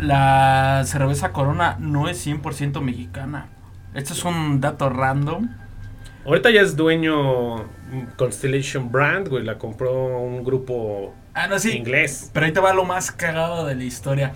la 0.00 0.82
cerveza 0.86 1.32
Corona 1.32 1.76
no 1.80 2.08
es 2.08 2.24
100% 2.24 2.80
mexicana. 2.82 3.48
Esto 3.94 4.12
es 4.12 4.24
un 4.24 4.60
dato 4.60 4.88
random. 4.88 5.48
Ahorita 6.24 6.50
ya 6.50 6.60
es 6.60 6.76
dueño 6.76 7.64
Constellation 8.16 8.92
Brand, 8.92 9.26
güey, 9.26 9.42
la 9.42 9.58
compró 9.58 10.20
un 10.20 10.44
grupo 10.44 11.12
Ah, 11.34 11.48
no, 11.48 11.58
sí. 11.58 11.72
inglés. 11.76 12.30
Pero 12.32 12.46
ahí 12.46 12.52
te 12.52 12.60
va 12.60 12.72
lo 12.72 12.84
más 12.84 13.10
cagado 13.10 13.66
de 13.66 13.74
la 13.74 13.82
historia. 13.82 14.34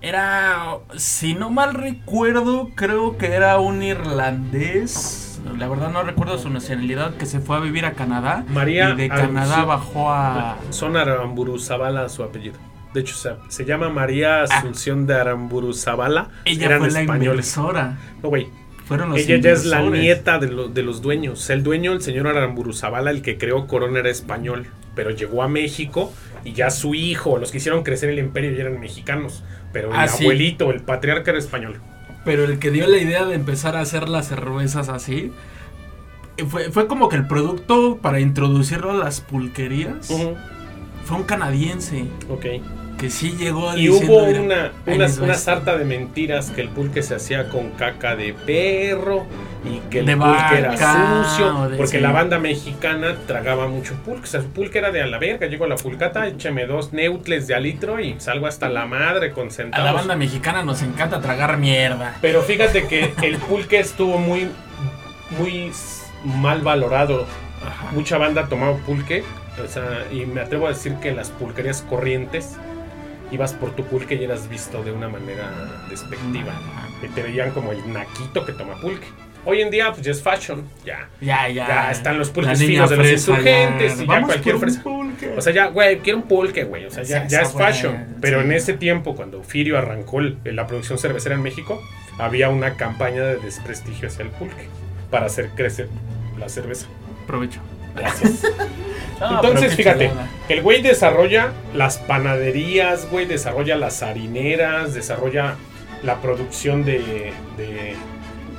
Era, 0.00 0.78
si 0.96 1.34
no 1.34 1.50
mal 1.50 1.74
recuerdo, 1.74 2.70
creo 2.74 3.16
que 3.18 3.32
era 3.32 3.58
un 3.58 3.82
irlandés. 3.82 5.40
La 5.58 5.68
verdad 5.68 5.90
no 5.90 6.02
recuerdo 6.02 6.38
su 6.38 6.50
nacionalidad, 6.50 7.14
que 7.14 7.26
se 7.26 7.40
fue 7.40 7.56
a 7.56 7.60
vivir 7.60 7.84
a 7.86 7.92
Canadá. 7.92 8.44
María 8.48 8.90
y 8.90 8.96
de. 8.96 9.08
Canadá 9.08 9.64
bajó 9.64 10.10
a... 10.12 10.56
Son 10.70 10.96
Aramburu 10.96 11.58
Zavala 11.58 12.08
su 12.08 12.22
apellido. 12.22 12.56
De 12.94 13.00
hecho, 13.00 13.14
se, 13.14 13.34
se 13.48 13.64
llama 13.64 13.88
María 13.90 14.42
Asunción 14.44 15.06
de 15.06 15.14
Aramburu 15.14 15.74
Zavala. 15.74 16.28
Ah. 16.30 16.40
Ella 16.44 16.66
Eran 16.66 16.78
fue 16.80 16.90
la 16.90 17.00
españoles. 17.00 17.56
inversora. 17.56 17.98
No, 18.22 18.28
güey. 18.28 18.48
Fueron 18.88 19.10
los 19.10 19.20
Ella 19.20 19.36
ya 19.36 19.50
es 19.52 19.66
la 19.66 19.82
nieta 19.82 20.38
de, 20.38 20.48
lo- 20.48 20.68
de 20.68 20.82
los 20.82 21.02
dueños. 21.02 21.48
El 21.50 21.62
dueño, 21.62 21.92
el 21.92 22.00
señor 22.02 22.26
Aramburu 22.26 22.72
Zavala, 22.72 23.10
el 23.10 23.20
que 23.22 23.36
creó 23.38 23.66
Corona, 23.66 24.00
era 24.00 24.08
español. 24.10 24.66
Pero 24.94 25.10
llegó 25.10 25.42
a 25.42 25.48
México 25.48 26.12
y 26.44 26.54
ya 26.54 26.70
su 26.70 26.94
hijo, 26.94 27.38
los 27.38 27.50
que 27.52 27.58
hicieron 27.58 27.82
crecer 27.84 28.08
el 28.08 28.18
imperio, 28.18 28.50
ya 28.52 28.62
eran 28.62 28.80
mexicanos. 28.80 29.44
Pero 29.72 29.90
el 29.90 29.96
Ah, 29.96 30.08
sí. 30.08 30.24
abuelito, 30.24 30.70
el 30.70 30.80
patriarca 30.80 31.30
era 31.30 31.38
español. 31.38 31.80
Pero 32.24 32.44
el 32.44 32.58
que 32.58 32.70
dio 32.70 32.86
la 32.88 32.96
idea 32.98 33.24
de 33.26 33.34
empezar 33.34 33.76
a 33.76 33.80
hacer 33.80 34.08
las 34.08 34.26
cervezas 34.28 34.88
así 34.88 35.30
fue, 36.48 36.70
fue 36.72 36.86
como 36.86 37.08
que 37.08 37.16
el 37.16 37.26
producto 37.26 37.98
para 38.00 38.20
introducirlo 38.20 38.90
a 38.92 38.94
las 38.94 39.20
pulquerías 39.20 40.08
fue 41.04 41.16
un 41.16 41.24
canadiense 41.24 42.04
Ok. 42.28 42.46
Que 42.98 43.10
sí 43.10 43.36
llegó 43.38 43.74
Y 43.76 43.86
diciendo, 43.88 44.12
hubo 44.12 44.26
"Mira, 44.26 44.40
una, 44.42 44.72
una, 44.86 44.94
una 44.96 45.06
esto". 45.06 45.34
sarta 45.34 45.76
de 45.78 45.84
mentiras 45.84 46.50
que 46.50 46.60
el 46.60 46.68
pulque 46.68 47.02
se 47.02 47.14
hacía 47.14 47.48
con 47.48 47.70
caca 47.70 48.16
de 48.16 48.34
perro 48.34 49.26
y 49.64 49.78
que 49.90 50.00
el 50.00 50.06
De 50.06 50.16
pulque 50.16 50.58
era 50.58 50.70
vaca, 50.72 51.20
o 51.20 51.24
sucio. 51.24 51.70
Porque 51.76 51.96
sí. 51.96 52.00
la 52.00 52.12
banda 52.12 52.38
mexicana 52.38 53.16
tragaba 53.26 53.68
mucho 53.68 53.94
pulque. 54.04 54.24
O 54.24 54.26
sea, 54.26 54.42
su 54.42 54.48
pulque 54.48 54.78
era 54.78 54.90
de 54.90 55.00
a 55.02 55.06
la 55.06 55.18
verga. 55.18 55.46
Llego 55.46 55.64
a 55.64 55.68
la 55.68 55.76
pulcata, 55.76 56.26
échame 56.26 56.66
dos 56.66 56.92
neutles 56.92 57.46
de 57.46 57.54
a 57.54 57.60
litro 57.60 58.00
y 58.00 58.16
salgo 58.18 58.46
hasta 58.46 58.68
la 58.68 58.86
madre 58.86 59.30
con 59.32 59.48
A 59.72 59.78
la 59.80 59.92
banda 59.92 60.16
mexicana 60.16 60.62
nos 60.62 60.82
encanta 60.82 61.20
tragar 61.20 61.56
mierda. 61.56 62.16
Pero 62.20 62.42
fíjate 62.42 62.86
que 62.86 63.12
el 63.22 63.36
pulque 63.38 63.78
estuvo 63.78 64.18
muy, 64.18 64.48
muy 65.38 65.70
mal 66.24 66.62
valorado. 66.62 67.26
Ajá. 67.64 67.90
Mucha 67.92 68.18
banda 68.18 68.46
tomaba 68.48 68.76
pulque. 68.78 69.22
O 69.64 69.68
sea, 69.68 70.04
y 70.12 70.24
me 70.24 70.40
atrevo 70.40 70.66
a 70.66 70.70
decir 70.70 70.94
que 71.02 71.12
las 71.12 71.30
pulquerías 71.30 71.82
corrientes 71.82 72.56
ibas 73.30 73.52
por 73.52 73.74
tu 73.74 73.84
pulque 73.84 74.14
y 74.14 74.24
eras 74.24 74.48
visto 74.48 74.82
de 74.82 74.92
una 74.92 75.08
manera 75.08 75.50
despectiva. 75.90 76.52
Que 77.00 77.08
te 77.08 77.22
veían 77.22 77.50
como 77.52 77.72
el 77.72 77.92
naquito 77.92 78.44
que 78.44 78.52
toma 78.52 78.80
pulque. 78.80 79.06
Hoy 79.44 79.62
en 79.62 79.70
día, 79.70 79.92
pues 79.92 80.02
ya 80.02 80.10
es 80.12 80.22
fashion. 80.22 80.68
Ya. 80.84 81.08
Ya, 81.20 81.48
ya. 81.48 81.66
Ya 81.68 81.90
están 81.90 82.18
los 82.18 82.28
pulques 82.30 82.58
finos 82.58 82.90
de 82.90 82.96
los 82.96 83.06
insurgentes 83.08 83.94
y 83.94 84.00
ya 84.00 84.06
Vamos 84.06 84.26
cualquier 84.30 84.56
por 84.56 84.64
un 84.64 84.70
fresa. 84.70 84.82
pulque. 84.82 85.34
O 85.36 85.40
sea, 85.40 85.52
ya, 85.52 85.66
güey, 85.68 86.00
quiero 86.00 86.18
un 86.18 86.24
pulque, 86.28 86.64
güey. 86.64 86.84
O 86.86 86.90
sea, 86.90 87.02
ya, 87.04 87.26
ya 87.26 87.42
es 87.42 87.52
fashion. 87.52 88.16
Pero 88.20 88.40
en 88.40 88.52
ese 88.52 88.74
tiempo, 88.74 89.14
cuando 89.14 89.42
Firio 89.42 89.78
arrancó 89.78 90.20
la 90.20 90.66
producción 90.66 90.98
cervecera 90.98 91.34
en 91.36 91.42
México, 91.42 91.80
había 92.18 92.50
una 92.50 92.74
campaña 92.74 93.22
de 93.22 93.36
desprestigio 93.36 94.08
hacia 94.08 94.24
el 94.24 94.30
pulque 94.30 94.68
para 95.10 95.26
hacer 95.26 95.50
crecer 95.54 95.88
la 96.38 96.48
cerveza. 96.48 96.86
Provecho. 97.26 97.60
Gracias. 97.98 98.44
Entonces, 99.20 99.74
fíjate, 99.74 100.08
chulada. 100.10 100.28
el 100.48 100.62
güey 100.62 100.80
desarrolla 100.82 101.52
las 101.74 101.98
panaderías, 101.98 103.08
güey, 103.10 103.26
desarrolla 103.26 103.76
las 103.76 104.02
harineras, 104.02 104.94
desarrolla 104.94 105.56
la 106.04 106.20
producción 106.20 106.84
de, 106.84 107.32
de 107.56 107.94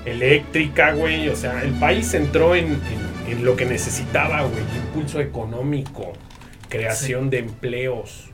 eléctrica, 0.06 0.92
güey. 0.94 1.30
O 1.30 1.36
sea, 1.36 1.62
el 1.64 1.72
país 1.74 2.14
entró 2.14 2.56
en, 2.56 2.66
en- 2.74 3.32
en 3.32 3.46
lo 3.46 3.56
que 3.56 3.66
necesitaba, 3.66 4.42
güey. 4.42 4.64
Impulso 4.88 5.20
económico, 5.22 6.14
creación 6.68 7.30
de 7.30 7.40
empleos. 7.40 8.26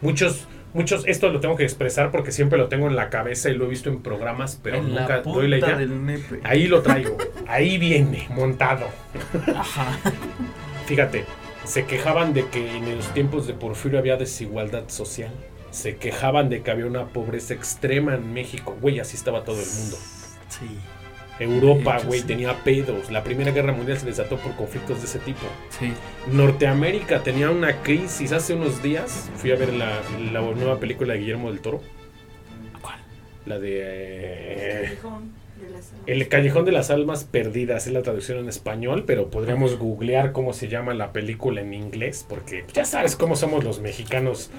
Muchos, 0.00 0.46
muchos, 0.74 1.06
esto 1.06 1.30
lo 1.30 1.40
tengo 1.40 1.56
que 1.56 1.62
expresar 1.62 2.10
porque 2.10 2.32
siempre 2.32 2.58
lo 2.58 2.68
tengo 2.68 2.86
en 2.86 2.96
la 2.96 3.08
cabeza 3.08 3.48
y 3.48 3.54
lo 3.54 3.64
he 3.64 3.68
visto 3.68 3.88
en 3.88 4.02
programas, 4.02 4.60
pero 4.62 4.76
En 4.76 4.88
nunca 4.88 5.16
la 5.16 5.22
doy 5.22 5.48
la 5.48 5.58
idea. 5.58 5.78
Ahí 6.42 6.66
lo 6.66 6.82
traigo, 6.82 7.16
ahí 7.46 7.78
viene, 7.78 8.26
montado. 8.30 8.86
Ajá. 9.56 9.98
Fíjate, 10.86 11.24
se 11.64 11.86
quejaban 11.86 12.34
de 12.34 12.46
que 12.48 12.76
en 12.76 12.96
los 12.96 13.08
tiempos 13.14 13.46
de 13.46 13.54
Porfirio 13.54 13.98
había 13.98 14.16
desigualdad 14.16 14.88
social. 14.88 15.32
Se 15.70 15.96
quejaban 15.96 16.50
de 16.50 16.62
que 16.62 16.70
había 16.70 16.86
una 16.86 17.06
pobreza 17.06 17.54
extrema 17.54 18.14
en 18.14 18.32
México. 18.32 18.76
Güey, 18.80 19.00
así 19.00 19.16
estaba 19.16 19.42
todo 19.42 19.60
el 19.60 19.66
mundo. 19.66 19.96
Sí. 20.48 20.78
Europa, 21.38 21.98
güey, 22.06 22.20
sí. 22.20 22.26
tenía 22.26 22.54
pedos. 22.64 23.10
La 23.10 23.24
Primera 23.24 23.50
Guerra 23.50 23.72
Mundial 23.72 23.98
se 23.98 24.06
desató 24.06 24.36
por 24.36 24.54
conflictos 24.54 24.98
de 25.00 25.06
ese 25.06 25.18
tipo. 25.18 25.46
Sí. 25.70 25.92
Norteamérica 26.32 27.22
tenía 27.22 27.50
una 27.50 27.82
crisis. 27.82 28.32
Hace 28.32 28.54
unos 28.54 28.82
días 28.82 29.30
fui 29.36 29.50
a 29.50 29.56
ver 29.56 29.72
la, 29.72 30.00
la 30.32 30.40
nueva 30.40 30.78
película 30.78 31.14
de 31.14 31.20
Guillermo 31.20 31.50
del 31.50 31.60
Toro. 31.60 31.80
¿Cuál? 32.80 32.98
La 33.46 33.58
de... 33.58 33.80
eh, 33.82 34.82
Callejón 34.84 35.32
de 35.60 35.70
las 35.70 35.92
Almas. 35.92 36.02
El 36.06 36.28
Callejón 36.28 36.64
de 36.64 36.72
las 36.72 36.90
Almas 36.90 37.24
Perdidas 37.24 37.86
es 37.86 37.92
la 37.92 38.02
traducción 38.02 38.38
en 38.38 38.48
español, 38.48 39.04
pero 39.06 39.30
podríamos 39.30 39.78
googlear 39.78 40.32
cómo 40.32 40.52
se 40.52 40.68
llama 40.68 40.94
la 40.94 41.12
película 41.12 41.62
en 41.62 41.74
inglés, 41.74 42.24
porque 42.28 42.64
ya 42.72 42.84
sabes 42.84 43.16
cómo 43.16 43.34
somos 43.36 43.64
los 43.64 43.80
mexicanos, 43.80 44.50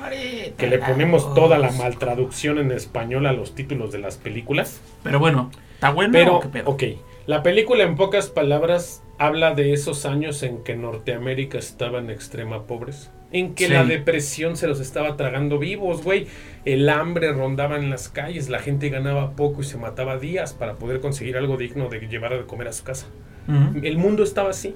que 0.57 0.67
le 0.67 0.79
ponemos 0.79 1.33
toda 1.35 1.57
la 1.57 1.71
maltraducción 1.71 2.57
en 2.59 2.71
español 2.71 3.27
a 3.27 3.33
los 3.33 3.55
títulos 3.55 3.91
de 3.91 3.99
las 3.99 4.17
películas. 4.17 4.81
Pero 5.03 5.19
bueno, 5.19 5.51
¿está 5.75 5.91
bueno 5.91 6.11
Pero, 6.13 6.37
o 6.37 6.39
qué 6.41 6.49
pedo? 6.49 6.69
ok, 6.71 6.83
la 7.27 7.43
película 7.43 7.83
en 7.83 7.95
pocas 7.95 8.29
palabras 8.29 9.03
habla 9.17 9.53
de 9.53 9.71
esos 9.73 10.05
años 10.05 10.43
en 10.43 10.63
que 10.63 10.75
Norteamérica 10.75 11.57
estaba 11.57 11.99
en 11.99 12.09
extrema 12.09 12.63
pobreza. 12.63 13.11
En 13.31 13.55
que 13.55 13.67
Sí. 13.67 13.73
la 13.73 13.83
depresión 13.83 14.55
se 14.55 14.67
los 14.67 14.79
estaba 14.79 15.17
tragando 15.17 15.57
vivos, 15.57 16.03
güey. 16.03 16.27
El 16.63 16.87
hambre 16.89 17.31
rondaba 17.33 17.75
en 17.77 17.89
las 17.89 18.07
calles, 18.09 18.49
la 18.49 18.59
gente 18.59 18.89
ganaba 18.89 19.31
poco 19.35 19.61
y 19.61 19.65
se 19.65 19.77
mataba 19.77 20.17
días 20.17 20.53
para 20.53 20.75
poder 20.75 20.99
conseguir 21.01 21.35
algo 21.37 21.57
digno 21.57 21.89
de 21.89 21.99
llevar 22.07 22.33
a 22.33 22.43
comer 22.43 22.67
a 22.69 22.73
su 22.73 22.83
casa. 22.83 23.07
El 23.81 23.97
mundo 23.97 24.23
estaba 24.23 24.51
así. 24.51 24.75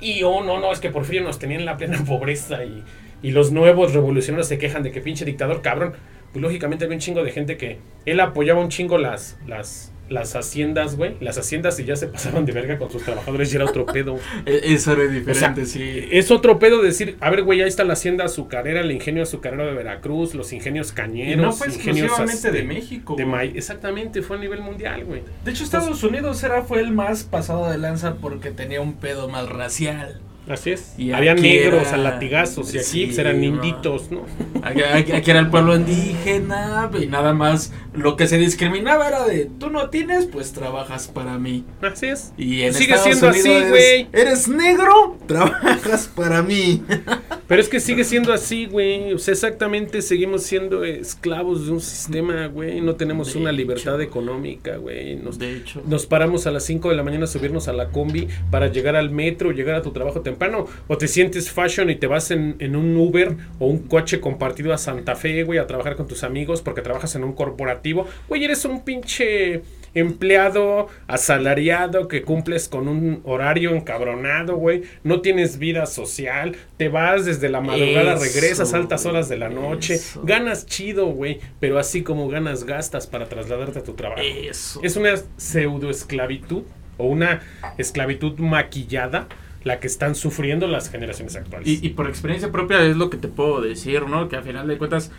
Y 0.00 0.22
oh, 0.22 0.42
no, 0.42 0.58
no, 0.60 0.72
es 0.72 0.80
que 0.80 0.90
por 0.90 1.04
frío 1.04 1.22
nos 1.22 1.38
tenían 1.38 1.60
en 1.60 1.66
la 1.66 1.76
plena 1.76 1.98
pobreza 2.06 2.64
y, 2.64 2.82
y 3.22 3.30
los 3.32 3.52
nuevos 3.52 3.92
revolucionarios 3.94 4.48
se 4.48 4.58
quejan 4.58 4.82
de 4.82 4.90
que 4.92 5.00
pinche 5.00 5.24
dictador 5.24 5.60
cabrón. 5.62 5.92
Pues 6.32 6.42
lógicamente 6.42 6.84
había 6.86 6.96
un 6.96 7.00
chingo 7.00 7.22
de 7.22 7.30
gente 7.30 7.56
que 7.56 7.78
él 8.06 8.20
apoyaba 8.20 8.60
un 8.60 8.68
chingo 8.70 8.96
las, 8.96 9.38
las, 9.46 9.91
las 10.08 10.36
haciendas, 10.36 10.96
güey. 10.96 11.16
Las 11.20 11.38
haciendas 11.38 11.78
y 11.80 11.84
ya 11.84 11.96
se 11.96 12.06
pasaban 12.06 12.44
de 12.44 12.52
verga 12.52 12.78
con 12.78 12.90
sus 12.90 13.02
trabajadores 13.02 13.52
y 13.52 13.56
era 13.56 13.64
otro 13.64 13.86
pedo. 13.86 14.18
E- 14.46 14.60
Eso 14.74 14.92
era 14.92 15.02
O 15.02 15.06
sea, 15.06 15.12
diferente, 15.52 15.66
sí. 15.66 16.08
es 16.10 16.30
otro 16.30 16.58
pedo 16.58 16.82
decir, 16.82 17.16
a 17.20 17.30
ver, 17.30 17.42
güey, 17.44 17.62
ahí 17.62 17.68
está 17.68 17.84
la 17.84 17.94
hacienda 17.94 18.24
azucarera, 18.24 18.80
el 18.80 18.90
ingenio 18.90 19.22
azucarero 19.22 19.64
de 19.66 19.72
Veracruz, 19.72 20.34
los 20.34 20.52
ingenios 20.52 20.90
Y 20.92 20.94
cañeros. 20.94 21.42
no 21.42 21.52
fue 21.52 21.68
ingenios 21.68 22.06
exclusivamente 22.08 22.50
de 22.50 22.62
México. 22.64 23.14
de. 23.16 23.52
Exactamente, 23.56 24.22
fue 24.22 24.36
a 24.36 24.40
nivel 24.40 24.60
mundial, 24.60 25.04
güey. 25.04 25.22
De 25.44 25.50
hecho, 25.50 25.64
Estados 25.64 26.02
Unidos 26.04 26.42
era, 26.44 26.62
fue 26.62 26.80
el 26.80 26.92
más 26.92 27.24
pasado 27.24 27.70
de 27.70 27.78
lanza 27.78 28.16
porque 28.16 28.50
tenía 28.50 28.80
un 28.80 28.94
pedo 28.94 29.28
más 29.28 29.48
racial. 29.48 30.20
Así 30.48 30.70
es. 30.72 30.94
Y 30.98 31.12
Había 31.12 31.34
negros 31.34 31.86
era- 31.88 31.94
a 31.94 31.96
latigazos 31.98 32.74
y 32.74 32.78
aquí 32.78 32.86
Sí, 32.86 33.06
pues, 33.06 33.18
eran 33.18 33.42
inditos, 33.44 34.10
¿no? 34.10 34.22
Aquí, 34.62 34.82
aquí- 34.82 35.12
aquí 35.12 35.30
era 35.30 35.38
el 35.40 35.48
pueblo 35.50 35.76
indígena 35.76 36.90
y 37.00 37.06
nada 37.06 37.32
más. 37.32 37.72
Lo 37.94 38.16
que 38.16 38.26
se 38.26 38.38
discriminaba 38.38 39.06
era 39.08 39.24
de 39.24 39.48
tú 39.58 39.70
no 39.70 39.88
tienes, 39.90 40.26
pues 40.26 40.52
trabajas 40.52 41.06
para 41.08 41.38
mí. 41.38 41.64
Así 41.80 42.06
es. 42.06 42.32
Y 42.36 42.62
en 42.62 42.74
Sigue 42.74 42.94
Estados 42.94 43.04
siendo 43.20 43.28
así, 43.28 43.40
Unidos 43.48 43.68
güey. 43.68 44.08
eres, 44.12 44.26
eres 44.26 44.48
negro, 44.48 45.16
trabajas 45.26 46.08
para 46.14 46.42
mí. 46.42 46.82
Pero 47.52 47.60
es 47.62 47.68
que 47.68 47.80
sigue 47.80 48.02
siendo 48.04 48.32
así, 48.32 48.64
güey. 48.64 49.12
O 49.12 49.18
sea, 49.18 49.32
exactamente 49.32 50.00
seguimos 50.00 50.42
siendo 50.42 50.84
esclavos 50.84 51.66
de 51.66 51.72
un 51.72 51.82
sistema, 51.82 52.46
güey. 52.46 52.80
No 52.80 52.96
tenemos 52.96 53.34
De 53.34 53.38
una 53.38 53.50
hecho. 53.50 53.56
libertad 53.58 54.00
económica, 54.00 54.76
güey. 54.78 55.16
Nos, 55.16 55.38
De 55.38 55.58
hecho. 55.58 55.82
nos 55.86 56.06
paramos 56.06 56.46
a 56.46 56.50
las 56.50 56.64
5 56.64 56.88
de 56.88 56.96
la 56.96 57.02
mañana 57.02 57.24
a 57.24 57.26
subirnos 57.26 57.68
a 57.68 57.74
la 57.74 57.90
combi 57.90 58.26
para 58.50 58.68
llegar 58.68 58.96
al 58.96 59.10
metro, 59.10 59.52
llegar 59.52 59.74
a 59.74 59.82
tu 59.82 59.90
trabajo 59.92 60.22
temprano. 60.22 60.66
O 60.88 60.96
te 60.96 61.08
sientes 61.08 61.50
fashion 61.50 61.90
y 61.90 61.96
te 61.96 62.06
vas 62.06 62.30
en, 62.30 62.56
en 62.58 62.74
un 62.74 62.96
Uber 62.96 63.36
o 63.58 63.66
un 63.66 63.80
coche 63.80 64.18
compartido 64.18 64.72
a 64.72 64.78
Santa 64.78 65.14
Fe, 65.14 65.42
güey, 65.42 65.58
a 65.58 65.66
trabajar 65.66 65.96
con 65.96 66.08
tus 66.08 66.24
amigos 66.24 66.62
porque 66.62 66.80
trabajas 66.80 67.14
en 67.16 67.24
un 67.24 67.34
corporativo. 67.34 68.06
Güey, 68.28 68.44
eres 68.44 68.64
un 68.64 68.82
pinche 68.82 69.60
empleado 69.94 70.88
asalariado 71.06 72.08
que 72.08 72.22
cumples 72.22 72.68
con 72.68 72.88
un 72.88 73.20
horario 73.24 73.74
encabronado, 73.74 74.56
güey. 74.56 74.82
No 75.04 75.20
tienes 75.20 75.58
vida 75.58 75.86
social. 75.86 76.56
Te 76.76 76.88
vas 76.88 77.24
desde 77.24 77.48
la 77.48 77.60
madrugada, 77.60 78.14
Eso, 78.14 78.24
regresas 78.24 78.74
a 78.74 78.76
altas 78.78 79.06
horas 79.06 79.28
de 79.28 79.36
la 79.36 79.48
noche. 79.48 79.94
eso. 79.94 80.22
Ganas 80.24 80.66
chido, 80.66 81.06
güey. 81.06 81.40
Pero 81.60 81.78
así 81.78 82.02
como 82.02 82.28
ganas, 82.28 82.64
gastas 82.64 83.06
para 83.06 83.26
trasladarte 83.26 83.80
a 83.80 83.84
tu 83.84 83.94
trabajo. 83.94 84.22
Eso. 84.22 84.80
Es 84.82 84.96
una 84.96 85.14
pseudo 85.36 85.90
esclavitud 85.90 86.62
o 86.98 87.06
una 87.06 87.40
esclavitud 87.78 88.38
maquillada 88.38 89.28
la 89.64 89.78
que 89.78 89.86
están 89.86 90.14
sufriendo 90.14 90.66
las 90.66 90.90
generaciones 90.90 91.36
actuales. 91.36 91.68
Y, 91.68 91.78
y 91.86 91.90
por 91.90 92.08
experiencia 92.08 92.50
propia 92.50 92.82
es 92.84 92.96
lo 92.96 93.10
que 93.10 93.16
te 93.16 93.28
puedo 93.28 93.60
decir, 93.60 94.08
¿no? 94.08 94.28
Que 94.28 94.36
a 94.36 94.42
final 94.42 94.66
de 94.66 94.76
cuentas, 94.76 95.12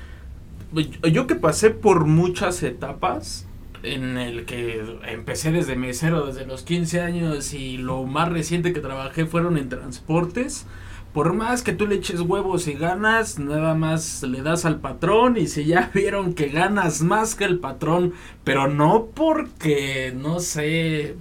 yo 1.12 1.27
que 1.27 1.36
pasé 1.36 1.69
por 1.69 2.05
muchas 2.05 2.62
etapas 2.63 3.47
en 3.84 4.17
el 4.17 4.46
que 4.46 4.82
empecé 5.08 5.52
desde 5.52 5.76
mesero 5.76 6.26
desde 6.26 6.46
los 6.46 6.63
15 6.63 7.02
años 7.02 7.54
y 7.54 7.78
lo 7.78 8.04
más 8.04 8.30
reciente 8.30 8.74
que 8.74 8.80
trabajé 8.80 9.26
fueron 9.26 9.58
en 9.58 9.69
transportes. 9.69 10.65
Por 11.13 11.34
más 11.34 11.62
que 11.62 11.74
tú 11.74 11.86
le 11.86 11.96
eches 11.96 12.22
huevos 12.22 12.67
y 12.67 12.74
ganas, 12.74 13.38
nada 13.38 13.76
más 13.76 14.24
le 14.24 14.41
das 14.41 14.65
al 14.65 14.80
patrón 14.80 15.38
y 15.38 15.48
si 15.48 15.65
ya 15.65 15.91
vieron 15.93 16.34
que 16.34 16.48
ganas 16.48 17.02
más 17.02 17.36
que 17.36 17.43
el 17.43 17.60
patrón, 17.60 18.13
pero 18.43 18.67
no 18.67 19.10
porque, 19.13 20.13
no 20.15 20.39
sé, 20.39 21.15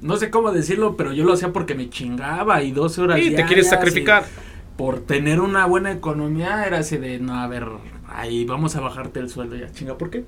no 0.00 0.16
sé 0.16 0.30
cómo 0.30 0.50
decirlo, 0.50 0.96
pero 0.96 1.12
yo 1.12 1.24
lo 1.24 1.34
hacía 1.34 1.52
porque 1.52 1.74
me 1.74 1.88
chingaba 1.88 2.62
y 2.62 2.72
12 2.72 3.00
horas 3.00 3.18
y 3.18 3.22
te 3.22 3.28
diarias 3.28 3.48
quieres 3.48 3.68
sacrificar. 3.68 4.24
por 4.76 5.00
tener 5.00 5.40
una 5.40 5.66
buena 5.66 5.92
economía 5.92 6.66
era 6.66 6.78
así 6.78 6.96
de, 6.96 7.20
no, 7.20 7.38
a 7.38 7.46
ver, 7.46 7.68
ahí 8.08 8.44
vamos 8.44 8.74
a 8.74 8.80
bajarte 8.80 9.20
el 9.20 9.28
sueldo 9.28 9.54
ya, 9.54 9.70
chinga, 9.70 9.96
¿por 9.96 10.10
qué? 10.10 10.24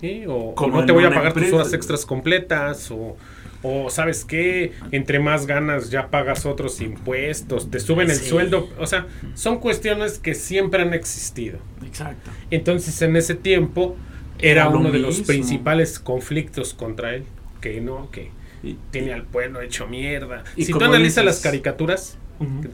Sí, 0.00 0.24
O, 0.26 0.54
no 0.68 0.84
te 0.86 0.92
voy 0.92 1.04
a 1.04 1.10
pagar 1.10 1.32
tus 1.34 1.52
horas 1.52 1.72
extras 1.72 2.06
completas. 2.06 2.90
O, 2.90 3.16
o 3.62 3.90
sabes 3.90 4.24
qué, 4.24 4.72
entre 4.90 5.18
más 5.18 5.46
ganas 5.46 5.90
ya 5.90 6.08
pagas 6.08 6.46
otros 6.46 6.80
impuestos. 6.80 7.70
Te 7.70 7.78
suben 7.80 8.08
el 8.10 8.16
Sí. 8.16 8.30
sueldo. 8.30 8.68
O 8.78 8.86
sea, 8.86 9.06
son 9.34 9.58
cuestiones 9.60 10.18
que 10.18 10.34
siempre 10.34 10.80
han 10.82 10.94
existido. 10.94 11.58
Exacto. 11.84 12.30
Entonces 12.50 13.00
en 13.02 13.16
ese 13.16 13.34
tiempo 13.34 13.96
era, 14.38 14.62
Era 14.62 14.70
lo 14.70 14.78
uno 14.78 14.90
de 14.90 14.98
los 15.00 15.20
principales 15.20 15.98
conflictos 15.98 16.72
contra 16.72 17.14
él. 17.14 17.24
Que 17.60 17.82
no, 17.82 18.10
que 18.10 18.30
Y- 18.62 18.78
tiene 18.90 19.12
al 19.12 19.24
pueblo 19.24 19.60
hecho 19.60 19.86
mierda. 19.86 20.44
Y 20.56 20.64
si 20.64 20.72
tú 20.72 20.78
analizas 20.78 21.02
dices- 21.02 21.24
las 21.24 21.40
caricaturas 21.40 22.16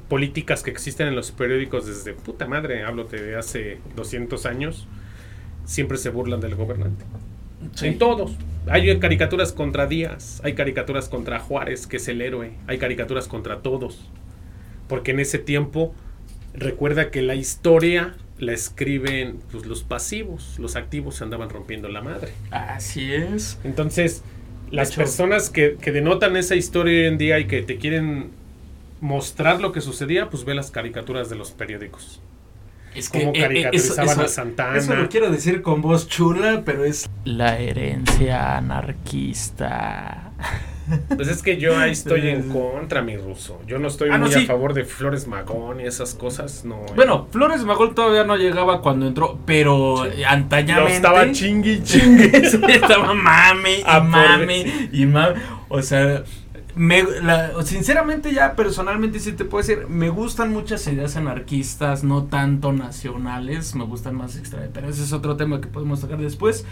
políticas 0.09 0.63
que 0.63 0.71
existen 0.71 1.09
en 1.09 1.17
los 1.17 1.33
periódicos 1.33 1.87
desde 1.87 2.13
puta 2.13 2.47
madre, 2.47 2.85
hablo 2.85 3.03
de 3.05 3.35
hace 3.37 3.79
200 3.97 4.47
años, 4.47 4.87
siempre 5.67 5.99
se 5.99 6.09
burlan 6.09 6.41
del 6.41 6.55
gobernante. 6.55 7.05
Sí. 7.75 7.89
En 7.89 7.99
todos. 7.99 8.33
Hay 8.69 8.99
caricaturas 8.99 9.53
contra 9.53 9.87
Díaz, 9.87 10.41
hay 10.43 10.55
caricaturas 10.55 11.09
contra 11.09 11.39
Juárez, 11.39 11.87
que 11.87 11.99
es 11.99 12.09
el 12.09 12.21
héroe, 12.21 12.53
hay 12.67 12.79
caricaturas 12.79 13.29
contra 13.29 13.61
todos. 13.61 14.09
Porque 14.89 15.13
en 15.13 15.21
ese 15.21 15.39
tiempo, 15.39 15.95
recuerda 16.55 17.11
que 17.11 17.23
la 17.23 17.35
historia 17.35 18.17
la 18.39 18.53
escriben 18.53 19.39
pues, 19.53 19.67
los 19.67 19.85
pasivos, 19.85 20.59
los 20.59 20.77
activos 20.77 21.17
se 21.17 21.25
andaban 21.25 21.49
rompiendo 21.49 21.89
la 21.89 22.03
madre. 22.03 22.33
Así 22.51 23.13
es. 23.13 23.59
Entonces, 23.63 24.23
las 24.71 24.95
personas 24.95 25.49
que, 25.49 25.77
que 25.81 25.93
denotan 25.93 26.37
esa 26.37 26.57
historia 26.57 27.03
hoy 27.03 27.07
en 27.07 27.19
día 27.19 27.39
y 27.39 27.47
que 27.47 27.63
te 27.63 27.77
quieren 27.77 28.31
mostrar 29.01 29.61
lo 29.61 29.73
que 29.73 29.81
sucedía, 29.81 30.29
pues 30.29 30.45
ve 30.45 30.55
las 30.55 30.71
caricaturas 30.71 31.31
de 31.31 31.37
los 31.37 31.53
periódicos. 31.53 32.21
Es 32.97 33.11
Cómo 33.11 33.25
eh, 33.27 33.33
eh, 33.35 33.41
caricaturizaban 33.41 34.09
eso- 34.11 34.21
a 34.21 34.25
eso- 34.25 34.35
Santana. 34.35 34.79
Eso 34.79 34.95
lo 34.95 35.09
quiero 35.09 35.31
decir 35.31 35.63
con 35.63 35.83
voz 35.83 36.09
chula, 36.09 36.63
pero 36.65 36.85
es 36.85 37.09
la 37.25 37.59
herencia 37.59 38.57
anarquista. 38.57 40.31
Pues 41.17 41.27
es 41.27 41.43
que 41.43 41.57
yo 41.57 41.77
ahí 41.77 41.91
estoy 41.91 42.29
en 42.29 42.49
contra, 42.53 43.03
mi 43.03 43.17
ruso. 43.17 43.61
Yo 43.67 43.79
no 43.79 43.89
estoy 43.89 44.09
Ah, 44.11 44.19
no, 44.19 44.27
muy 44.27 44.35
sí. 44.35 44.45
a 44.45 44.47
favor 44.47 44.73
de 44.73 44.85
Flores 44.85 45.27
Magón 45.27 45.81
y 45.81 45.85
esas 45.85 46.15
cosas, 46.15 46.65
no. 46.65 46.77
eh. 46.87 46.93
Bueno, 46.95 47.27
Flores 47.33 47.65
Magol 47.65 47.95
todavía 47.95 48.23
no 48.25 48.37
llegaba 48.37 48.81
cuando 48.83 49.07
entró, 49.09 49.39
pero 49.45 50.05
Sí. 50.15 50.23
antañamente... 50.23 50.95
Estaba 50.95 51.31
chingui. 51.33 51.83
Sí, 51.85 52.01
estaba 52.69 53.15
mame 53.15 53.79
y 53.81 53.83
Ah, 53.85 54.01
mame 54.01 54.89
y 54.93 55.07
mame. 55.07 55.35
O 55.69 55.83
sea, 55.83 56.23
me, 56.77 57.03
la- 57.03 57.63
sinceramente 57.65 58.33
ya 58.33 58.55
personalmente 58.55 59.19
sí 59.19 59.33
te 59.33 59.45
puedo 59.45 59.67
decir, 59.67 59.89
me 59.89 60.11
gustan 60.11 60.53
muchas 60.53 60.87
ideas 60.87 61.17
anarquistas, 61.17 62.05
no 62.05 62.25
tanto 62.27 62.73
nacionales, 62.73 63.75
me 63.75 63.85
gustan 63.85 64.15
más 64.17 64.37
extra, 64.37 64.69
pero 64.73 64.89
ese 64.89 65.03
es 65.03 65.13
otro 65.13 65.37
tema 65.37 65.61
que 65.61 65.69
podemos 65.69 66.01
tocar 66.01 66.19
después. 66.19 66.65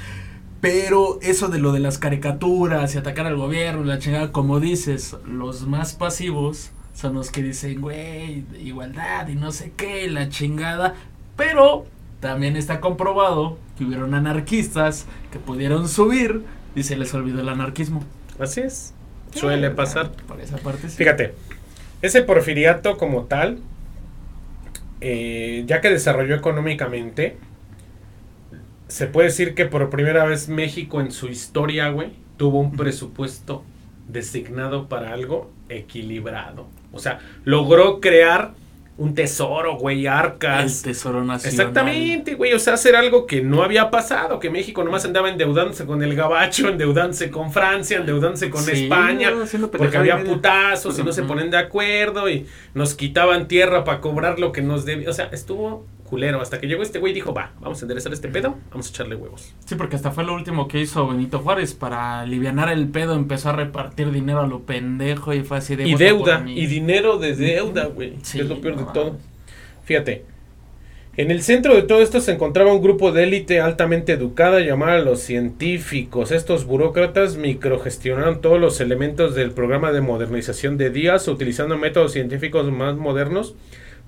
Pero 0.60 1.18
eso 1.20 1.48
de 1.48 1.58
lo 1.58 1.72
de 1.72 1.80
las 1.80 1.98
caricaturas 1.98 2.94
y 2.94 2.98
atacar 2.98 3.26
al 3.26 3.36
gobierno, 3.36 3.84
la 3.84 3.98
chingada, 3.98 4.32
como 4.32 4.60
dices, 4.60 5.16
los 5.26 5.66
más 5.66 5.92
pasivos 5.94 6.70
son 6.94 7.14
los 7.14 7.30
que 7.30 7.42
dicen, 7.42 7.80
güey, 7.82 8.44
igualdad 8.62 9.28
y 9.28 9.34
no 9.34 9.52
sé 9.52 9.72
qué, 9.76 10.08
la 10.10 10.30
chingada. 10.30 10.94
Pero 11.36 11.86
también 12.20 12.56
está 12.56 12.80
comprobado 12.80 13.58
que 13.76 13.84
hubieron 13.84 14.14
anarquistas 14.14 15.06
que 15.32 15.38
pudieron 15.38 15.88
subir 15.88 16.44
y 16.74 16.82
se 16.84 16.96
les 16.96 17.12
olvidó 17.12 17.40
el 17.42 17.48
anarquismo. 17.50 18.02
Así 18.38 18.60
es. 18.62 18.94
Suele 19.34 19.70
pasar. 19.70 20.10
Por 20.12 20.40
esa 20.40 20.56
parte 20.58 20.88
sí. 20.88 20.96
Fíjate, 20.96 21.34
ese 22.02 22.22
porfiriato 22.22 22.96
como 22.96 23.24
tal, 23.24 23.58
eh, 25.00 25.64
ya 25.66 25.80
que 25.80 25.90
desarrolló 25.90 26.34
económicamente, 26.34 27.36
se 28.88 29.06
puede 29.06 29.28
decir 29.28 29.54
que 29.54 29.66
por 29.66 29.90
primera 29.90 30.24
vez 30.24 30.48
México 30.48 31.00
en 31.00 31.10
su 31.10 31.28
historia, 31.28 31.88
güey, 31.88 32.12
tuvo 32.36 32.60
un 32.60 32.76
presupuesto 32.76 33.64
designado 34.08 34.88
para 34.88 35.12
algo 35.12 35.50
equilibrado. 35.68 36.66
O 36.92 36.98
sea, 36.98 37.18
logró 37.44 38.00
crear 38.00 38.54
un 38.96 39.14
tesoro, 39.14 39.76
güey, 39.76 40.06
arcas. 40.06 40.78
El 40.78 40.92
tesoro 40.92 41.24
nacional. 41.24 41.52
Exactamente, 41.52 42.34
güey, 42.34 42.52
o 42.52 42.58
sea, 42.58 42.74
hacer 42.74 42.94
algo 42.94 43.26
que 43.26 43.42
no 43.42 43.64
había 43.64 43.90
pasado, 43.90 44.38
que 44.38 44.50
México 44.50 44.84
nomás 44.84 45.04
andaba 45.04 45.28
endeudándose 45.28 45.84
con 45.84 46.02
el 46.02 46.14
gabacho, 46.14 46.68
endeudándose 46.70 47.30
con 47.30 47.52
Francia, 47.52 47.98
endeudándose 47.98 48.50
con 48.50 48.62
Sí, 48.62 48.84
España, 48.84 49.32
porque 49.76 49.96
había 49.96 50.22
putazos 50.22 50.98
y 50.98 51.02
no 51.02 51.12
se 51.12 51.24
ponen 51.24 51.50
de 51.50 51.58
acuerdo 51.58 52.28
y 52.28 52.46
nos 52.74 52.94
quitaban 52.94 53.48
tierra 53.48 53.82
para 53.84 54.00
cobrar 54.00 54.38
lo 54.38 54.52
que 54.52 54.62
nos 54.62 54.84
debía, 54.84 55.10
o 55.10 55.12
sea, 55.12 55.28
estuvo 55.32 55.86
culero, 56.04 56.40
hasta 56.40 56.60
que 56.60 56.66
llegó 56.66 56.82
este 56.82 56.98
güey 56.98 57.12
y 57.12 57.14
dijo, 57.14 57.32
va, 57.34 57.52
vamos 57.60 57.80
a 57.80 57.84
enderezar 57.84 58.12
este 58.12 58.28
pedo, 58.28 58.56
vamos 58.70 58.86
a 58.86 58.90
echarle 58.90 59.16
huevos. 59.16 59.52
Sí, 59.64 59.74
porque 59.74 59.96
hasta 59.96 60.10
fue 60.10 60.24
lo 60.24 60.34
último 60.34 60.68
que 60.68 60.80
hizo 60.80 61.06
Benito 61.08 61.40
Juárez 61.40 61.74
para 61.74 62.20
alivianar 62.20 62.70
el 62.70 62.88
pedo, 62.88 63.14
empezó 63.14 63.50
a 63.50 63.52
repartir 63.52 64.10
dinero 64.12 64.40
a 64.40 64.46
lo 64.46 64.60
pendejo 64.60 65.32
y 65.34 65.42
fue 65.42 65.58
así 65.58 65.76
de 65.76 65.88
Y 65.88 65.92
"Vota 65.92 66.04
por 66.04 66.18
deuda, 66.18 66.38
mí". 66.40 66.58
y 66.58 66.66
dinero 66.66 67.18
de 67.18 67.34
deuda, 67.34 67.86
güey, 67.86 68.14
Sí, 68.22 68.40
es 68.40 68.48
lo 68.48 68.60
peor 68.60 68.76
de 68.76 68.84
todo. 68.92 69.16
Fíjate, 69.84 70.24
en 71.16 71.30
el 71.30 71.42
centro 71.42 71.74
de 71.76 71.82
todo 71.82 72.02
esto 72.02 72.20
se 72.20 72.32
encontraba 72.32 72.72
un 72.72 72.82
grupo 72.82 73.12
de 73.12 73.22
élite 73.22 73.60
altamente 73.60 74.12
educada 74.12 74.60
llamada 74.60 74.98
los 74.98 75.20
científicos. 75.20 76.32
Estos 76.32 76.64
burócratas 76.64 77.36
microgestionaron 77.36 78.40
todos 78.40 78.60
los 78.60 78.80
elementos 78.80 79.34
del 79.36 79.52
programa 79.52 79.92
de 79.92 80.00
modernización 80.00 80.76
de 80.76 80.90
Díaz 80.90 81.28
utilizando 81.28 81.78
métodos 81.78 82.12
científicos 82.12 82.70
más 82.72 82.96
modernos 82.96 83.54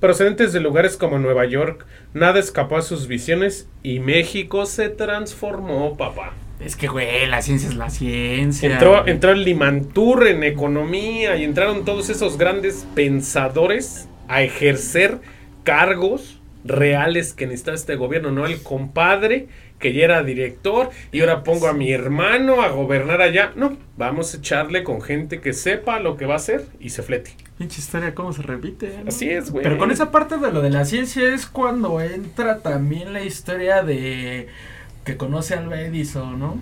procedentes 0.01 0.53
de 0.53 0.61
lugares 0.61 0.97
como 0.97 1.19
Nueva 1.19 1.45
York. 1.47 1.87
Nada 2.15 2.39
escapó 2.39 2.77
a 2.77 2.83
sus 2.83 3.07
visiones 3.07 3.69
y 3.83 4.01
México 4.01 4.67
se 4.67 4.89
transformó, 4.89 5.97
papá. 5.97 6.33
Es 6.61 6.75
que, 6.75 6.89
güey, 6.89 7.27
la 7.27 7.43
ciencia 7.43 7.69
es 7.69 7.75
la 7.75 7.91
ciencia. 7.91 8.73
Entró, 8.73 9.03
güey. 9.03 9.11
entró 9.11 9.33
el 9.33 9.45
Limantur 9.45 10.27
en 10.27 10.43
economía 10.43 11.37
y 11.37 11.45
entraron 11.45 11.85
todos 11.85 12.09
esos 12.09 12.39
grandes 12.39 12.87
pensadores 12.95 14.09
a 14.29 14.43
ejercer 14.43 15.19
cargos 15.65 16.41
reales 16.65 17.33
que 17.33 17.47
necesitaba 17.47 17.77
este 17.77 17.97
gobierno, 17.97 18.33
no 18.33 18.47
el 18.47 18.63
compadre 18.63 19.49
que 19.79 19.93
ya 19.93 20.05
era 20.05 20.23
director 20.23 20.91
y 21.13 21.21
ahora 21.21 21.45
pongo 21.45 21.69
a 21.69 21.73
mi 21.73 21.93
hermano 21.93 22.63
a 22.63 22.69
gobernar 22.69 23.21
allá. 23.21 23.53
No, 23.57 23.77
vamos 23.97 24.35
a 24.35 24.39
echarle 24.39 24.83
con 24.83 25.03
gente 25.03 25.41
que 25.41 25.53
sepa 25.53 26.01
lo 26.01 26.17
que 26.17 26.27
va 26.27 26.35
a 26.35 26.39
hacer 26.39 26.65
y 26.81 26.91
se 26.91 27.03
flete. 27.03 27.33
Pinche 27.59 27.81
historia, 27.81 28.15
cómo 28.15 28.33
se 28.33 28.43
repite. 28.43 29.01
¿no? 29.03 29.09
Así 29.09 29.31
es, 29.31 29.51
güey. 29.51 29.63
Pero 29.63 29.79
con 29.79 29.91
esa 29.91 30.11
parte 30.11 30.37
de 30.37 30.53
lo 30.53 30.61
de 30.61 30.71
la 30.71 30.85
ciencia 30.85 31.33
es 31.35 31.47
cuando 31.47 32.01
entra 32.01 32.59
también 32.59 33.13
la 33.13 33.23
historia 33.23 33.83
de 33.83 34.49
que 35.05 35.17
conoce 35.17 35.55
a 35.55 35.61
Alba 35.61 35.81
Edison, 35.81 36.39
¿no? 36.39 36.59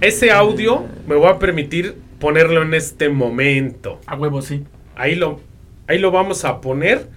Ese 0.00 0.30
audio 0.30 0.84
me 1.08 1.16
voy 1.16 1.28
a 1.28 1.38
permitir 1.38 1.96
ponerlo 2.20 2.62
en 2.62 2.74
este 2.74 3.08
momento. 3.08 3.98
A 4.06 4.14
huevo, 4.14 4.42
sí. 4.42 4.64
Ahí 4.94 5.16
lo, 5.16 5.40
ahí 5.88 5.98
lo 5.98 6.10
vamos 6.10 6.44
a 6.44 6.60
poner. 6.60 7.08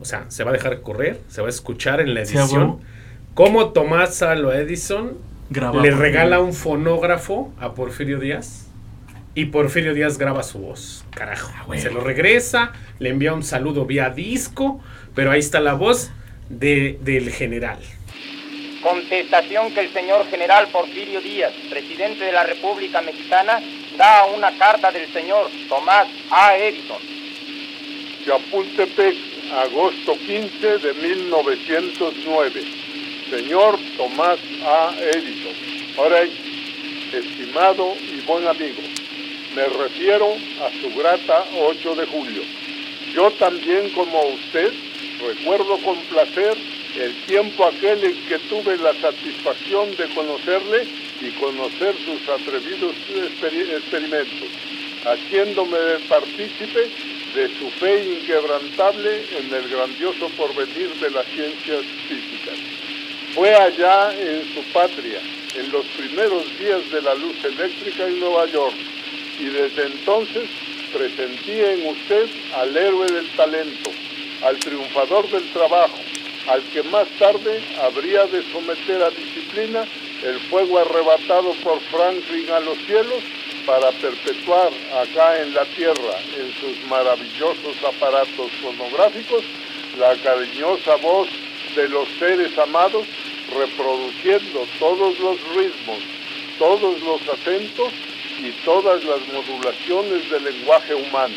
O 0.00 0.04
sea, 0.04 0.26
se 0.28 0.44
va 0.44 0.50
a 0.50 0.52
dejar 0.52 0.82
correr, 0.82 1.18
se 1.28 1.40
va 1.40 1.46
a 1.46 1.50
escuchar 1.50 2.02
en 2.02 2.12
la 2.12 2.20
edición. 2.20 2.80
cómo 3.32 3.70
Tomás 3.70 4.20
Alba 4.20 4.58
Edison 4.58 5.12
le 5.50 5.90
regala 5.90 6.40
un 6.40 6.52
fonógrafo 6.52 7.50
a 7.58 7.72
Porfirio 7.72 8.18
Díaz 8.18 8.66
y 9.34 9.46
Porfirio 9.46 9.94
Díaz 9.94 10.18
graba 10.18 10.42
su 10.42 10.58
voz. 10.58 11.04
Carajo. 11.10 11.52
Ah. 11.56 11.78
Se 11.78 11.90
lo 11.90 12.00
regresa, 12.00 12.72
le 12.98 13.10
envía 13.10 13.32
un 13.32 13.42
saludo 13.42 13.86
vía 13.86 14.10
disco, 14.10 14.80
pero 15.14 15.30
ahí 15.30 15.40
está 15.40 15.60
la 15.60 15.74
voz 15.74 16.10
de, 16.48 16.98
del 17.00 17.30
general. 17.30 17.78
Contestación 18.82 19.72
que 19.72 19.80
el 19.80 19.92
señor 19.92 20.26
general 20.28 20.68
Porfirio 20.72 21.20
Díaz, 21.20 21.52
presidente 21.70 22.24
de 22.24 22.32
la 22.32 22.44
República 22.44 23.00
Mexicana, 23.00 23.60
da 23.96 24.20
a 24.20 24.26
una 24.26 24.56
carta 24.58 24.90
del 24.90 25.10
señor 25.12 25.48
Tomás 25.68 26.08
A. 26.30 26.56
Edison. 26.56 26.98
Chapultepec, 28.26 29.16
agosto 29.52 30.14
15 30.18 30.78
de 30.78 30.94
1909. 30.94 32.62
Señor 33.30 33.78
Tomás 33.96 34.38
A. 34.64 34.94
Edison. 34.98 35.52
Ahora, 35.96 36.22
estimado 37.12 37.94
y 37.94 38.20
buen 38.26 38.46
amigo, 38.48 38.80
me 39.54 39.68
refiero 39.68 40.36
a 40.60 40.70
su 40.80 40.94
grata 40.98 41.44
8 41.58 41.94
de 41.96 42.06
julio. 42.06 42.42
Yo 43.14 43.30
también, 43.32 43.90
como 43.90 44.22
usted, 44.28 44.72
recuerdo 45.26 45.78
con 45.78 45.98
placer 46.04 46.56
el 46.98 47.14
tiempo 47.26 47.66
aquel 47.66 48.04
en 48.04 48.16
que 48.28 48.38
tuve 48.48 48.76
la 48.78 48.94
satisfacción 49.00 49.94
de 49.96 50.06
conocerle 50.14 50.86
y 51.20 51.30
conocer 51.32 51.94
sus 52.04 52.28
atrevidos 52.28 52.94
experi- 53.08 53.70
experimentos, 53.76 54.48
haciéndome 55.04 55.78
partícipe 56.08 56.88
de 57.34 57.48
su 57.58 57.70
fe 57.80 58.04
inquebrantable 58.20 59.24
en 59.38 59.54
el 59.54 59.68
grandioso 59.68 60.28
porvenir 60.36 60.90
de 61.00 61.10
las 61.10 61.26
ciencias 61.28 61.82
físicas. 62.08 62.56
Fue 63.34 63.54
allá 63.54 64.12
en 64.18 64.44
su 64.54 64.62
patria, 64.72 65.20
en 65.56 65.72
los 65.72 65.86
primeros 65.96 66.44
días 66.58 66.90
de 66.90 67.00
la 67.00 67.14
luz 67.14 67.36
eléctrica 67.44 68.06
en 68.06 68.20
Nueva 68.20 68.46
York, 68.46 68.74
y 69.38 69.44
desde 69.44 69.86
entonces 69.86 70.48
presentí 70.92 71.52
en 71.52 71.86
usted 71.86 72.28
al 72.56 72.76
héroe 72.76 73.06
del 73.06 73.28
talento, 73.30 73.90
al 74.44 74.58
triunfador 74.58 75.28
del 75.30 75.50
trabajo, 75.52 75.98
al 76.48 76.62
que 76.72 76.82
más 76.84 77.08
tarde 77.18 77.62
habría 77.82 78.26
de 78.26 78.42
someter 78.52 79.02
a 79.02 79.10
disciplina 79.10 79.84
el 80.22 80.38
fuego 80.50 80.78
arrebatado 80.78 81.52
por 81.64 81.80
Franklin 81.90 82.50
a 82.50 82.60
los 82.60 82.78
cielos 82.86 83.22
para 83.66 83.90
perpetuar 83.92 84.70
acá 85.02 85.40
en 85.40 85.54
la 85.54 85.64
tierra, 85.66 86.18
en 86.36 86.52
sus 86.60 86.84
maravillosos 86.88 87.76
aparatos 87.86 88.50
fonográficos, 88.60 89.44
la 89.98 90.14
cariñosa 90.16 90.96
voz 90.96 91.28
de 91.76 91.88
los 91.88 92.08
seres 92.18 92.56
amados, 92.58 93.06
reproduciendo 93.56 94.66
todos 94.78 95.18
los 95.20 95.36
ritmos, 95.54 95.98
todos 96.58 97.00
los 97.02 97.20
acentos 97.28 97.92
y 98.42 98.50
todas 98.64 99.02
las 99.04 99.20
modulaciones 99.28 100.28
del 100.30 100.44
lenguaje 100.44 100.94
humano. 100.94 101.36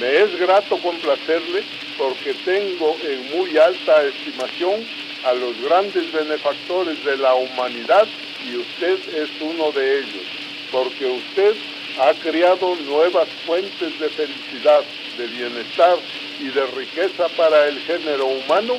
Me 0.00 0.16
es 0.22 0.38
grato 0.38 0.78
complacerle 0.78 1.62
porque 1.96 2.34
tengo 2.44 2.96
en 3.02 3.36
muy 3.36 3.56
alta 3.56 4.02
estimación 4.04 4.86
a 5.24 5.32
los 5.34 5.60
grandes 5.62 6.12
benefactores 6.12 7.04
de 7.04 7.16
la 7.16 7.34
humanidad 7.34 8.06
y 8.46 8.56
usted 8.56 8.98
es 9.14 9.30
uno 9.40 9.72
de 9.72 10.00
ellos, 10.00 10.26
porque 10.70 11.06
usted 11.06 11.54
ha 12.00 12.14
creado 12.14 12.76
nuevas 12.76 13.28
fuentes 13.44 13.98
de 13.98 14.08
felicidad, 14.10 14.82
de 15.16 15.26
bienestar 15.26 15.98
y 16.40 16.48
de 16.48 16.66
riqueza 16.66 17.28
para 17.36 17.66
el 17.66 17.80
género 17.80 18.26
humano, 18.26 18.74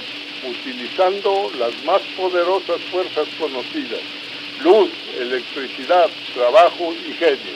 utilizando 0.47 1.52
las 1.60 1.84
más 1.84 2.02
poderosas 2.15 2.80
fuerzas 2.91 3.28
conocidas, 3.38 3.99
luz, 4.63 4.89
electricidad, 5.19 6.08
trabajo 6.34 6.93
y 6.93 7.13
genio. 7.13 7.54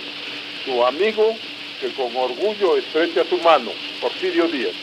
Su 0.66 0.86
amigo 0.86 1.36
que 1.82 1.94
con 1.94 2.16
orgullo 2.16 2.78
estrecha 2.78 3.24
su 3.30 3.38
mano, 3.40 3.72
Porfirio 4.02 4.48
Díaz. 4.48 4.74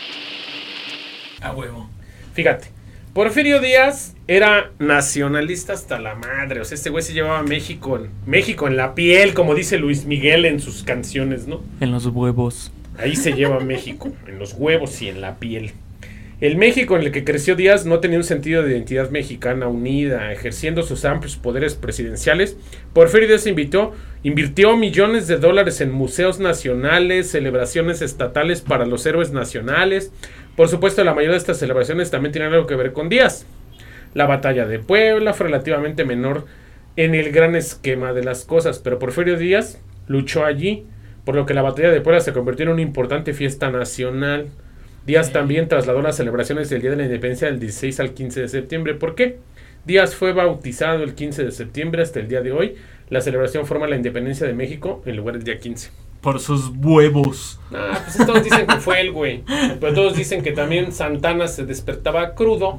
A 1.40 1.52
huevo. 1.52 1.88
Fíjate, 2.34 2.68
Porfirio 3.12 3.60
Díaz 3.60 4.14
era 4.28 4.70
nacionalista 4.78 5.72
hasta 5.72 5.98
la 5.98 6.14
madre. 6.14 6.60
O 6.60 6.64
sea, 6.64 6.76
este 6.76 6.90
güey 6.90 7.02
se 7.02 7.12
llevaba 7.12 7.42
México 7.42 7.96
en, 7.96 8.10
México 8.26 8.68
en 8.68 8.76
la 8.76 8.94
piel, 8.94 9.34
como 9.34 9.54
dice 9.54 9.78
Luis 9.78 10.04
Miguel 10.04 10.44
en 10.44 10.60
sus 10.60 10.82
canciones, 10.84 11.46
¿no? 11.46 11.62
En 11.80 11.90
los 11.90 12.06
huevos. 12.06 12.70
Ahí 12.98 13.16
se 13.16 13.32
lleva 13.32 13.60
México, 13.60 14.12
en 14.26 14.38
los 14.38 14.52
huevos 14.52 15.00
y 15.00 15.08
en 15.08 15.20
la 15.20 15.36
piel. 15.38 15.72
El 16.40 16.56
México 16.56 16.96
en 16.96 17.02
el 17.02 17.12
que 17.12 17.22
creció 17.22 17.54
Díaz 17.54 17.84
no 17.84 18.00
tenía 18.00 18.16
un 18.16 18.24
sentido 18.24 18.62
de 18.62 18.70
identidad 18.70 19.10
mexicana 19.10 19.68
unida, 19.68 20.32
ejerciendo 20.32 20.82
sus 20.82 21.04
amplios 21.04 21.36
poderes 21.36 21.74
presidenciales. 21.74 22.56
Porfirio 22.94 23.28
Díaz 23.28 23.46
invitó, 23.46 23.92
invirtió 24.22 24.74
millones 24.74 25.28
de 25.28 25.36
dólares 25.36 25.82
en 25.82 25.92
museos 25.92 26.40
nacionales, 26.40 27.30
celebraciones 27.30 28.00
estatales 28.00 28.62
para 28.62 28.86
los 28.86 29.04
héroes 29.04 29.32
nacionales. 29.32 30.12
Por 30.56 30.68
supuesto, 30.68 31.04
la 31.04 31.12
mayoría 31.12 31.32
de 31.32 31.38
estas 31.40 31.58
celebraciones 31.58 32.10
también 32.10 32.32
tienen 32.32 32.54
algo 32.54 32.66
que 32.66 32.74
ver 32.74 32.94
con 32.94 33.10
Díaz. 33.10 33.44
La 34.14 34.24
batalla 34.24 34.66
de 34.66 34.78
Puebla 34.78 35.34
fue 35.34 35.48
relativamente 35.48 36.06
menor 36.06 36.46
en 36.96 37.14
el 37.14 37.32
gran 37.32 37.54
esquema 37.54 38.14
de 38.14 38.24
las 38.24 38.46
cosas, 38.46 38.78
pero 38.78 38.98
Porfirio 38.98 39.36
Díaz 39.36 39.78
luchó 40.08 40.46
allí, 40.46 40.86
por 41.26 41.34
lo 41.34 41.44
que 41.44 41.52
la 41.52 41.60
batalla 41.60 41.90
de 41.90 42.00
Puebla 42.00 42.20
se 42.20 42.32
convirtió 42.32 42.64
en 42.64 42.72
una 42.72 42.80
importante 42.80 43.34
fiesta 43.34 43.70
nacional. 43.70 44.48
Díaz 45.06 45.32
también 45.32 45.68
trasladó 45.68 46.02
las 46.02 46.16
celebraciones 46.16 46.68
del 46.70 46.82
Día 46.82 46.90
de 46.90 46.96
la 46.96 47.04
Independencia 47.04 47.48
del 47.48 47.58
16 47.58 48.00
al 48.00 48.12
15 48.14 48.40
de 48.42 48.48
septiembre. 48.48 48.94
¿Por 48.94 49.14
qué? 49.14 49.38
Díaz 49.84 50.14
fue 50.14 50.32
bautizado 50.32 51.02
el 51.02 51.14
15 51.14 51.44
de 51.44 51.52
septiembre 51.52 52.02
hasta 52.02 52.20
el 52.20 52.28
día 52.28 52.42
de 52.42 52.52
hoy. 52.52 52.74
La 53.08 53.20
celebración 53.22 53.66
forma 53.66 53.86
la 53.88 53.96
independencia 53.96 54.46
de 54.46 54.52
México 54.52 55.02
en 55.06 55.16
lugar 55.16 55.34
del 55.36 55.44
día 55.44 55.58
15. 55.58 55.90
Por 56.20 56.38
sus 56.38 56.70
huevos. 56.82 57.58
Ah, 57.72 57.98
pues 58.04 58.26
todos 58.26 58.44
dicen 58.44 58.66
que 58.66 58.76
fue 58.76 59.00
él, 59.00 59.10
güey. 59.12 59.42
Pero 59.80 59.94
todos 59.94 60.14
dicen 60.16 60.42
que 60.42 60.52
también 60.52 60.92
Santana 60.92 61.48
se 61.48 61.64
despertaba 61.64 62.34
crudo 62.34 62.78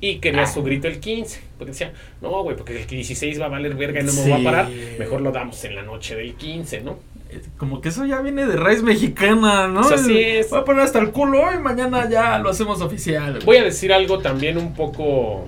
y 0.00 0.20
quería 0.20 0.46
su 0.46 0.62
grito 0.62 0.86
el 0.86 1.00
15. 1.00 1.40
Porque 1.58 1.72
decía, 1.72 1.92
no, 2.22 2.42
güey, 2.44 2.56
porque 2.56 2.80
el 2.80 2.86
16 2.86 3.40
va 3.40 3.46
a 3.46 3.48
valer 3.48 3.74
verga 3.74 4.00
y 4.00 4.04
no 4.04 4.12
me 4.12 4.20
voy 4.20 4.30
Sí. 4.32 4.40
a 4.40 4.44
parar. 4.44 4.68
Mejor 4.98 5.20
lo 5.22 5.32
damos 5.32 5.62
en 5.64 5.74
la 5.74 5.82
noche 5.82 6.14
del 6.14 6.34
15, 6.34 6.82
¿no? 6.82 6.98
Eh, 7.30 7.40
como 7.56 7.80
que 7.80 7.88
eso 7.90 8.04
ya 8.06 8.20
viene 8.20 8.46
de 8.46 8.56
raíz 8.56 8.82
mexicana, 8.82 9.68
¿no? 9.68 9.80
Pues 9.82 10.00
así 10.00 10.18
es. 10.18 10.50
Voy 10.50 10.60
a 10.60 10.64
poner 10.64 10.82
hasta 10.82 10.98
el 10.98 11.10
culo 11.10 11.52
y 11.54 11.58
mañana 11.58 12.08
ya 12.08 12.38
lo 12.38 12.50
hacemos 12.50 12.80
oficial. 12.80 13.32
güey. 13.34 13.44
Voy 13.44 13.56
a 13.58 13.64
decir 13.64 13.92
algo 13.92 14.18
también 14.18 14.58
un 14.58 14.74
poco. 14.74 15.46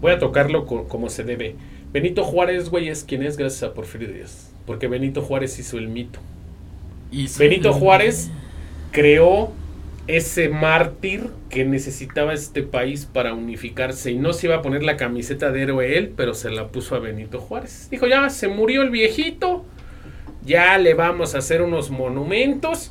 Voy 0.00 0.12
a 0.12 0.18
tocarlo 0.18 0.66
co- 0.66 0.84
como 0.88 1.08
se 1.10 1.24
debe. 1.24 1.56
Benito 1.92 2.22
Juárez, 2.24 2.68
güey, 2.68 2.88
es 2.88 3.04
quien 3.04 3.22
es 3.22 3.36
gracias 3.36 3.62
a 3.70 3.74
Porfirio 3.74 4.08
Díaz. 4.12 4.52
Porque 4.66 4.86
Benito 4.88 5.22
Juárez 5.22 5.58
hizo 5.58 5.78
el 5.78 5.88
mito. 5.88 6.20
Sí, 7.10 7.26
Benito 7.38 7.72
Juárez 7.72 8.30
creó 8.92 9.50
ese 10.06 10.48
mártir 10.48 11.28
que 11.50 11.64
necesitaba 11.64 12.32
este 12.32 12.62
país 12.62 13.06
para 13.10 13.34
unificarse 13.34 14.10
y 14.10 14.16
no 14.18 14.32
se 14.32 14.46
iba 14.46 14.56
a 14.56 14.62
poner 14.62 14.82
la 14.82 14.96
camiseta 14.96 15.50
de 15.50 15.62
héroe 15.62 15.98
él, 15.98 16.12
pero 16.16 16.34
se 16.34 16.50
la 16.50 16.68
puso 16.68 16.94
a 16.94 16.98
Benito 16.98 17.40
Juárez. 17.40 17.88
Dijo, 17.90 18.06
ya 18.06 18.28
se 18.30 18.48
murió 18.48 18.82
el 18.82 18.90
viejito, 18.90 19.64
ya 20.48 20.76
le 20.78 20.94
vamos 20.94 21.36
a 21.36 21.38
hacer 21.38 21.62
unos 21.62 21.90
monumentos 21.92 22.90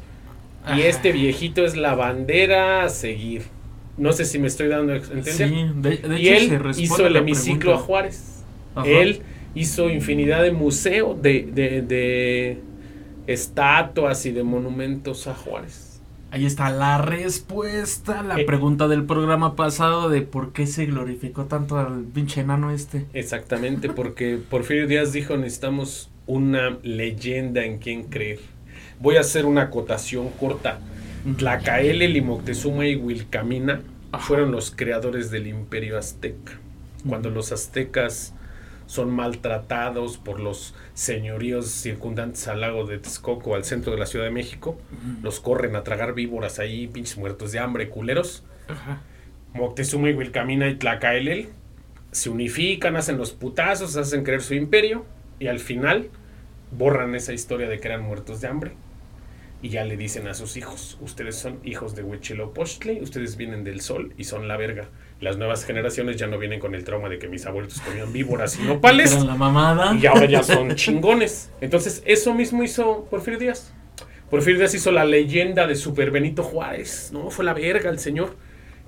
y 0.77 0.81
este 0.83 1.11
viejito 1.11 1.65
es 1.65 1.75
la 1.75 1.95
bandera 1.95 2.83
a 2.83 2.89
seguir. 2.89 3.43
No 3.97 4.13
sé 4.13 4.23
si 4.25 4.37
me 4.39 4.47
estoy 4.47 4.67
dando 4.67 4.93
a 4.93 4.97
entender. 4.97 5.33
Sí, 5.33 5.65
de, 5.75 5.97
de 5.97 6.19
y 6.21 6.29
hecho 6.29 6.55
él 6.55 6.71
hizo 6.77 7.07
el 7.07 7.15
hemiciclo 7.17 7.73
a. 7.73 7.77
Juárez. 7.79 8.43
Ajá. 8.75 8.87
Él 8.87 9.21
hizo 9.55 9.89
infinidad 9.89 10.43
de 10.43 10.51
museos, 10.51 11.19
de, 11.21 11.49
de, 11.51 11.81
de 11.81 12.59
estatuas 13.25 14.25
y 14.25 14.31
de 14.31 14.43
monumentos 14.43 15.27
a 15.27 15.33
Juárez. 15.35 15.99
Ahí 16.29 16.45
está 16.45 16.69
la 16.69 16.97
respuesta 16.99 18.19
a 18.19 18.23
la 18.23 18.39
Eh. 18.39 18.43
pregunta 18.45 18.87
del 18.87 19.05
programa 19.05 19.55
pasado 19.55 20.09
de 20.09 20.21
por 20.21 20.51
qué 20.51 20.67
se 20.67 20.85
glorificó 20.85 21.45
tanto 21.45 21.77
al 21.79 22.03
pinche 22.03 22.41
enano 22.41 22.71
este. 22.71 23.05
Exactamente, 23.13 23.89
porque 23.89 24.37
Porfirio 24.49 24.87
Díaz 24.87 25.13
dijo 25.13 25.37
necesitamos 25.37 26.09
una 26.27 26.77
leyenda 26.83 27.63
en 27.63 27.79
quien 27.79 28.03
creer. 28.03 28.39
Voy 28.99 29.15
a 29.15 29.21
hacer 29.21 29.45
una 29.45 29.63
acotación 29.63 30.29
corta. 30.29 30.79
Tlacaelel 31.37 32.15
y 32.15 32.21
Moctezuma 32.21 32.85
y 32.85 32.95
Wilcamina 32.95 33.81
fueron 34.19 34.51
los 34.51 34.71
creadores 34.71 35.31
del 35.31 35.47
imperio 35.47 35.97
azteca. 35.97 36.59
Cuando 37.07 37.29
los 37.29 37.51
aztecas 37.51 38.33
son 38.85 39.11
maltratados 39.11 40.17
por 40.17 40.39
los 40.39 40.73
señoríos 40.93 41.67
circundantes 41.67 42.47
al 42.47 42.61
lago 42.61 42.85
de 42.85 42.97
Texcoco, 42.99 43.55
al 43.55 43.65
centro 43.65 43.91
de 43.91 43.99
la 43.99 44.05
Ciudad 44.05 44.25
de 44.25 44.31
México, 44.31 44.79
los 45.21 45.39
corren 45.39 45.75
a 45.75 45.83
tragar 45.83 46.13
víboras 46.13 46.59
ahí, 46.59 46.87
pinches 46.87 47.17
muertos 47.17 47.51
de 47.51 47.59
hambre, 47.59 47.89
culeros. 47.89 48.43
Ajá. 48.67 49.01
Moctezuma 49.53 50.09
y 50.09 50.13
Wilcamina 50.13 50.67
y 50.69 50.75
Tlacaelel 50.75 51.49
se 52.11 52.29
unifican, 52.29 52.95
hacen 52.95 53.17
los 53.17 53.31
putazos, 53.31 53.97
hacen 53.97 54.23
creer 54.23 54.41
su 54.41 54.53
imperio 54.53 55.05
y 55.39 55.47
al 55.47 55.59
final 55.59 56.09
borran 56.71 57.15
esa 57.15 57.33
historia 57.33 57.69
de 57.69 57.79
que 57.79 57.87
eran 57.87 58.03
muertos 58.03 58.41
de 58.41 58.47
hambre 58.47 58.71
y 59.61 59.69
ya 59.69 59.83
le 59.83 59.97
dicen 59.97 60.27
a 60.27 60.33
sus 60.33 60.55
hijos, 60.55 60.97
ustedes 61.01 61.35
son 61.35 61.59
hijos 61.63 61.95
de 61.95 62.03
Huitzilopochtli, 62.03 63.01
ustedes 63.01 63.37
vienen 63.37 63.63
del 63.63 63.81
sol 63.81 64.13
y 64.17 64.25
son 64.25 64.47
la 64.47 64.55
verga. 64.55 64.89
Las 65.19 65.37
nuevas 65.37 65.65
generaciones 65.65 66.17
ya 66.17 66.27
no 66.27 66.37
vienen 66.37 66.59
con 66.59 66.75
el 66.75 66.83
trauma 66.83 67.09
de 67.09 67.17
que 67.17 67.27
mis 67.27 67.45
abuelos 67.47 67.81
comían 67.81 68.13
víboras 68.13 68.59
y 68.59 68.63
nopales 68.63 69.19
la 69.23 69.35
mamada. 69.35 69.95
y 69.95 70.05
ahora 70.05 70.25
ya 70.25 70.43
son 70.43 70.75
chingones. 70.75 71.49
Entonces, 71.59 72.03
eso 72.05 72.35
mismo 72.35 72.63
hizo 72.63 73.05
Porfirio 73.09 73.39
Díaz. 73.39 73.73
Porfirio 74.29 74.59
Díaz 74.59 74.75
hizo 74.75 74.91
la 74.91 75.05
leyenda 75.05 75.65
de 75.65 75.75
Super 75.75 76.11
Benito 76.11 76.43
Juárez, 76.43 77.09
¿no? 77.11 77.31
Fue 77.31 77.43
la 77.43 77.55
verga 77.55 77.89
el 77.89 77.97
señor. 77.97 78.35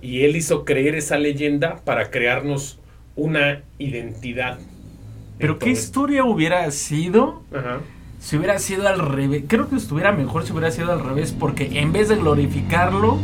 Y 0.04 0.24
él 0.24 0.36
hizo 0.36 0.66
creer 0.66 0.94
esa 0.94 1.18
leyenda 1.18 1.78
para 1.84 2.12
crearnos 2.12 2.80
una 3.16 3.64
identidad. 3.80 4.60
Pero 5.40 5.58
qué 5.58 5.70
historia 5.72 6.24
hubiera 6.26 6.70
sido 6.72 7.42
Ajá. 7.52 7.80
si 8.20 8.38
hubiera 8.38 8.60
sido 8.60 8.88
al 8.88 9.00
revés. 9.00 9.44
Creo 9.48 9.70
que 9.70 9.78
estuviera 9.78 10.12
mejor 10.12 10.46
si 10.46 10.52
hubiera 10.52 10.70
sido 10.72 10.92
al 10.92 11.04
revés 11.04 11.32
porque 11.38 11.80
en 11.80 11.92
vez 11.94 12.10
de 12.10 12.18
glorificarlo 12.18 13.18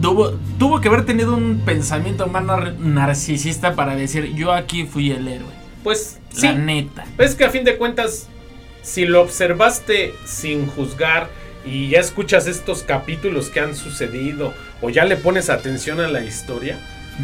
tuvo, 0.00 0.32
tuvo 0.58 0.80
que 0.80 0.88
haber 0.88 1.04
tenido 1.04 1.34
un 1.34 1.62
pensamiento 1.64 2.26
más 2.26 2.44
nar- 2.44 2.76
narcisista 2.78 3.74
para 3.74 3.96
decir 3.96 4.34
yo 4.34 4.52
aquí 4.52 4.84
fui 4.84 5.10
el 5.10 5.26
héroe. 5.28 5.48
Pues 5.82 6.18
sí, 6.30 6.46
La 6.46 6.54
neta. 6.54 7.04
Es 7.18 7.34
que 7.34 7.44
a 7.44 7.50
fin 7.50 7.64
de 7.64 7.76
cuentas, 7.76 8.28
si 8.82 9.06
lo 9.06 9.22
observaste 9.22 10.14
sin 10.26 10.66
juzgar 10.66 11.28
y 11.66 11.88
ya 11.88 12.00
escuchas 12.00 12.46
estos 12.46 12.82
capítulos 12.82 13.48
que 13.48 13.60
han 13.60 13.74
sucedido 13.74 14.52
o 14.82 14.90
ya 14.90 15.04
le 15.06 15.16
pones 15.16 15.48
atención 15.48 16.00
a 16.00 16.08
la 16.08 16.22
historia, 16.24 16.78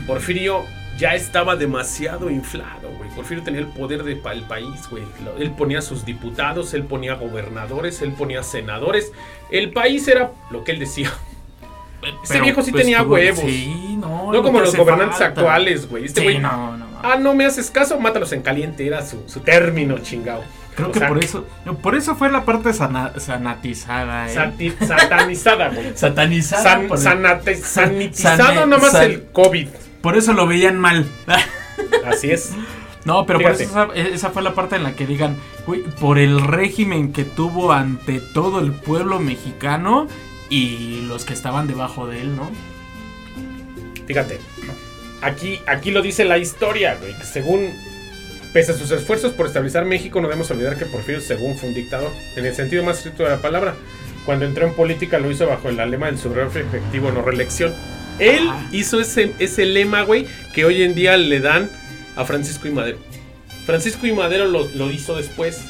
Porfirio 0.07 0.65
ya 1.01 1.15
estaba 1.15 1.57
demasiado 1.57 2.31
inflado, 2.31 2.89
güey. 2.99 3.11
Porfirio 3.11 3.43
tenía 3.43 3.61
el 3.61 3.67
poder 3.67 4.05
del 4.05 4.19
país, 4.21 4.89
güey. 4.91 5.03
Él 5.39 5.51
ponía 5.53 5.81
sus 5.83 6.05
diputados, 6.05 6.75
él 6.75 6.85
ponía 6.85 7.15
gobernadores, 7.15 8.03
él 8.03 8.13
ponía 8.13 8.43
senadores. 8.45 9.11
El 9.51 9.73
país 9.73 10.07
era 10.07 10.31
lo 10.51 10.63
que 10.63 10.73
él 10.73 10.79
decía. 10.79 11.11
Este 12.03 12.29
Pero, 12.35 12.45
viejo 12.45 12.63
sí 12.63 12.71
pues, 12.71 12.83
tenía 12.85 13.03
huevos. 13.03 13.41
Sí, 13.41 13.97
no. 14.01 14.33
No 14.33 14.43
como 14.43 14.61
los 14.61 14.75
gobernantes 14.77 15.19
falta. 15.19 15.41
actuales, 15.41 15.89
güey. 15.89 16.05
Este 16.07 16.21
Sí, 16.21 16.27
güey, 16.27 16.39
no, 16.39 16.77
no, 16.77 16.87
no. 16.87 16.99
ah, 17.03 17.17
no 17.19 17.35
me 17.35 17.45
haces 17.45 17.71
caso, 17.71 17.99
mátalos 18.01 18.33
en 18.33 18.43
caliente. 18.43 18.87
Era 18.87 19.05
su, 19.05 19.23
su 19.29 19.41
término, 19.41 19.99
chingado. 19.99 20.43
Creo 20.77 20.89
O 20.89 20.93
que 20.93 20.99
sea, 21.01 21.09
por 21.09 21.19
eso, 21.23 21.47
por 21.83 21.95
eso 21.97 22.15
fue 22.17 22.31
la 22.31 22.45
parte 22.45 22.73
sana- 22.73 23.13
sanatizada, 23.19 24.31
¿eh? 24.31 24.35
Sati- 24.35 24.75
satanizada, 24.87 25.69
güey. 25.71 25.93
Satanizada. 25.95 26.63
San, 26.63 26.89
sanate- 26.89 27.57
sanitizado 27.63 28.67
nomás 28.67 28.93
san- 28.93 29.05
el 29.11 29.25
COVID. 29.33 29.69
Por 30.01 30.17
eso 30.17 30.33
lo 30.33 30.47
veían 30.47 30.79
mal. 30.79 31.07
Así 32.05 32.31
es. 32.31 32.53
No, 33.05 33.25
pero 33.27 33.41
por 33.41 33.53
eso 33.53 33.63
esa, 33.63 33.89
esa 33.95 34.31
fue 34.31 34.43
la 34.43 34.55
parte 34.55 34.77
en 34.77 34.83
la 34.83 34.95
que 34.95 35.07
digan, 35.07 35.37
güey, 35.67 35.83
por 35.83 36.19
el 36.19 36.41
régimen 36.41 37.13
que 37.13 37.25
tuvo 37.25 37.73
ante 37.73 38.21
todo 38.21 38.61
el 38.61 38.73
pueblo 38.73 39.19
mexicano 39.21 40.07
y 40.51 41.03
los 41.03 41.25
que 41.25 41.33
estaban 41.33 41.67
debajo 41.67 42.07
de 42.07 42.21
él, 42.21 42.37
¿no? 42.37 42.51
Fíjate. 44.07 44.41
Aquí, 45.23 45.61
aquí 45.67 45.91
lo 45.91 46.03
dice 46.03 46.25
la 46.25 46.39
historia, 46.39 46.97
güey. 46.97 47.17
que 47.17 47.25
según. 47.25 47.71
Pese 48.53 48.73
a 48.73 48.75
sus 48.75 48.91
esfuerzos 48.91 49.33
por 49.33 49.47
estabilizar 49.47 49.85
México, 49.85 50.21
no 50.21 50.27
debemos 50.27 50.51
olvidar 50.51 50.77
que 50.77 50.85
Porfirio, 50.85 51.21
según 51.21 51.57
fue 51.57 51.69
un 51.69 51.75
dictador, 51.77 52.11
en 52.35 52.45
el 52.45 52.53
sentido 52.53 52.83
más 52.83 52.97
estricto 52.97 53.23
de 53.23 53.31
la 53.31 53.37
palabra. 53.37 53.77
Cuando 54.27 54.45
entró 54.45 54.67
en 54.67 54.75
política 54.75 55.21
lo 55.21 55.31
hizo 55.31 55.47
bajo 55.47 55.69
el 55.69 55.77
lema 55.77 56.07
del 56.07 56.19
sufragio 56.19 56.61
efectivo, 56.61 57.13
no 57.13 57.23
reelección. 57.23 57.73
Él 58.21 58.49
Ah. 58.49 58.67
hizo 58.73 59.01
ese, 59.01 59.33
ese 59.39 59.65
lema, 59.67 60.03
güey, 60.03 60.27
que 60.55 60.65
hoy 60.65 60.83
en 60.83 60.95
día 60.95 61.17
le 61.17 61.41
dan 61.41 61.71
a 62.17 62.25
Francisco 62.25 62.69
y 62.69 62.71
Madero. 62.71 62.99
Francisco 63.67 64.07
y 64.07 64.13
Madero 64.13 64.47
lo, 64.47 64.67
lo 64.75 64.91
hizo 64.91 65.17
después. 65.17 65.63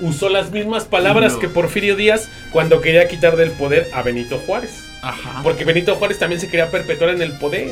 Usó 0.00 0.28
las 0.28 0.52
mismas 0.52 0.84
palabras 0.84 1.34
No. 1.34 1.38
que 1.40 1.48
Porfirio 1.48 1.96
Díaz 1.96 2.28
cuando 2.52 2.80
quería 2.80 3.08
quitar 3.08 3.36
del 3.36 3.50
poder 3.50 3.88
a 3.94 4.02
Benito 4.02 4.38
Juárez. 4.38 4.84
Ajá. 5.02 5.40
Porque 5.42 5.64
Benito 5.64 5.94
Juárez 5.96 6.18
también 6.18 6.40
se 6.40 6.46
quería 6.48 6.70
perpetuar 6.70 7.10
en 7.10 7.22
el 7.22 7.32
poder. 7.32 7.70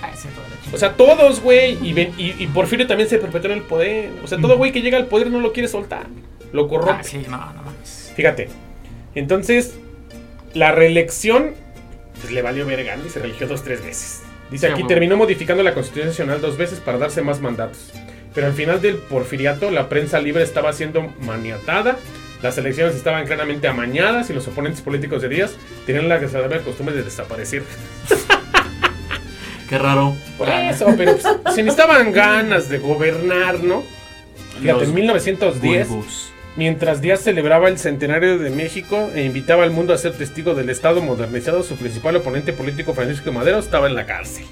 Ah, 0.00 0.10
ese 0.12 0.28
O 0.72 0.78
sea, 0.78 0.94
todos, 0.94 1.40
güey. 1.40 1.76
Y, 1.86 1.92
Ben- 1.92 2.14
y, 2.18 2.34
y 2.42 2.46
Porfirio 2.46 2.86
también 2.86 3.08
se 3.08 3.18
perpetuó 3.18 3.50
en 3.50 3.58
el 3.58 3.62
poder. 3.64 4.10
O 4.22 4.26
sea, 4.26 4.38
todo 4.38 4.56
güey 4.56 4.72
que 4.72 4.80
llega 4.80 4.96
al 4.96 5.06
poder 5.06 5.30
no 5.30 5.40
lo 5.40 5.52
quiere 5.52 5.68
soltar. 5.68 6.06
Lo 6.52 6.66
corrompe. 6.68 7.00
Ah, 7.00 7.04
sí, 7.04 7.18
no, 7.28 7.36
no. 7.36 7.62
Fíjate. 8.16 8.48
Entonces, 9.14 9.74
la 10.54 10.72
reelección 10.72 11.54
pues, 12.24 12.34
le 12.34 12.42
valió 12.42 12.66
verga, 12.66 12.96
¿no? 12.96 13.06
Y 13.06 13.10
se 13.10 13.20
religió 13.20 13.46
dos, 13.46 13.62
tres 13.62 13.82
veces. 13.82 14.22
Dice 14.50 14.66
Sí, 14.66 14.72
aquí, 14.72 14.86
terminó 14.86 15.16
modificando 15.16 15.62
la 15.62 15.74
Constitución 15.74 16.08
Nacional 16.08 16.40
dos 16.40 16.56
veces 16.56 16.80
para 16.80 16.98
darse 16.98 17.22
más 17.22 17.40
mandatos. 17.40 17.92
Pero 18.34 18.46
al 18.46 18.52
final 18.52 18.80
del 18.80 18.96
porfiriato, 18.96 19.70
la 19.70 19.88
prensa 19.88 20.20
libre 20.20 20.42
estaba 20.42 20.72
siendo 20.72 21.12
maniatada. 21.20 21.98
Las 22.42 22.58
elecciones 22.58 22.94
estaban 22.94 23.26
claramente 23.26 23.68
amañadas 23.68 24.28
y 24.28 24.32
los 24.32 24.46
oponentes 24.48 24.82
políticos 24.82 25.22
de 25.22 25.28
Díaz 25.28 25.54
tenían 25.86 26.08
la 26.08 26.18
desagradable 26.18 26.64
costumbre 26.64 26.94
de 26.94 27.02
desaparecer. 27.02 27.62
Qué 29.68 29.78
raro. 29.78 30.14
Por 30.36 30.48
eso, 30.48 30.86
pero 30.96 31.16
pues, 31.16 31.54
se 31.54 31.62
necesitaban 31.62 32.12
ganas 32.12 32.68
de 32.68 32.78
gobernar, 32.78 33.62
¿no? 33.62 33.82
Fíjate, 34.60 34.84
en 34.84 34.94
1910, 34.94 35.88
huevos. 35.88 36.33
Mientras 36.56 37.00
Díaz 37.00 37.20
celebraba 37.20 37.68
el 37.68 37.78
centenario 37.78 38.38
de 38.38 38.50
México 38.50 39.10
e 39.14 39.24
invitaba 39.24 39.64
al 39.64 39.70
mundo 39.70 39.92
a 39.92 39.98
ser 39.98 40.12
testigo 40.12 40.54
del 40.54 40.70
Estado 40.70 41.00
modernizado, 41.02 41.62
su 41.62 41.76
principal 41.76 42.16
oponente 42.16 42.52
político, 42.52 42.94
Francisco 42.94 43.26
de 43.26 43.32
Madero, 43.32 43.58
estaba 43.58 43.88
en 43.88 43.94
la 43.94 44.06
cárcel. 44.06 44.44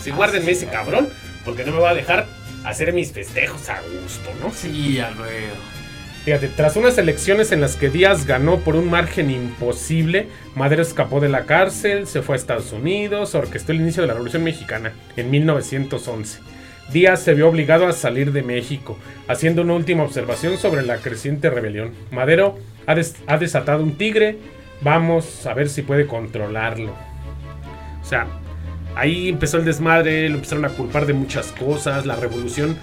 Si 0.00 0.10
Ah, 0.10 0.14
guárdenme 0.16 0.54
sí, 0.54 0.64
ese 0.64 0.66
cabrón, 0.68 1.08
porque 1.44 1.64
no 1.64 1.72
me 1.72 1.80
va 1.80 1.90
a 1.90 1.94
dejar 1.94 2.26
hacer 2.64 2.92
mis 2.92 3.12
festejos 3.12 3.68
a 3.68 3.80
gusto, 3.80 4.30
¿no? 4.40 4.52
Sí, 4.52 4.98
a 5.00 5.10
luego. 5.10 5.54
Fíjate, 6.24 6.48
tras 6.48 6.76
unas 6.76 6.98
elecciones 6.98 7.52
en 7.52 7.62
las 7.62 7.76
que 7.76 7.88
Díaz 7.88 8.26
ganó 8.26 8.58
por 8.58 8.76
un 8.76 8.90
margen 8.90 9.30
imposible, 9.30 10.28
Madero 10.54 10.82
escapó 10.82 11.20
de 11.20 11.30
la 11.30 11.46
cárcel, 11.46 12.06
se 12.06 12.20
fue 12.20 12.34
a 12.34 12.38
Estados 12.38 12.72
Unidos, 12.72 13.34
orquestó 13.34 13.72
el 13.72 13.80
inicio 13.80 14.02
de 14.02 14.08
la 14.08 14.12
Revolución 14.12 14.44
Mexicana 14.44 14.92
en 15.16 15.30
1911. 15.30 16.40
Díaz 16.92 17.20
se 17.22 17.34
vio 17.34 17.48
obligado 17.48 17.86
a 17.86 17.92
salir 17.92 18.32
de 18.32 18.42
México, 18.42 18.98
haciendo 19.28 19.62
una 19.62 19.74
última 19.74 20.04
observación 20.04 20.56
sobre 20.56 20.82
la 20.82 20.96
creciente 20.98 21.50
rebelión. 21.50 21.92
Madero 22.10 22.58
ha, 22.86 22.94
des- 22.94 23.16
ha 23.26 23.36
desatado 23.36 23.82
un 23.82 23.96
tigre, 23.96 24.38
vamos 24.80 25.46
a 25.46 25.52
ver 25.54 25.68
si 25.68 25.82
puede 25.82 26.06
controlarlo. 26.06 26.92
O 28.00 28.04
sea, 28.04 28.26
ahí 28.94 29.28
empezó 29.28 29.58
el 29.58 29.66
desmadre, 29.66 30.28
lo 30.30 30.36
empezaron 30.36 30.64
a 30.64 30.70
culpar 30.70 31.04
de 31.04 31.12
muchas 31.12 31.52
cosas, 31.52 32.06
la 32.06 32.16
revolución 32.16 32.78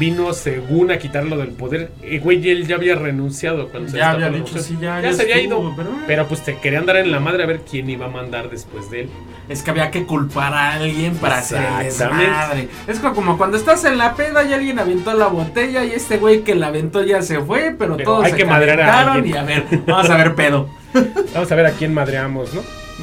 vino 0.00 0.32
según 0.32 0.90
a 0.90 0.98
quitarlo 0.98 1.36
del 1.36 1.50
poder. 1.50 1.92
Y 2.02 2.18
güey, 2.18 2.48
él 2.50 2.66
ya 2.66 2.74
había 2.74 2.96
renunciado 2.96 3.68
cuando 3.68 3.88
se 3.90 3.98
Ya 3.98 4.14
destapó 4.14 4.26
había 4.26 4.38
dicho, 4.44 4.58
sí, 4.58 4.76
ya, 4.80 5.00
ya 5.00 5.10
ya 5.10 5.12
se 5.16 5.22
había 5.22 5.40
ido. 5.40 5.72
pero- 5.76 5.90
Pero 6.08 6.26
pues 6.26 6.40
te 6.42 6.56
querían 6.58 6.86
dar 6.86 6.96
en 6.96 7.12
la 7.12 7.20
madre 7.20 7.44
a 7.44 7.46
ver 7.46 7.60
quién 7.60 7.88
iba 7.88 8.06
a 8.06 8.08
mandar 8.08 8.50
después 8.50 8.90
de 8.90 9.02
él. 9.02 9.10
Es 9.48 9.62
que 9.62 9.70
había 9.70 9.90
que 9.92 10.04
culpar 10.06 10.52
a 10.54 10.72
alguien 10.74 11.14
para 11.16 11.38
hacer 11.38 11.62
el 11.62 11.84
desmadre. 11.84 12.68
Es 12.88 12.98
co- 12.98 13.14
como 13.14 13.36
cuando 13.38 13.56
estás 13.56 13.84
en 13.84 13.98
la 13.98 14.14
peda 14.16 14.42
y 14.44 14.52
alguien 14.52 14.78
aventó 14.78 15.12
la 15.14 15.26
botella 15.28 15.84
y 15.84 15.90
este 15.92 16.16
güey 16.16 16.42
que 16.42 16.54
la 16.54 16.68
aventó 16.68 17.04
ya 17.04 17.20
se 17.22 17.38
fue, 17.40 17.74
pero, 17.78 17.96
Pero 17.96 18.10
todos 18.10 18.24
hay 18.24 18.30
se 18.32 18.36
que 18.38 18.44
madrear 18.46 18.80
a 18.80 19.12
alguien. 19.12 19.34
y 19.34 19.38
a 19.38 19.42
ver, 19.44 19.64
vamos 19.86 20.08
a 20.10 20.16
ver 20.16 20.34
pedo. 20.34 20.68
Vamos 21.34 21.52
a 21.52 21.54
ver 21.54 21.66
a 21.66 21.70
quién 21.70 21.94
madreamos, 21.94 22.52
¿no? 22.52 22.62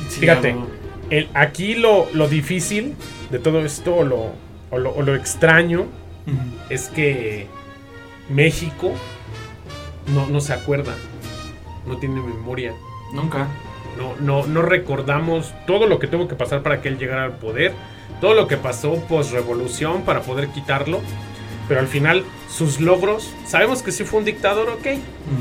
Sí, 0.09 0.19
Fíjate, 0.19 0.55
el, 1.09 1.29
aquí 1.33 1.75
lo, 1.75 2.07
lo 2.13 2.27
difícil 2.27 2.95
de 3.31 3.39
todo 3.39 3.63
esto, 3.63 3.95
o 3.95 4.03
lo, 4.03 4.31
o 4.71 4.77
lo, 4.77 4.91
o 4.93 5.01
lo 5.03 5.15
extraño, 5.15 5.85
Es 6.69 6.89
que 6.89 7.47
México 8.29 8.91
no, 10.13 10.27
no 10.27 10.41
se 10.41 10.53
acuerda, 10.53 10.95
no 11.85 11.97
tiene 11.97 12.21
memoria. 12.21 12.73
Nunca. 13.13 13.47
No, 13.97 14.15
no, 14.19 14.45
no 14.45 14.61
recordamos 14.61 15.53
todo 15.65 15.87
lo 15.87 15.97
que 15.97 16.07
tuvo 16.07 16.27
que 16.27 16.35
pasar 16.35 16.61
para 16.61 16.81
que 16.81 16.87
él 16.87 16.99
llegara 16.99 17.23
al 17.23 17.37
poder, 17.37 17.73
todo 18.21 18.35
lo 18.35 18.47
que 18.47 18.55
pasó 18.57 18.95
post 19.07 19.31
revolución 19.31 20.03
para 20.03 20.21
poder 20.21 20.49
quitarlo, 20.49 21.01
pero 21.67 21.79
al 21.79 21.87
final 21.87 22.23
sus 22.47 22.79
logros, 22.79 23.33
sabemos 23.47 23.81
que 23.81 23.91
sí 23.91 24.03
fue 24.03 24.19
un 24.19 24.25
dictador, 24.25 24.69
ok, 24.69 24.87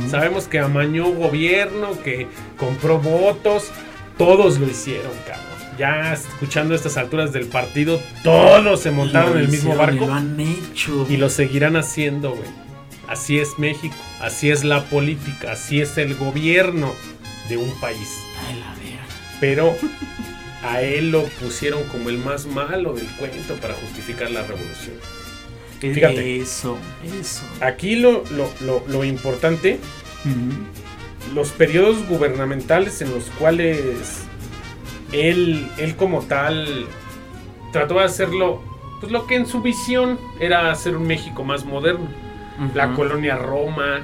sabemos 0.09 0.49
que 0.49 0.59
amañó 0.59 1.13
gobierno, 1.13 2.01
que 2.03 2.29
compró 2.57 2.99
votos, 2.99 3.71
todos 4.17 4.59
lo 4.59 4.67
hicieron, 4.67 5.13
cabrón. 5.27 5.46
Ya 5.79 6.13
escuchando 6.15 6.75
estas 6.75 6.97
alturas 6.97 7.33
del 7.33 7.47
partido, 7.47 8.01
todos 8.25 8.81
se 8.81 8.91
montaron 8.91 9.33
en 9.33 9.45
el 9.45 9.49
mismo 9.49 9.73
hicieron 9.75 9.95
y 9.95 9.99
barco 9.99 10.07
Lo 10.07 10.15
han 10.15 10.41
hecho. 10.41 11.07
y 11.09 11.17
lo 11.17 11.29
seguirán 11.29 11.77
haciendo, 11.77 12.31
güey. 12.31 12.49
Así 13.09 13.39
es 13.39 13.59
México, 13.59 13.95
así 14.21 14.51
es 14.51 14.65
la 14.65 14.85
política, 14.87 15.53
así 15.53 15.81
es 15.81 15.97
el 15.99 16.15
gobierno 16.17 16.93
de 17.49 17.57
un 17.57 17.71
país. 17.81 18.09
Ay, 18.49 18.59
la 18.59 18.75
verga. 18.75 19.05
Pero 19.39 19.77
a 20.65 20.81
él 20.83 21.11
lo 21.13 21.23
pusieron 21.25 21.85
como 21.85 22.09
el 22.11 22.19
más 22.19 22.47
malo 22.47 22.95
del 22.95 23.07
cuento 23.19 23.55
para 23.61 23.75
justificar 23.75 24.31
la 24.31 24.43
revolución. 24.43 24.97
Fíjate. 25.79 26.41
Eso, 26.41 26.79
eso. 27.21 27.43
Aquí 27.61 27.97
lo, 27.97 28.25
lo, 28.31 28.51
lo- 28.63 28.83
lo 28.89 29.05
importante, 29.05 29.79
los 31.35 31.51
periodos 31.51 32.07
gubernamentales 32.09 33.01
en 33.03 33.11
los 33.13 33.25
cuales 33.39 33.85
él, 35.17 35.69
él 35.79 35.97
como 35.97 36.23
tal 36.23 36.87
trató 37.73 37.95
de 37.95 38.05
hacerlo, 38.05 38.63
pues 39.01 39.13
lo 39.13 39.27
que 39.27 39.37
en 39.37 39.47
su 39.47 39.61
visión 39.63 40.19
era 40.41 40.71
hacer 40.71 40.97
un 40.97 41.07
México 41.07 41.45
más 41.45 41.65
moderno. 41.65 42.09
La 42.75 42.95
colonia 42.95 43.37
Roma, 43.37 44.01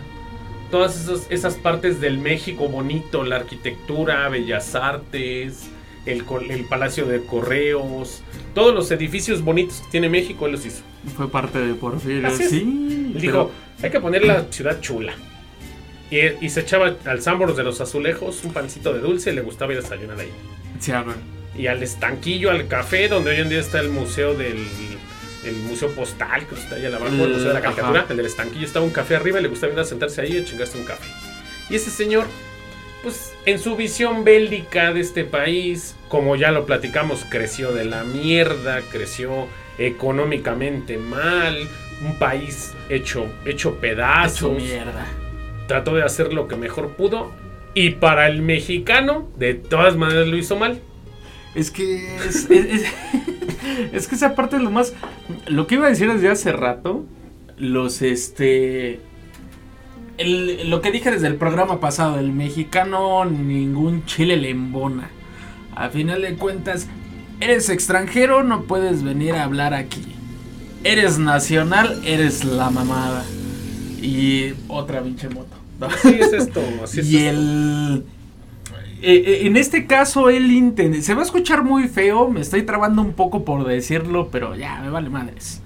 todas 0.70 1.00
esas, 1.02 1.26
esas 1.30 1.54
partes 1.54 2.00
del 2.00 2.18
México 2.18 2.68
bonito, 2.68 3.24
la 3.24 3.36
arquitectura, 3.36 4.28
bellas 4.28 4.74
artes, 4.74 5.70
el, 6.04 6.24
el 6.50 6.64
Palacio 6.66 7.06
de 7.06 7.24
Correos, 7.24 8.22
todos 8.54 8.74
los 8.74 8.90
edificios 8.90 9.42
bonitos 9.42 9.80
que 9.80 9.90
tiene 9.92 10.08
México, 10.10 10.44
él 10.46 10.52
los 10.52 10.66
hizo. 10.66 10.82
Fue 11.16 11.30
parte 11.30 11.58
de 11.60 11.72
Porfirio, 11.74 12.28
sí. 12.36 12.44
Él 12.56 13.10
pero- 13.14 13.20
dijo, 13.20 13.50
hay 13.82 13.90
que 13.90 14.00
poner 14.00 14.24
la 14.26 14.44
ciudad 14.50 14.80
chula. 14.80 15.14
Y, 16.10 16.44
y 16.44 16.50
se 16.50 16.60
echaba 16.60 16.94
al 17.06 17.22
Sambors 17.22 17.56
de 17.56 17.64
los 17.64 17.80
Azulejos 17.80 18.44
un 18.44 18.52
pancito 18.52 18.92
de 18.92 19.00
dulce 19.00 19.32
y 19.32 19.34
le 19.34 19.40
gustaba 19.40 19.72
ir 19.72 19.78
a 19.78 19.82
desayunar 19.82 20.20
ahí. 20.20 20.30
Y 21.57 21.66
al 21.66 21.83
estanquillo, 21.83 22.51
al 22.51 22.66
café, 22.66 23.09
donde 23.09 23.30
hoy 23.30 23.41
en 23.41 23.49
día 23.49 23.61
está 23.61 23.80
el 23.80 23.89
museo 23.91 24.35
del 24.35 24.66
el 25.45 25.57
museo 25.57 25.91
postal, 25.91 26.47
que 26.47 26.55
está 26.55 26.76
ahí 26.76 26.87
abajo, 26.87 27.07
el 27.07 27.12
museo 27.14 27.39
de 27.39 27.45
la 27.47 27.59
Ajá. 27.59 27.62
caricatura, 27.62 28.07
el 28.09 28.16
del 28.16 28.26
estanquillo, 28.26 28.64
estaba 28.64 28.85
un 28.85 28.93
café 28.93 29.16
arriba 29.16 29.41
y 29.41 29.43
le 29.43 29.49
gustaba 29.49 29.72
ir 29.72 29.78
a 29.80 29.85
sentarse 29.85 30.20
ahí 30.20 30.37
y 30.37 30.39
a 30.41 30.45
chingarse 30.45 30.78
un 30.78 30.85
café. 30.85 31.09
Y 31.68 31.74
ese 31.74 31.91
señor, 31.91 32.26
pues 33.03 33.33
en 33.45 33.59
su 33.59 33.74
visión 33.74 34.22
bélica 34.22 34.93
de 34.93 35.01
este 35.01 35.24
país, 35.24 35.97
como 36.09 36.37
ya 36.37 36.53
lo 36.53 36.64
platicamos, 36.64 37.24
creció 37.28 37.72
de 37.72 37.85
la 37.85 38.05
mierda, 38.05 38.83
creció 38.93 39.49
económicamente 39.78 40.97
mal, 40.97 41.68
un 42.03 42.18
país 42.18 42.72
hecho, 42.89 43.24
hecho 43.45 43.70
Hecho 43.70 43.74
pedazos, 43.80 44.62
mierda. 44.62 45.07
trató 45.66 45.95
de 45.97 46.05
hacer 46.05 46.33
lo 46.33 46.47
que 46.49 46.57
mejor 46.57 46.91
pudo. 46.91 47.33
Y 47.75 47.91
para 47.91 48.29
el 48.29 48.43
mexicano, 48.43 49.29
de 49.39 49.55
todas 49.55 49.97
maneras 49.97 50.29
lo 50.29 50.37
hizo 50.37 50.57
mal. 50.57 50.81
Es 51.55 51.70
que 51.70 52.16
es, 52.29 52.49
es, 52.51 54.09
que 54.09 54.14
esa 54.14 54.35
parte 54.35 54.57
es 54.57 54.62
lo 54.62 54.70
más. 54.70 54.95
Lo 55.47 55.66
que 55.66 55.77
iba 55.77 55.87
a 55.87 55.91
decir 55.91 56.12
desde 56.12 56.29
hace 56.29 56.53
rato. 56.53 57.05
Los 57.57 58.03
este. 58.03 59.01
el- 60.18 60.68
lo 60.70 60.81
que 60.81 60.91
dije 60.91 61.11
desde 61.11 61.27
el 61.29 61.37
programa 61.37 61.81
pasado. 61.81 62.18
El 62.18 62.33
mexicano 62.33 63.25
ningún 63.25 64.05
chile 64.07 64.37
le 64.37 64.51
embona. 64.51 65.11
A 65.75 65.89
final 65.89 66.23
de 66.23 66.35
cuentas. 66.35 66.89
Eres 67.41 67.70
extranjero, 67.70 68.45
no 68.45 68.64
puedes 68.64 69.03
venir 69.03 69.35
a 69.35 69.43
hablar 69.45 69.75
aquí. 69.75 70.03
Eres 70.85 71.18
nacional, 71.18 72.01
eres 72.05 72.45
la 72.45 72.70
mamada. 72.70 73.25
Y 74.01 74.53
otra 74.68 75.03
pinche 75.03 75.29
moto. 75.29 75.57
Así 75.87 76.18
es 76.20 76.33
esto, 76.33 76.80
así 76.83 77.01
es 77.01 77.11
y 77.11 77.16
esto. 77.16 77.30
el. 77.30 78.07
eh, 79.03 79.14
eh, 79.26 79.47
en 79.47 79.57
este 79.57 79.87
caso, 79.87 80.30
él 80.30 80.51
intenta. 80.53 81.01
Se 81.03 81.14
va 81.14 81.20
a 81.22 81.24
escuchar 81.24 81.64
muy 81.64 81.89
feo, 81.89 82.28
me 82.30 82.41
estoy 82.41 82.62
trabando 82.62 83.03
un 83.03 83.14
poco 83.14 83.45
por 83.45 83.66
decirlo, 83.66 84.28
pero 84.30 84.55
ya, 84.57 84.80
me 84.80 84.91
vale 84.91 85.11
madres. 85.11 85.62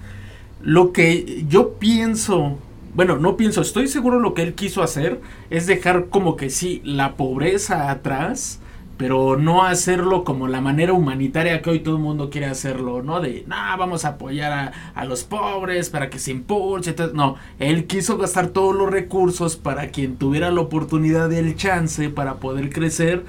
Lo 0.61 0.91
que 0.93 1.45
yo 1.47 1.73
pienso. 1.75 2.57
Bueno, 2.93 3.17
no 3.17 3.37
pienso, 3.37 3.61
estoy 3.61 3.87
seguro 3.87 4.19
lo 4.19 4.33
que 4.33 4.41
él 4.41 4.55
quiso 4.55 4.81
hacer 4.81 5.21
es 5.51 5.67
dejar 5.67 6.07
como 6.09 6.35
que 6.35 6.49
sí, 6.49 6.81
la 6.83 7.15
pobreza 7.15 7.91
atrás, 7.91 8.59
pero 8.97 9.37
no 9.37 9.63
hacerlo 9.63 10.23
como 10.23 10.47
la 10.47 10.59
manera 10.59 10.93
humanitaria 10.93 11.61
que 11.61 11.69
hoy 11.69 11.79
todo 11.79 11.97
el 11.97 12.01
mundo 12.01 12.29
quiere 12.29 12.47
hacerlo, 12.47 13.03
¿no? 13.03 13.21
De, 13.21 13.43
nah, 13.47 13.75
vamos 13.77 14.05
a 14.05 14.09
apoyar 14.09 14.51
a, 14.51 14.71
a 14.95 15.05
los 15.05 15.23
pobres 15.23 15.89
para 15.89 16.09
que 16.09 16.19
se 16.19 16.31
impulse. 16.31 16.89
entonces, 16.89 17.15
no, 17.15 17.35
él 17.59 17.85
quiso 17.85 18.17
gastar 18.17 18.47
todos 18.47 18.75
los 18.75 18.89
recursos 18.89 19.55
para 19.55 19.89
quien 19.89 20.17
tuviera 20.17 20.51
la 20.51 20.61
oportunidad 20.61 21.29
y 21.31 21.35
el 21.35 21.55
chance 21.55 22.09
para 22.09 22.35
poder 22.35 22.69
crecer. 22.71 23.23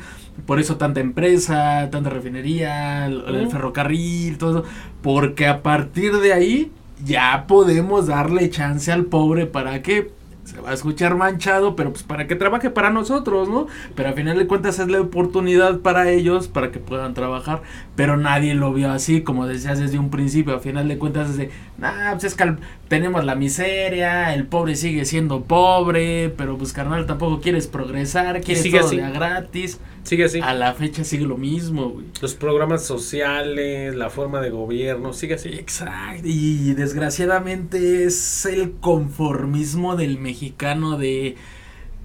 Por 0.46 0.60
eso 0.60 0.76
tanta 0.76 1.00
empresa, 1.00 1.88
tanta 1.90 2.10
refinería, 2.10 3.06
el, 3.06 3.24
el 3.26 3.48
ferrocarril, 3.50 4.38
todo 4.38 4.60
eso. 4.60 4.68
Porque 5.02 5.46
a 5.46 5.62
partir 5.62 6.16
de 6.18 6.32
ahí 6.32 6.72
ya 7.04 7.44
podemos 7.46 8.06
darle 8.06 8.48
chance 8.50 8.90
al 8.90 9.04
pobre 9.04 9.46
para 9.46 9.82
que 9.82 10.17
se 10.48 10.60
va 10.62 10.70
a 10.70 10.72
escuchar 10.72 11.14
manchado, 11.14 11.76
pero 11.76 11.92
pues 11.92 12.02
para 12.04 12.26
que 12.26 12.34
trabaje 12.34 12.70
para 12.70 12.88
nosotros, 12.88 13.50
¿no? 13.50 13.66
Pero 13.94 14.08
al 14.08 14.14
final 14.14 14.38
de 14.38 14.46
cuentas 14.46 14.78
es 14.78 14.88
la 14.88 14.98
oportunidad 14.98 15.80
para 15.80 16.10
ellos 16.10 16.48
para 16.48 16.72
que 16.72 16.78
puedan 16.78 17.12
trabajar, 17.12 17.60
pero 17.96 18.16
nadie 18.16 18.54
lo 18.54 18.72
vio 18.72 18.90
así, 18.90 19.20
como 19.20 19.46
decías 19.46 19.78
desde 19.78 19.98
un 19.98 20.08
principio, 20.08 20.54
al 20.54 20.60
final 20.60 20.88
de 20.88 20.96
cuentas 20.96 21.28
es 21.28 21.36
de, 21.36 21.50
nah, 21.76 22.12
pues 22.12 22.24
es 22.24 22.34
que 22.34 22.56
tenemos 22.88 23.26
la 23.26 23.34
miseria, 23.34 24.32
el 24.32 24.46
pobre 24.46 24.74
sigue 24.74 25.04
siendo 25.04 25.42
pobre, 25.42 26.30
pero 26.30 26.56
pues 26.56 26.72
carnal 26.72 27.04
tampoco 27.04 27.42
quieres 27.42 27.66
progresar, 27.66 28.40
quieres 28.40 28.70
todo 28.70 28.86
así. 28.86 28.96
de 28.96 29.04
a 29.04 29.10
gratis. 29.10 29.78
Sigue 30.08 30.24
así. 30.24 30.40
A 30.42 30.54
la 30.54 30.72
fecha 30.72 31.04
sigue 31.04 31.26
lo 31.26 31.36
mismo, 31.36 31.90
güey. 31.90 32.06
Los 32.22 32.32
programas 32.32 32.82
sociales, 32.82 33.94
la 33.94 34.08
forma 34.08 34.40
de 34.40 34.48
gobierno, 34.48 35.12
sigue 35.12 35.34
así. 35.34 35.50
Exacto, 35.50 36.22
y 36.24 36.72
desgraciadamente 36.72 38.04
es 38.04 38.46
el 38.46 38.72
conformismo 38.80 39.96
del 39.96 40.18
mexicano 40.18 40.96
de 40.96 41.36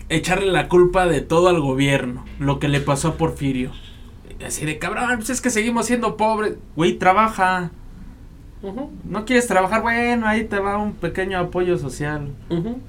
echarle 0.10 0.52
la 0.52 0.68
culpa 0.68 1.08
de 1.08 1.22
todo 1.22 1.48
al 1.48 1.62
gobierno, 1.62 2.26
lo 2.40 2.60
que 2.60 2.68
le 2.68 2.82
pasó 2.82 3.08
a 3.08 3.16
Porfirio. 3.16 3.72
Así 4.46 4.66
de 4.66 4.80
cabrón, 4.80 5.08
pues 5.16 5.30
es 5.30 5.40
que 5.40 5.50
seguimos 5.50 5.86
siendo 5.86 6.18
pobres. 6.18 6.56
Güey, 6.76 6.98
trabaja. 6.98 7.72
No 9.06 9.24
quieres 9.24 9.48
trabajar, 9.48 9.82
bueno, 9.82 10.28
ahí 10.28 10.44
te 10.44 10.60
va 10.60 10.78
un 10.78 10.92
pequeño 10.92 11.40
apoyo 11.40 11.78
social. 11.78 12.34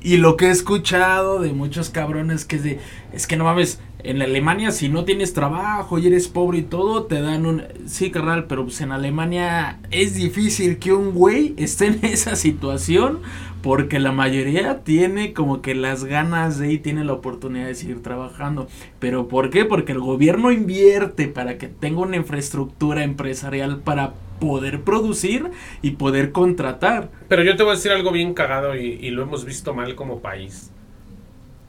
Y 0.01 0.17
lo 0.17 0.37
que 0.37 0.47
he 0.47 0.51
escuchado 0.51 1.39
de 1.41 1.53
muchos 1.53 1.91
cabrones 1.91 2.45
que 2.45 2.57
es 2.57 2.65
de, 2.65 2.81
es 3.13 3.29
que 3.29 3.37
no 3.37 3.45
mames, 3.45 3.81
en 4.05 4.23
Alemania 4.23 4.71
si 4.71 4.89
no 4.89 5.05
tienes 5.05 5.33
trabajo 5.33 5.99
y 5.99 6.07
eres 6.07 6.29
pobre 6.29 6.59
y 6.59 6.63
todo, 6.63 7.05
te 7.05 7.21
dan 7.21 7.47
un... 7.47 7.63
Sí, 7.87 8.11
carnal, 8.11 8.47
pero 8.47 8.65
pues 8.65 8.81
en 8.81 8.93
Alemania 8.93 9.81
es 9.91 10.15
difícil 10.15 10.79
que 10.79 10.93
un 10.93 11.13
güey 11.13 11.55
esté 11.57 11.87
en 11.87 12.01
esa 12.05 12.37
situación 12.37 13.21
porque 13.63 13.99
la 13.99 14.13
mayoría 14.13 14.85
tiene 14.85 15.33
como 15.33 15.63
que 15.63 15.75
las 15.75 16.05
ganas 16.05 16.59
de 16.59 16.73
y 16.73 16.79
tiene 16.79 17.03
la 17.03 17.15
oportunidad 17.15 17.67
de 17.67 17.75
seguir 17.75 18.03
trabajando. 18.03 18.69
¿Pero 18.99 19.27
por 19.27 19.49
qué? 19.49 19.65
Porque 19.65 19.93
el 19.93 20.01
gobierno 20.01 20.53
invierte 20.53 21.29
para 21.29 21.57
que 21.57 21.69
tenga 21.69 22.03
una 22.03 22.17
infraestructura 22.17 23.05
empresarial 23.05 23.79
para 23.79 24.13
poder 24.39 24.83
producir 24.83 25.51
y 25.81 25.93
poder 25.93 26.31
contratar. 26.31 27.11
Pero 27.29 27.43
yo 27.43 27.57
te 27.57 27.63
voy 27.63 27.73
a 27.73 27.77
decir 27.77 27.93
algo 27.93 28.13
bien 28.13 28.35
cagado 28.35 28.77
y, 28.77 28.99
y 29.01 29.11
lo 29.11 29.23
hemos 29.23 29.47
visto 29.47 29.73
mal 29.73 29.95
como 29.95 30.21
país. 30.21 30.74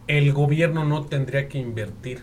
El 0.07 0.33
gobierno 0.33 0.85
no 0.85 1.03
tendría 1.05 1.47
que 1.47 1.57
invertir. 1.57 2.21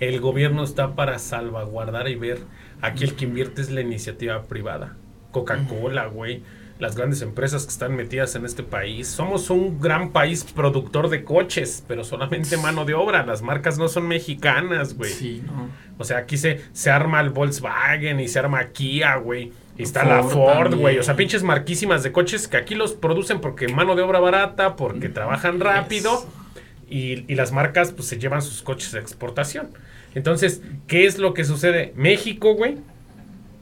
El 0.00 0.20
gobierno 0.20 0.64
está 0.64 0.94
para 0.94 1.18
salvaguardar 1.18 2.08
y 2.08 2.16
ver. 2.16 2.38
Aquí 2.80 3.04
el 3.04 3.14
que 3.14 3.24
invierte 3.24 3.60
es 3.62 3.70
la 3.70 3.80
iniciativa 3.80 4.42
privada. 4.42 4.96
Coca-Cola, 5.32 6.06
güey. 6.06 6.42
las 6.78 6.96
grandes 6.96 7.22
empresas 7.22 7.64
que 7.64 7.70
están 7.70 7.94
metidas 7.94 8.34
en 8.34 8.44
este 8.44 8.62
país. 8.62 9.06
Somos 9.06 9.48
un 9.48 9.80
gran 9.80 10.10
país 10.10 10.44
productor 10.44 11.08
de 11.08 11.22
coches, 11.24 11.84
pero 11.86 12.02
solamente 12.04 12.56
mano 12.56 12.84
de 12.84 12.94
obra. 12.94 13.24
Las 13.24 13.42
marcas 13.42 13.78
no 13.78 13.86
son 13.88 14.08
mexicanas, 14.08 14.94
güey. 14.96 15.12
Sí, 15.12 15.42
no. 15.46 15.68
O 15.98 16.04
sea, 16.04 16.18
aquí 16.18 16.36
se, 16.36 16.62
se 16.72 16.90
arma 16.90 17.20
el 17.20 17.30
Volkswagen 17.30 18.18
y 18.18 18.26
se 18.28 18.40
arma 18.40 18.70
Kia, 18.70 19.16
güey. 19.16 19.52
Y 19.78 19.82
está 19.84 20.04
la 20.04 20.22
Ford 20.22 20.74
güey. 20.74 20.98
O 20.98 21.02
sea, 21.02 21.16
pinches 21.16 21.42
marquísimas 21.42 22.02
de 22.02 22.12
coches 22.12 22.48
que 22.48 22.56
aquí 22.56 22.74
los 22.74 22.92
producen 22.92 23.40
porque 23.40 23.68
mano 23.68 23.94
de 23.94 24.02
obra 24.02 24.18
barata, 24.20 24.76
porque 24.76 25.08
trabajan 25.08 25.60
rápido. 25.60 26.26
Y, 26.94 27.24
y 27.26 27.34
las 27.34 27.50
marcas, 27.50 27.90
pues, 27.90 28.06
se 28.06 28.18
llevan 28.18 28.40
sus 28.40 28.62
coches 28.62 28.92
de 28.92 29.00
exportación. 29.00 29.70
Entonces, 30.14 30.62
¿qué 30.86 31.06
es 31.06 31.18
lo 31.18 31.34
que 31.34 31.44
sucede? 31.44 31.92
México, 31.96 32.54
güey, 32.54 32.76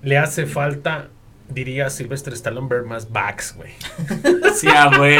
le 0.03 0.18
hace 0.18 0.45
falta, 0.45 1.09
diría 1.49 1.89
Silvestre 1.89 2.35
Stallone, 2.35 2.68
ver 2.68 2.83
más 2.83 3.11
backs, 3.11 3.57
güey. 3.57 3.70
Sí, 4.55 4.68
ah, 4.70 4.91
güey. 4.99 5.16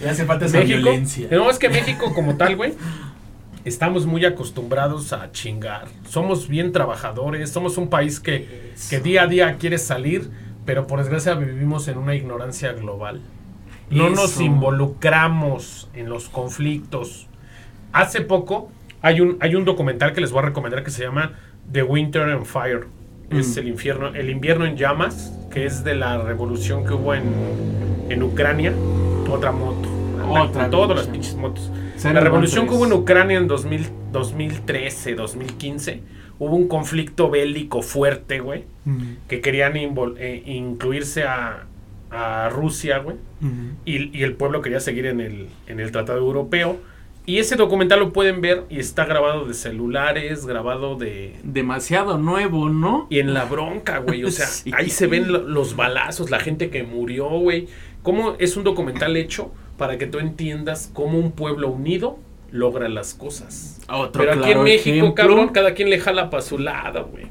Le 0.00 0.08
hace 0.08 0.24
falta 0.24 0.46
esa 0.46 0.58
México. 0.58 0.78
violencia. 0.78 1.26
No, 1.32 1.50
es 1.50 1.58
que 1.58 1.68
México 1.68 2.14
como 2.14 2.36
tal, 2.36 2.54
güey, 2.54 2.74
estamos 3.64 4.06
muy 4.06 4.24
acostumbrados 4.24 5.12
a 5.12 5.32
chingar. 5.32 5.88
Somos 6.08 6.46
bien 6.46 6.70
trabajadores, 6.70 7.50
somos 7.50 7.76
un 7.76 7.88
país 7.88 8.20
que, 8.20 8.72
que 8.88 9.00
día 9.00 9.22
a 9.22 9.26
día 9.26 9.56
quiere 9.58 9.78
salir, 9.78 10.30
pero 10.64 10.86
por 10.86 11.00
desgracia 11.00 11.34
vivimos 11.34 11.88
en 11.88 11.98
una 11.98 12.14
ignorancia 12.14 12.72
global. 12.72 13.20
No 13.90 14.10
nos 14.10 14.40
involucramos 14.40 15.88
en 15.94 16.08
los 16.08 16.28
conflictos. 16.28 17.27
Hace 17.92 18.20
poco 18.20 18.70
hay 19.02 19.20
un, 19.20 19.36
hay 19.40 19.54
un 19.54 19.64
documental 19.64 20.12
que 20.12 20.20
les 20.20 20.30
voy 20.30 20.40
a 20.40 20.46
recomendar 20.46 20.82
que 20.84 20.90
se 20.90 21.02
llama 21.04 21.32
The 21.72 21.82
Winter 21.82 22.22
and 22.22 22.44
Fire. 22.44 22.86
Es 23.30 23.56
Mm. 23.56 23.58
el 23.60 23.68
infierno, 23.68 24.08
el 24.14 24.30
invierno 24.30 24.64
en 24.64 24.76
llamas, 24.76 25.32
que 25.50 25.66
es 25.66 25.84
de 25.84 25.94
la 25.94 26.16
revolución 26.18 26.84
que 26.86 26.94
hubo 26.94 27.14
en, 27.14 27.24
en 28.08 28.22
Ucrania. 28.22 28.72
Otra 29.30 29.52
moto. 29.52 29.88
Otra 30.26 30.70
todas 30.70 30.96
las 30.96 31.06
pinche. 31.06 31.30
pinches 31.32 31.36
motos. 31.36 31.70
La 32.04 32.20
revolución 32.20 32.66
que 32.68 32.74
hubo 32.74 32.86
en 32.86 32.92
Ucrania 32.92 33.38
en 33.38 33.48
2000, 33.48 33.86
2013, 34.12 35.14
2015, 35.14 36.00
hubo 36.38 36.54
un 36.56 36.68
conflicto 36.68 37.28
bélico 37.30 37.82
fuerte, 37.82 38.40
güey, 38.40 38.64
Ujú, 38.86 38.98
que 39.26 39.40
querían 39.40 39.76
eh, 39.76 40.42
incluirse 40.46 41.24
a, 41.24 41.64
a 42.10 42.48
Rusia, 42.50 42.98
güey, 42.98 43.16
ujú. 43.42 43.50
y, 43.84 44.16
y 44.18 44.22
el 44.22 44.34
pueblo 44.34 44.62
quería 44.62 44.80
seguir 44.80 45.06
en 45.06 45.20
el, 45.20 45.48
en 45.66 45.80
el 45.80 45.90
Tratado 45.92 46.18
Europeo. 46.18 46.76
Y 47.28 47.38
ese 47.40 47.56
documental 47.56 48.00
lo 48.00 48.12
pueden 48.12 48.40
ver 48.40 48.64
y 48.70 48.78
está 48.78 49.04
grabado 49.04 49.44
de 49.44 49.52
celulares, 49.52 50.46
grabado 50.46 50.96
de... 50.96 51.36
Demasiado 51.44 52.16
nuevo, 52.16 52.70
¿no? 52.70 53.06
Y 53.10 53.18
en 53.18 53.34
la 53.34 53.44
bronca, 53.44 53.98
güey. 53.98 54.24
O 54.24 54.30
sea, 54.30 54.46
Sí. 54.46 54.70
ahí 54.74 54.88
se 54.88 55.06
ven 55.06 55.30
lo- 55.30 55.42
los 55.46 55.76
balazos, 55.76 56.30
la 56.30 56.40
gente 56.40 56.70
que 56.70 56.84
murió, 56.84 57.28
güey. 57.28 57.68
Cómo 58.02 58.34
es 58.38 58.56
un 58.56 58.64
documental 58.64 59.14
hecho 59.16 59.52
para 59.76 59.98
que 59.98 60.06
tú 60.06 60.18
entiendas 60.20 60.90
cómo 60.94 61.18
un 61.18 61.32
pueblo 61.32 61.68
unido 61.68 62.18
logra 62.50 62.88
las 62.88 63.12
cosas. 63.12 63.78
Otro 63.90 64.22
Pero 64.24 64.32
aquí 64.40 64.50
en 64.52 64.62
México, 64.62 64.90
ejemplo. 64.96 65.14
cabrón, 65.14 65.48
cada 65.50 65.74
quien 65.74 65.90
le 65.90 66.00
jala 66.00 66.30
para 66.30 66.42
su 66.42 66.56
lado, 66.58 67.08
güey. 67.12 67.26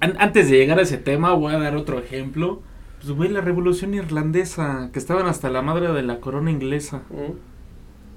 An- 0.00 0.16
antes 0.18 0.50
de 0.50 0.58
llegar 0.58 0.78
a 0.78 0.82
ese 0.82 0.98
tema, 0.98 1.32
voy 1.32 1.54
a 1.54 1.58
dar 1.58 1.76
otro 1.76 1.98
ejemplo. 1.98 2.60
Pues, 3.00 3.10
güey, 3.16 3.30
la 3.30 3.40
revolución 3.40 3.94
irlandesa, 3.94 4.90
que 4.92 4.98
estaban 4.98 5.26
hasta 5.28 5.48
la 5.48 5.62
madre 5.62 5.90
de 5.94 6.02
la 6.02 6.20
corona 6.20 6.50
inglesa. 6.50 7.04
¿Mm? 7.08 7.53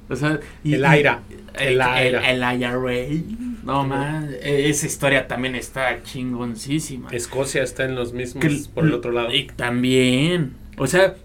O 0.09 0.15
sea, 0.15 0.39
y- 0.63 0.73
El 0.75 0.85
AIRA. 0.85 1.21
El, 1.53 1.81
El 1.81 1.81
el, 1.81 2.15
el 2.15 2.61
IRA. 2.61 3.23
No, 3.63 3.83
man, 3.83 4.29
e- 4.41 4.69
esa 4.69 4.85
historia 4.85 5.27
también 5.27 5.55
está 5.55 6.01
chingoncísima. 6.03 7.09
Escocia 7.11 7.63
está 7.63 7.83
en 7.85 7.95
los 7.95 8.13
mismos 8.13 8.43
Que- 8.43 8.61
por 8.73 8.85
el 8.85 8.93
otro 8.93 9.11
lado. 9.11 9.33
Y 9.33 9.47
también. 9.47 10.53
O 10.77 10.87
sea, 10.87 11.15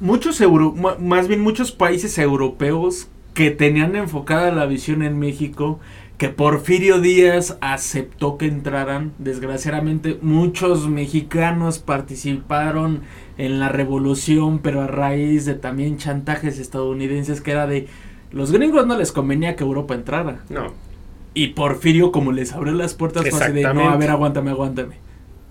muchos 0.00 0.40
euro, 0.40 0.72
más 0.72 1.28
bien 1.28 1.40
muchos 1.40 1.72
países 1.72 2.18
europeos 2.18 3.08
que 3.32 3.50
tenían 3.50 3.96
enfocada 3.96 4.50
la 4.52 4.66
visión 4.66 5.02
en 5.02 5.18
México, 5.18 5.80
que 6.18 6.28
Porfirio 6.28 7.00
Díaz 7.00 7.56
aceptó 7.60 8.38
que 8.38 8.46
entraran. 8.46 9.12
Desgraciadamente, 9.18 10.18
muchos 10.22 10.88
mexicanos 10.88 11.78
participaron 11.80 13.02
en 13.38 13.58
la 13.60 13.68
revolución, 13.68 14.58
pero 14.60 14.82
a 14.82 14.86
raíz 14.86 15.44
de 15.44 15.54
también 15.54 15.98
chantajes 15.98 16.58
estadounidenses 16.58 17.40
que 17.40 17.50
era 17.52 17.66
de 17.66 17.88
los 18.30 18.52
gringos 18.52 18.86
no 18.86 18.96
les 18.96 19.12
convenía 19.12 19.56
que 19.56 19.64
Europa 19.64 19.94
entrara. 19.94 20.40
No, 20.48 20.72
Y 21.34 21.48
Porfirio, 21.48 22.12
como 22.12 22.32
les 22.32 22.52
abrió 22.52 22.72
las 22.74 22.94
puertas, 22.94 23.28
fue 23.28 23.40
así 23.42 23.52
de, 23.52 23.62
no, 23.74 23.88
a 23.90 23.96
ver, 23.96 24.10
aguántame, 24.10 24.50
aguántame. 24.50 24.96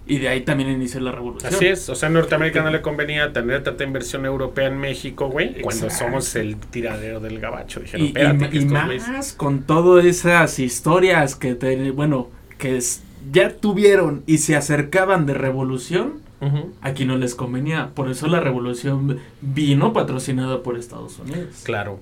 Y 0.06 0.18
de 0.20 0.28
ahí 0.28 0.42
también 0.42 0.70
inició 0.70 1.00
la 1.00 1.14
revolución. 1.14 1.54
así 1.54 1.66
es. 1.66 1.88
O 1.88 1.96
sea, 1.96 2.10
a 2.10 2.12
Norteamérica 2.12 2.62
no 2.62 2.70
le 2.72 2.82
convenía 2.82 3.32
tener 3.32 3.64
tanta 3.64 3.86
inversión 3.86 4.26
europea 4.26 4.68
en 4.68 4.78
México, 4.78 5.30
güey, 5.30 5.62
cuando 5.62 5.90
somos 5.90 6.36
el 6.36 6.58
tiradero 6.58 7.22
del 7.22 7.40
gabacho. 7.40 7.80
Dijeron, 7.80 8.06
Y, 8.06 8.10
espérate, 8.10 8.50
que 8.50 8.58
y 8.58 8.66
más 8.66 9.34
con 9.34 9.64
todas 9.64 10.04
esas 10.04 10.60
historias 10.60 11.36
que, 11.36 11.56
te, 11.56 11.92
bueno, 11.92 12.28
que 12.58 12.76
es- 12.78 13.02
ya 13.32 13.50
tuvieron 13.56 14.24
y 14.28 14.40
se 14.40 14.58
acercaban 14.58 15.26
de 15.26 15.36
revolución, 15.36 16.16
Ujú. 16.46 16.74
aquí 16.82 17.06
no 17.06 17.18
les 17.18 17.36
convenía. 17.36 17.90
Por 17.94 18.10
eso 18.10 18.28
la 18.28 18.40
revolución 18.40 19.20
vino 19.42 19.94
patrocinada 19.94 20.62
por 20.64 20.78
Estados 20.78 21.20
Unidos. 21.20 21.62
Claro. 21.64 22.00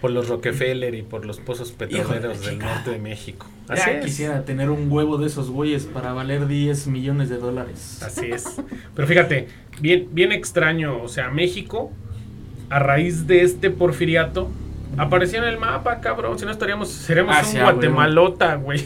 Por 0.00 0.10
los 0.10 0.28
Rockefeller 0.28 0.94
y 0.94 1.02
por 1.02 1.24
los 1.24 1.40
pozos 1.40 1.70
de 1.78 1.86
petroleros 1.86 2.44
del 2.44 2.58
norte 2.58 2.90
de 2.90 2.98
México. 2.98 3.46
Ya 3.68 3.74
Así 3.74 3.90
es. 3.90 4.04
quisiera 4.04 4.44
tener 4.44 4.68
un 4.70 4.92
huevo 4.92 5.16
de 5.16 5.26
esos 5.26 5.48
güeyes 5.50 5.84
para 5.86 6.12
valer 6.12 6.46
10 6.46 6.88
millones 6.88 7.30
de 7.30 7.38
dólares. 7.38 8.02
Así 8.02 8.26
es. 8.30 8.60
Pero 8.94 9.08
fíjate, 9.08 9.48
bien, 9.80 10.08
bien 10.12 10.32
extraño. 10.32 11.02
O 11.02 11.08
sea, 11.08 11.30
México, 11.30 11.90
a 12.68 12.78
raíz 12.80 13.26
de 13.26 13.42
este 13.42 13.70
porfiriato, 13.70 14.50
apareció 14.98 15.38
en 15.38 15.44
el 15.48 15.58
mapa, 15.58 16.00
cabrón. 16.00 16.38
Si 16.38 16.44
no 16.44 16.50
estaríamos, 16.50 16.90
seríamos 16.90 17.34
Ah, 17.36 17.42
un 17.54 17.60
guatemalota, 17.62 18.56
güey. 18.56 18.84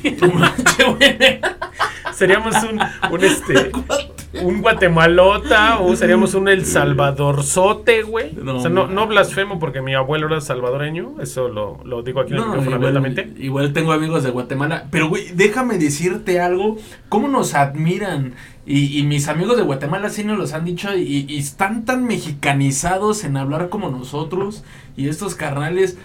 seríamos 2.14 2.54
un, 2.62 2.80
un 3.12 3.24
este, 3.24 3.70
un 4.42 4.62
guatemalota 4.62 5.78
o 5.80 5.94
seríamos 5.96 6.34
un 6.34 6.48
El 6.48 6.64
Salvadorzote, 6.64 8.02
güey. 8.02 8.32
No, 8.32 8.56
o 8.56 8.60
sea, 8.60 8.70
no, 8.70 8.86
no 8.86 9.06
blasfemo 9.06 9.58
porque 9.58 9.82
mi 9.82 9.94
abuelo 9.94 10.26
era 10.26 10.40
salvadoreño. 10.40 11.16
Eso 11.20 11.48
lo, 11.48 11.80
lo 11.84 12.02
digo 12.02 12.20
aquí 12.20 12.32
en 12.32 12.38
el 12.38 12.48
No, 12.48 12.62
igual, 12.62 13.34
igual 13.38 13.72
tengo 13.72 13.92
amigos 13.92 14.24
de 14.24 14.30
Guatemala. 14.30 14.86
Pero, 14.90 15.08
güey, 15.08 15.30
déjame 15.34 15.78
decirte 15.78 16.40
algo. 16.40 16.76
¿Cómo 17.08 17.28
nos 17.28 17.54
admiran? 17.54 18.34
Y, 18.66 18.98
y 18.98 19.02
mis 19.04 19.28
amigos 19.28 19.56
de 19.56 19.62
Guatemala 19.62 20.10
sí 20.10 20.24
nos 20.24 20.38
los 20.38 20.52
han 20.52 20.64
dicho. 20.64 20.96
Y, 20.96 21.26
y 21.28 21.38
están 21.38 21.84
tan 21.84 22.04
mexicanizados 22.04 23.24
en 23.24 23.36
hablar 23.36 23.68
como 23.68 23.90
nosotros. 23.90 24.64
Y 24.96 25.08
estos 25.08 25.34
carnales, 25.34 25.98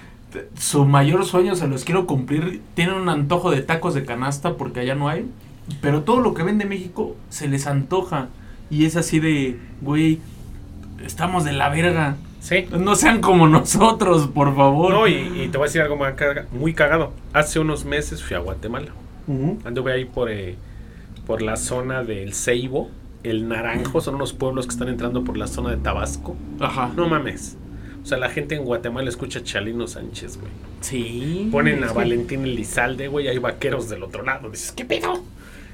su 0.58 0.86
mayor 0.86 1.26
sueño 1.26 1.56
se 1.56 1.68
los 1.68 1.84
quiero 1.84 2.08
cumplir. 2.08 2.62
Tienen 2.74 2.96
un 2.96 3.10
antojo 3.10 3.52
de 3.52 3.62
tacos 3.62 3.94
de 3.94 4.06
canasta 4.06 4.56
porque 4.56 4.82
allá 4.82 4.96
no 4.96 5.10
hay. 5.10 5.26
Pero 5.82 6.02
todo 6.04 6.20
lo 6.20 6.34
que 6.34 6.44
ven 6.44 6.58
de 6.58 6.66
México 6.66 7.16
se 7.30 7.48
les 7.48 7.68
antoja. 7.68 8.30
Y 8.70 8.86
es 8.86 8.96
así 8.96 9.20
de, 9.20 9.60
güey, 9.82 10.20
estamos 11.06 11.44
de 11.46 11.54
la 11.54 11.70
verga. 11.70 12.16
Sí. 12.40 12.66
No 12.78 12.96
sean 12.96 13.22
como 13.22 13.48
nosotros, 13.48 14.28
por 14.28 14.56
favor. 14.56 14.92
No, 14.94 15.08
y, 15.08 15.14
y 15.44 15.48
te 15.50 15.58
voy 15.58 15.66
a 15.66 15.68
decir 15.68 15.82
algo 15.82 15.96
muy 15.96 16.08
caga- 16.14 16.46
muy 16.52 16.74
cagado. 16.74 17.14
Hace 17.32 17.60
unos 17.60 17.86
meses 17.86 18.22
fui 18.22 18.36
a 18.36 18.40
Guatemala. 18.40 18.92
Ujú. 19.28 19.60
Anduve 19.64 19.94
ahí 19.94 20.06
por, 20.06 20.30
eh, 20.30 20.56
por 21.26 21.42
la 21.42 21.56
zona 21.56 22.04
del 22.04 22.34
Ceibo, 22.34 22.90
el 23.24 23.48
Naranjo, 23.48 24.02
son 24.02 24.16
unos 24.16 24.34
pueblos 24.34 24.66
que 24.68 24.72
están 24.74 24.90
entrando 24.90 25.24
por 25.24 25.38
la 25.38 25.48
zona 25.48 25.70
de 25.70 25.78
Tabasco. 25.78 26.36
Ajá. 26.60 26.92
No 26.98 27.08
mames. 27.08 27.56
O 28.04 28.06
sea, 28.06 28.18
la 28.18 28.30
gente 28.30 28.56
en 28.56 28.66
Guatemala 28.66 29.08
escucha 29.08 29.40
a 29.40 29.44
Chalino 29.44 29.88
Sánchez, 29.88 30.38
güey. 30.38 30.52
Sí. 30.82 31.48
Ponen 31.50 31.82
a 31.86 31.94
Valentín 31.94 32.44
Elizalde, 32.44 33.08
güey, 33.08 33.30
hay 33.30 33.38
vaqueros 33.38 33.88
del 33.90 34.04
otro 34.04 34.24
lado. 34.24 34.50
Dices, 34.50 34.74
¿qué 34.74 34.84
pedo? 34.84 35.24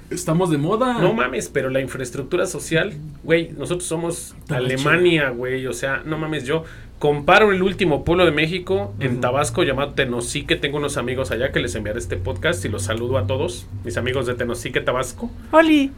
Estamos 0.10 0.50
de 0.50 0.58
moda. 0.58 0.94
No 1.00 1.14
mames, 1.14 1.50
pero 1.50 1.70
la 1.70 1.82
infraestructura 1.82 2.46
social, 2.48 2.94
güey, 3.24 3.52
nosotros 3.52 3.88
somos 3.88 4.36
Alemania, 4.50 5.30
güey. 5.30 5.68
O 5.68 5.74
sea, 5.74 6.02
no 6.06 6.18
mames, 6.18 6.46
yo 6.46 6.64
comparo 6.98 7.52
el 7.52 7.62
último 7.62 8.04
pueblo 8.04 8.26
de 8.26 8.32
México 8.32 8.94
en. 9.00 9.22
Tabasco 9.22 9.64
llamado 9.64 9.94
Tenosique. 9.94 10.56
Tengo 10.56 10.78
unos 10.78 10.98
amigos 10.98 11.30
allá 11.32 11.52
que 11.52 11.60
les 11.60 11.76
enviaré 11.76 12.00
este 12.00 12.18
podcast 12.18 12.64
y 12.66 12.70
los 12.70 12.84
saludo 12.84 13.18
a 13.20 13.28
todos, 13.28 13.68
mis 13.86 13.98
amigos 13.98 14.26
de 14.26 14.34
Tenosique, 14.34 14.82
Tabasco. 14.82 15.30
Oli. 15.52 15.92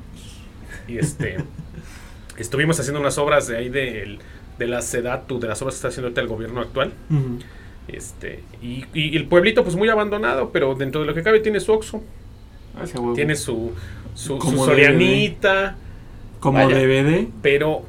Y 0.89 0.97
este, 0.97 1.37
estuvimos 2.37 2.79
haciendo 2.79 2.99
unas 2.99 3.17
obras 3.17 3.47
de 3.47 3.57
ahí 3.57 3.69
del- 3.69 4.19
de, 4.59 4.67
la 4.67 4.81
SEDATU, 4.81 5.39
de 5.39 5.47
las 5.47 5.61
obras 5.61 5.75
que 5.75 5.77
está 5.77 5.87
haciendo 5.87 6.07
ahorita 6.07 6.21
el 6.21 6.27
gobierno 6.27 6.59
actual. 6.61 6.91
Este, 7.87 8.43
y, 8.61 8.85
y 8.93 9.15
el 9.15 9.25
pueblito, 9.25 9.63
pues 9.63 9.75
muy 9.75 9.89
abandonado, 9.89 10.51
pero 10.51 10.75
dentro 10.75 11.01
de 11.01 11.07
lo 11.07 11.13
que 11.13 11.23
cabe 11.23 11.39
tiene 11.39 11.59
su 11.59 11.71
Oxxo, 11.73 12.03
tiene 13.15 13.35
su, 13.35 13.71
su, 14.13 14.33
su 14.33 14.39
Como 14.39 14.65
Sorianita, 14.65 15.75
Como 16.39 16.57
Vaya. 16.65 16.77
DVD. 16.77 17.27
pero 17.41 17.83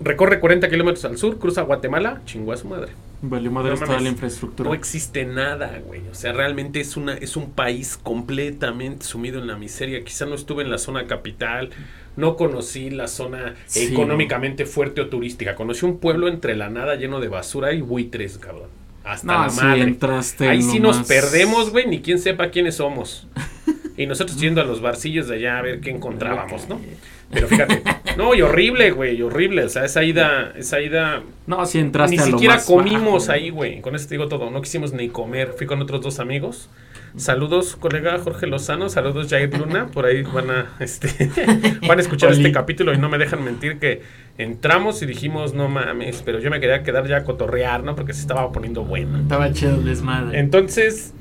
recorre 0.00 0.40
40 0.40 0.68
kilómetros 0.68 1.04
al 1.04 1.16
sur, 1.18 1.38
cruza 1.38 1.62
Guatemala, 1.62 2.20
chingó 2.26 2.52
a 2.52 2.56
su 2.56 2.68
madre. 2.68 2.92
Valió 3.26 3.50
madre 3.50 3.70
No 3.70 3.78
toda 3.86 4.00
la 4.00 4.08
infraestructura. 4.10 4.68
No 4.68 4.74
existe 4.74 5.24
nada, 5.24 5.80
güey. 5.86 6.02
O 6.10 6.14
sea, 6.14 6.32
realmente 6.34 6.80
es 6.80 6.94
una 6.98 7.14
es 7.14 7.36
un 7.36 7.52
país 7.52 7.98
completamente 8.02 9.06
sumido 9.06 9.40
en 9.40 9.46
la 9.46 9.56
miseria. 9.56 10.04
Quizá 10.04 10.26
no 10.26 10.34
estuve 10.34 10.62
en 10.62 10.70
la 10.70 10.76
zona 10.76 11.06
capital, 11.06 11.70
no 12.16 12.36
conocí 12.36 12.90
la 12.90 13.08
zona 13.08 13.54
Sí. 13.64 13.86
económicamente 13.92 14.66
fuerte 14.66 15.00
o 15.00 15.08
turística. 15.08 15.54
Conocí 15.54 15.86
un 15.86 15.98
pueblo 16.00 16.28
entre 16.28 16.54
la 16.54 16.68
nada 16.68 16.96
lleno 16.96 17.18
de 17.20 17.28
basura 17.28 17.72
y 17.72 17.80
buitres, 17.80 18.36
cabrón. 18.36 18.68
Hasta 19.04 19.26
No, 19.26 19.46
la 19.46 19.52
madre. 19.52 19.96
Ahí 20.50 20.60
sí 20.60 20.78
nos 20.78 20.98
perdemos, 21.06 21.70
güey, 21.70 21.86
ni 21.86 22.00
quién 22.02 22.18
sepa 22.18 22.50
quiénes 22.50 22.74
somos. 22.76 23.26
Y 23.96 24.06
nosotros 24.06 24.40
yendo 24.40 24.60
a 24.60 24.64
los 24.64 24.80
barcillos 24.80 25.28
de 25.28 25.36
allá 25.36 25.58
a 25.58 25.62
ver 25.62 25.80
qué 25.80 25.90
encontrábamos, 25.90 26.68
¿no? 26.68 26.80
Pero 27.30 27.48
fíjate, 27.48 27.82
no, 28.16 28.34
y 28.34 28.42
horrible, 28.42 28.90
güey, 28.90 29.20
horrible. 29.22 29.64
O 29.64 29.68
sea, 29.68 29.84
esa 29.84 30.02
ida, 30.04 30.52
esa 30.56 30.80
ida 30.80 31.22
No, 31.46 31.64
sí 31.66 31.78
entraste 31.78 32.16
ni 32.16 32.22
a 32.22 32.26
lo 32.26 32.32
siquiera 32.32 32.54
más 32.56 32.66
comimos 32.66 33.26
bajo. 33.28 33.32
ahí, 33.32 33.50
güey. 33.50 33.80
Con 33.80 33.94
eso 33.94 34.08
te 34.08 34.14
digo 34.14 34.28
todo. 34.28 34.50
No 34.50 34.60
quisimos 34.62 34.92
ni 34.92 35.08
comer. 35.08 35.54
Fui 35.56 35.66
con 35.66 35.80
otros 35.80 36.00
dos 36.00 36.18
amigos. 36.18 36.68
Saludos, 37.16 37.76
colega 37.76 38.18
Jorge 38.18 38.46
Lozano. 38.48 38.88
Saludos, 38.88 39.28
Jair 39.30 39.56
Luna. 39.56 39.86
Por 39.86 40.06
ahí 40.06 40.22
van 40.22 40.50
a, 40.50 40.72
este, 40.80 41.30
van 41.86 41.98
a 41.98 42.02
escuchar 42.02 42.32
este 42.32 42.50
capítulo 42.50 42.92
y 42.92 42.98
no 42.98 43.08
me 43.08 43.18
dejan 43.18 43.44
mentir 43.44 43.78
que 43.78 44.02
entramos 44.38 45.00
y 45.02 45.06
dijimos, 45.06 45.54
no 45.54 45.68
mames, 45.68 46.22
pero 46.24 46.40
yo 46.40 46.50
me 46.50 46.58
quería 46.58 46.82
quedar 46.82 47.06
ya 47.06 47.18
a 47.18 47.24
cotorrear, 47.24 47.84
¿no? 47.84 47.94
Porque 47.94 48.12
se 48.12 48.20
estaba 48.20 48.50
poniendo 48.50 48.84
bueno. 48.84 49.18
Estaba 49.20 49.52
chido 49.52 49.76
el 49.76 49.84
desmadre. 49.84 50.40
Entonces, 50.40 51.14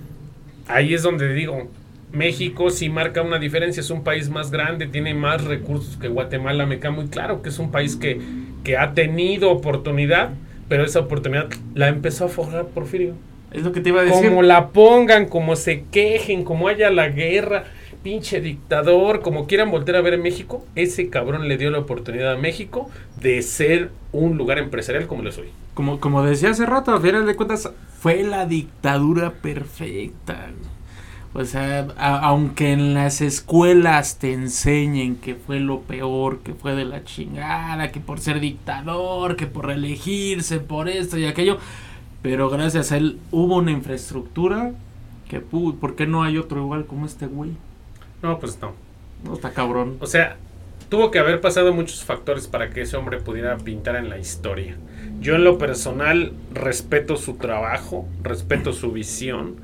ahí 0.68 0.96
es 0.96 1.04
donde 1.04 1.32
digo, 1.34 1.70
México 2.14 2.70
sí 2.70 2.90
marca 2.90 3.24
una 3.24 3.40
diferencia, 3.40 3.82
es 3.82 3.90
un 3.90 4.04
país 4.04 4.30
más 4.30 4.52
grande, 4.52 4.86
tiene 4.86 5.16
más 5.16 5.44
recursos 5.44 5.98
que 5.98 6.08
Guatemala, 6.08 6.68
me 6.68 6.80
queda 6.80 6.92
muy 6.92 7.08
claro 7.08 7.42
que 7.42 7.50
es 7.50 7.58
un 7.58 7.72
país 7.72 7.96
que, 7.96 8.22
que 8.64 8.78
ha 8.78 8.94
tenido 8.94 9.50
oportunidad, 9.50 10.30
pero 10.70 10.86
esa 10.86 11.00
oportunidad 11.00 11.50
la 11.74 11.88
empezó 11.88 12.26
a 12.26 12.30
forjar 12.30 12.68
Porfirio. 12.68 13.16
Es 13.52 13.64
lo 13.64 13.72
que 13.72 13.82
te 13.82 13.90
iba 13.90 14.02
a 14.02 14.04
decir. 14.04 14.30
Como 14.30 14.44
la 14.44 14.70
pongan, 14.70 15.28
como 15.28 15.56
se 15.56 15.86
quejen, 15.92 16.44
como 16.44 16.68
haya 16.68 16.92
la 16.92 17.10
guerra, 17.10 17.66
pinche 18.04 18.42
dictador, 18.42 19.22
como 19.22 19.48
quieran 19.48 19.72
voltear 19.72 19.98
a 19.98 20.02
ver 20.02 20.14
en 20.14 20.22
México, 20.22 20.66
ese 20.76 21.10
cabrón 21.10 21.48
le 21.48 21.58
dio 21.58 21.72
la 21.72 21.80
oportunidad 21.80 22.34
a 22.34 22.38
México 22.38 22.92
de 23.20 23.42
ser 23.42 23.90
un 24.12 24.38
lugar 24.38 24.60
empresarial 24.60 25.08
como 25.08 25.24
lo 25.24 25.30
es 25.30 25.38
hoy. 25.40 25.50
Como, 25.74 26.00
como 26.00 26.24
decía 26.24 26.52
hace 26.52 26.68
rato, 26.68 26.92
a 26.92 27.02
final 27.02 27.26
de 27.26 27.36
cuentas, 27.36 27.72
fue 28.00 28.22
la 28.24 28.46
dictadura 28.46 29.32
perfecta. 29.32 30.50
O 31.36 31.44
sea, 31.46 31.88
a- 31.98 32.20
aunque 32.20 32.74
en 32.74 32.94
las 32.94 33.22
escuelas 33.22 34.20
te 34.20 34.34
enseñen 34.34 35.16
que 35.16 35.34
fue 35.36 35.60
lo 35.60 35.82
peor, 35.82 36.40
que 36.40 36.54
fue 36.54 36.76
de 36.76 36.86
la 36.86 37.04
chingada, 37.04 37.92
que 37.92 38.00
por 38.00 38.20
ser 38.20 38.40
dictador, 38.40 39.36
que 39.36 39.48
por 39.48 39.72
elegirse, 39.72 40.60
por 40.60 40.90
esto 40.90 41.18
y 41.18 41.26
aquello, 41.26 41.58
pero 42.22 42.50
gracias 42.50 42.92
a 42.92 42.98
él 42.98 43.18
hubo 43.32 43.58
una 43.58 43.72
infraestructura 43.72 44.72
que, 45.28 45.44
pu- 45.44 45.76
¿por 45.80 45.96
qué 45.96 46.06
no 46.06 46.22
hay 46.24 46.38
otro 46.38 46.62
igual 46.62 46.86
como 46.86 47.06
este 47.08 47.26
güey? 47.26 47.52
No, 48.22 48.40
pues 48.40 48.60
no. 48.62 48.74
No, 49.24 49.34
está 49.34 49.52
cabrón. 49.52 49.98
O 50.02 50.06
sea, 50.08 50.36
tuvo 50.90 51.10
que 51.10 51.18
haber 51.18 51.42
pasado 51.42 51.74
muchos 51.74 52.04
factores 52.04 52.48
para 52.48 52.70
que 52.70 52.82
ese 52.82 52.96
hombre 52.96 53.20
pudiera 53.20 53.58
pintar 53.58 53.96
en 53.96 54.10
la 54.10 54.20
historia. 54.20 54.76
Yo 55.20 55.36
en 55.36 55.44
lo 55.44 55.58
personal 55.58 56.34
respeto 56.54 57.18
su 57.18 57.36
trabajo, 57.38 58.06
respeto 58.22 58.72
su 58.74 58.92
visión, 58.92 59.56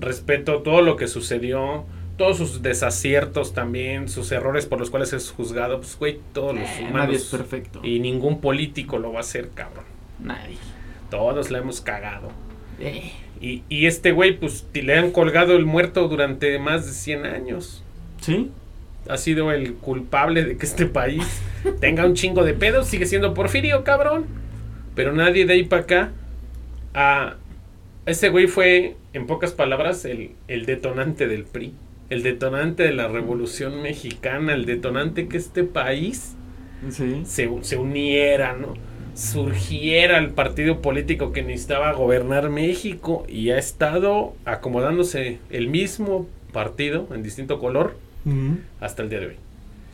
respeto 0.00 0.62
todo 0.62 0.82
lo 0.82 0.96
que 0.96 1.06
sucedió, 1.08 1.84
todos 2.16 2.38
sus 2.38 2.62
desaciertos 2.62 3.54
también, 3.54 4.08
sus 4.08 4.30
errores 4.32 4.66
por 4.66 4.78
los 4.78 4.90
cuales 4.90 5.12
es 5.12 5.30
juzgado. 5.30 5.78
Pues, 5.78 5.96
güey, 5.98 6.20
todos 6.32 6.54
los 6.54 6.68
Eh, 6.68 6.76
humanos. 6.80 6.94
nadie 7.06 7.16
es 7.16 7.24
perfecto. 7.24 7.80
Y 7.82 7.98
ningún 8.00 8.40
político 8.40 8.98
lo 8.98 9.12
va 9.12 9.18
a 9.18 9.20
hacer, 9.20 9.50
cabrón. 9.54 9.84
Nadie. 10.20 10.56
Todos 11.10 11.50
la 11.50 11.58
hemos 11.58 11.80
cagado. 11.80 12.30
Eh, 12.80 13.12
Y, 13.40 13.62
y 13.68 13.86
este 13.86 14.12
güey, 14.12 14.38
pues 14.38 14.64
le 14.72 14.96
han 14.96 15.10
colgado 15.10 15.54
el 15.56 15.66
muerto 15.66 16.08
durante 16.08 16.58
más 16.58 16.86
de 16.86 16.92
100 16.92 17.26
años. 17.26 17.82
¿Sí? 18.20 18.50
ha 19.06 19.18
sido 19.18 19.52
el 19.52 19.74
culpable 19.74 20.42
de 20.44 20.56
que 20.56 20.64
este 20.64 20.86
país 20.86 21.42
tenga 21.78 22.06
un 22.06 22.14
chingo 22.14 22.42
de 22.42 22.54
pedos, 22.54 22.86
sigue 22.86 23.04
siendo 23.04 23.34
Porfirio, 23.34 23.84
cabrón. 23.84 24.24
Pero 24.94 25.12
nadie 25.12 25.44
de 25.44 25.52
ahí 25.52 25.64
para 25.64 25.82
acá. 25.82 26.12
A 26.94 27.34
ese 28.06 28.30
güey 28.30 28.46
fue, 28.46 28.96
en 29.14 29.26
pocas 29.26 29.52
palabras, 29.52 30.04
el, 30.04 30.32
el 30.48 30.66
detonante 30.66 31.26
del 31.26 31.44
PRI. 31.44 31.72
El 32.10 32.22
detonante 32.22 32.82
de 32.82 32.92
la 32.92 33.08
revolución 33.08 33.80
mexicana. 33.82 34.52
El 34.54 34.66
detonante 34.66 35.26
que 35.28 35.36
este 35.38 35.64
país 35.64 36.34
Sí. 36.90 37.22
se, 37.24 37.48
se 37.62 37.76
uniera, 37.78 38.54
¿no? 38.54 38.74
Surgiera 39.14 40.18
el 40.18 40.30
partido 40.30 40.82
político 40.82 41.32
que 41.32 41.42
necesitaba 41.42 41.92
gobernar 41.92 42.50
México. 42.50 43.24
Y 43.28 43.50
ha 43.50 43.58
estado 43.58 44.34
acomodándose 44.44 45.38
el 45.50 45.68
mismo 45.68 46.26
partido 46.52 47.08
en 47.14 47.22
distinto 47.22 47.58
color 47.58 47.96
hasta 48.80 49.02
el 49.02 49.10
día 49.10 49.20
de 49.20 49.26
hoy. 49.28 49.36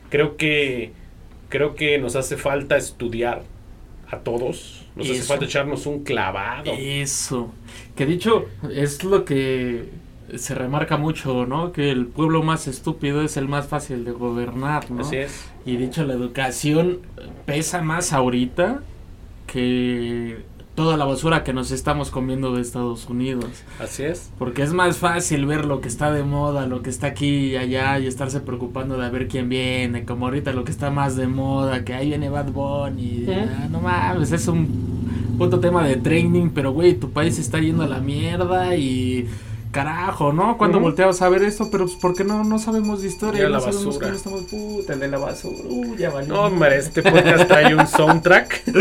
Creo 0.09 0.35
que 0.37 0.91
creo 1.49 1.75
que 1.75 1.97
nos 1.97 2.15
hace 2.15 2.37
falta 2.37 2.77
estudiar 2.77 3.43
a 4.11 4.19
todos. 4.19 4.85
Nos 4.95 5.07
hace 5.09 5.19
Eso. 5.19 5.27
falta 5.27 5.45
echarnos 5.45 5.85
un 5.85 6.03
clavado. 6.03 6.71
Eso. 6.77 7.51
Que 7.95 8.05
dicho, 8.05 8.45
es 8.73 9.03
lo 9.03 9.25
que 9.25 9.89
se 10.35 10.55
remarca 10.55 10.97
mucho, 10.97 11.45
¿no? 11.45 11.71
Que 11.71 11.91
el 11.91 12.07
pueblo 12.07 12.43
más 12.43 12.67
estúpido 12.67 13.21
es 13.23 13.37
el 13.37 13.47
más 13.47 13.67
fácil 13.67 14.05
de 14.05 14.11
gobernar, 14.11 14.89
¿no? 14.91 15.01
Así 15.01 15.17
es. 15.17 15.45
Y 15.65 15.77
dicho, 15.77 16.03
la 16.05 16.13
educación 16.13 16.99
pesa 17.45 17.81
más 17.81 18.13
ahorita 18.13 18.81
que 19.47 20.39
toda 20.81 20.97
la 20.97 21.05
basura 21.05 21.43
que 21.43 21.53
nos 21.53 21.69
estamos 21.69 22.09
comiendo 22.09 22.55
de 22.55 22.61
Estados 22.63 23.07
Unidos. 23.07 23.45
Así 23.79 24.01
es. 24.01 24.31
Porque 24.39 24.63
es 24.63 24.73
más 24.73 24.97
fácil 24.97 25.45
ver 25.45 25.65
lo 25.65 25.79
que 25.79 25.87
está 25.87 26.11
de 26.11 26.23
moda, 26.23 26.65
lo 26.65 26.81
que 26.81 26.89
está 26.89 27.05
aquí 27.05 27.51
y 27.51 27.55
allá 27.55 27.99
y 27.99 28.07
estarse 28.07 28.39
preocupando 28.39 28.97
de 28.97 29.07
ver 29.11 29.27
quién 29.27 29.47
viene, 29.47 30.05
como 30.05 30.25
ahorita 30.25 30.53
lo 30.53 30.63
que 30.63 30.71
está 30.71 30.89
más 30.89 31.15
de 31.15 31.27
moda, 31.27 31.85
que 31.85 31.93
ahí 31.93 32.07
viene 32.07 32.29
Bad 32.29 32.51
Bunny. 32.51 33.27
Ah, 33.29 33.67
no 33.69 33.79
mames, 33.79 34.31
es 34.31 34.47
un 34.47 35.35
puto 35.37 35.59
tema 35.59 35.83
de 35.85 35.97
training, 35.97 36.49
pero 36.49 36.71
güey, 36.71 36.95
tu 36.95 37.11
país 37.11 37.37
está 37.37 37.59
yendo 37.59 37.83
a 37.83 37.87
la 37.87 37.99
mierda 37.99 38.75
y 38.75 39.27
carajo, 39.71 40.33
¿no? 40.33 40.57
Cuando 40.57 40.77
Ujú. 40.77 40.87
volteabas 40.87 41.21
a 41.21 41.29
ver 41.29 41.43
esto, 41.43 41.69
pero 41.71 41.85
pues 41.85 41.97
porque 41.99 42.23
no, 42.23 42.43
no 42.43 42.59
sabemos 42.59 43.01
de 43.01 43.07
historia, 43.07 43.41
Ya 43.43 43.47
no 43.47 43.53
la 43.53 43.59
sabemos 43.61 43.85
basura. 43.85 44.05
cómo 44.07 44.17
estamos, 44.17 44.41
puta, 44.43 44.93
el 44.93 44.99
de 44.99 45.07
la 45.07 45.17
basura, 45.17 45.63
uh, 45.65 45.95
ya 45.95 46.09
valió. 46.09 46.33
No, 46.33 46.41
hombre, 46.43 46.77
este 46.77 47.01
podcast 47.03 47.47
trae 47.47 47.73
un 47.75 47.87
soundtrack. 47.87 48.63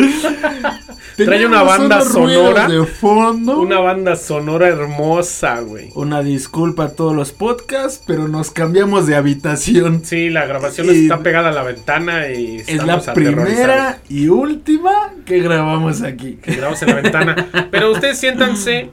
Trae 1.17 1.45
una 1.47 1.63
banda 1.63 2.01
sonora. 2.03 2.67
de 2.69 2.85
fondo. 2.87 3.59
Una 3.61 3.79
banda 3.81 4.17
sonora 4.17 4.69
hermosa, 4.69 5.61
güey. 5.61 5.91
Una 5.95 6.23
disculpa 6.23 6.85
a 6.85 6.89
todos 6.95 7.15
los 7.15 7.33
podcasts, 7.33 8.03
pero 8.07 8.27
nos 8.29 8.51
cambiamos 8.51 9.07
de 9.07 9.17
habitación. 9.17 10.03
Sí, 10.05 10.31
la 10.31 10.47
grabación 10.47 10.87
Y- 10.89 11.03
está 11.05 11.19
pegada 11.19 11.51
a 11.51 11.53
la 11.53 11.63
ventana 11.63 12.29
y 12.31 12.59
Es 12.61 12.69
la 12.69 12.73
estamos 12.95 13.09
aterrorizados. 13.09 13.45
primera 13.49 13.99
y 14.09 14.29
última 14.29 14.93
que 15.27 15.41
grabamos 15.41 16.03
aquí. 16.03 16.37
que 16.43 16.53
grabamos 16.55 16.81
en 16.83 16.89
la 16.89 16.95
ventana. 16.97 17.49
Pero 17.71 17.93
ustedes 17.93 18.19
siéntanse 18.19 18.91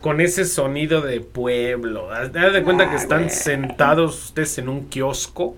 con 0.00 0.20
ese 0.20 0.44
sonido 0.44 1.00
de 1.00 1.20
pueblo. 1.20 2.10
Haz 2.12 2.32
de 2.32 2.62
cuenta 2.62 2.86
que 2.88 2.94
Ah, 2.96 3.00
están 3.00 3.24
güey. 3.24 3.30
sentados 3.34 4.24
ustedes 4.26 4.58
en 4.58 4.68
un 4.68 4.86
kiosco 4.88 5.56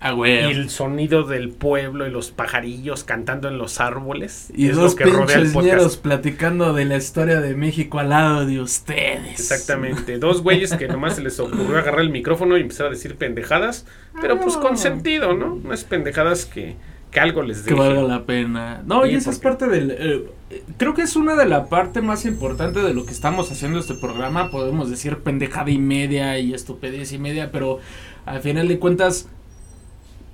Ah, 0.00 0.12
y 0.12 0.14
güey. 0.14 0.44
el 0.44 0.70
sonido 0.70 1.24
del 1.24 1.48
pueblo 1.50 2.06
y 2.06 2.10
los 2.10 2.30
pajarillos 2.30 3.02
cantando 3.02 3.48
en 3.48 3.58
los 3.58 3.80
árboles 3.80 4.48
Y 4.54 4.68
es 4.68 4.76
dos 4.76 4.92
lo 4.92 4.96
que 4.96 5.04
rodea 5.06 5.22
el 5.22 5.26
pinches 5.42 5.52
podcast. 5.54 5.66
ñeros 5.76 5.96
platicando 5.96 6.72
de 6.72 6.84
la 6.84 6.96
historia 6.98 7.40
de 7.40 7.56
México 7.56 7.98
al 7.98 8.10
lado 8.10 8.46
de 8.46 8.60
ustedes. 8.60 9.32
Exactamente, 9.40 10.18
dos 10.18 10.42
güeyes 10.42 10.72
que 10.74 10.86
nomás 10.86 11.16
se 11.16 11.22
les 11.22 11.40
ocurrió 11.40 11.78
agarrar 11.78 12.02
el 12.02 12.10
micrófono 12.10 12.56
y 12.56 12.60
empezar 12.60 12.86
a 12.86 12.90
decir 12.90 13.16
pendejadas, 13.16 13.86
pero 14.20 14.38
pues 14.38 14.56
con 14.56 14.74
Ah. 14.74 14.76
sentido, 14.76 15.34
¿no? 15.34 15.56
No 15.56 15.72
es 15.74 15.82
pendejadas 15.82 16.46
que, 16.46 16.76
que 17.10 17.20
algo 17.20 17.42
les 17.42 17.62
Que 17.62 17.74
deje. 17.74 17.80
valga 17.82 18.02
la 18.02 18.24
pena. 18.24 18.82
No, 18.86 19.04
Sí, 19.04 19.10
y 19.10 19.14
esa 19.14 19.30
es 19.30 19.38
parte 19.38 19.66
del... 19.68 19.90
eh, 19.92 20.24
eh, 20.50 20.62
creo 20.76 20.94
que 20.94 21.02
es 21.02 21.16
una 21.16 21.34
de 21.34 21.46
la 21.46 21.66
parte 21.68 22.00
más 22.02 22.24
importante 22.24 22.80
de 22.80 22.94
lo 22.94 23.04
que 23.06 23.12
estamos 23.12 23.50
haciendo 23.50 23.78
este 23.78 23.94
programa. 23.94 24.50
Podemos 24.50 24.90
decir 24.90 25.18
pendejada 25.18 25.70
y 25.70 25.78
media 25.78 26.38
y 26.38 26.54
estupidez 26.54 27.12
y 27.12 27.18
media, 27.18 27.50
pero 27.52 27.78
al 28.26 28.40
final 28.40 28.68
de 28.68 28.78
cuentas 28.78 29.28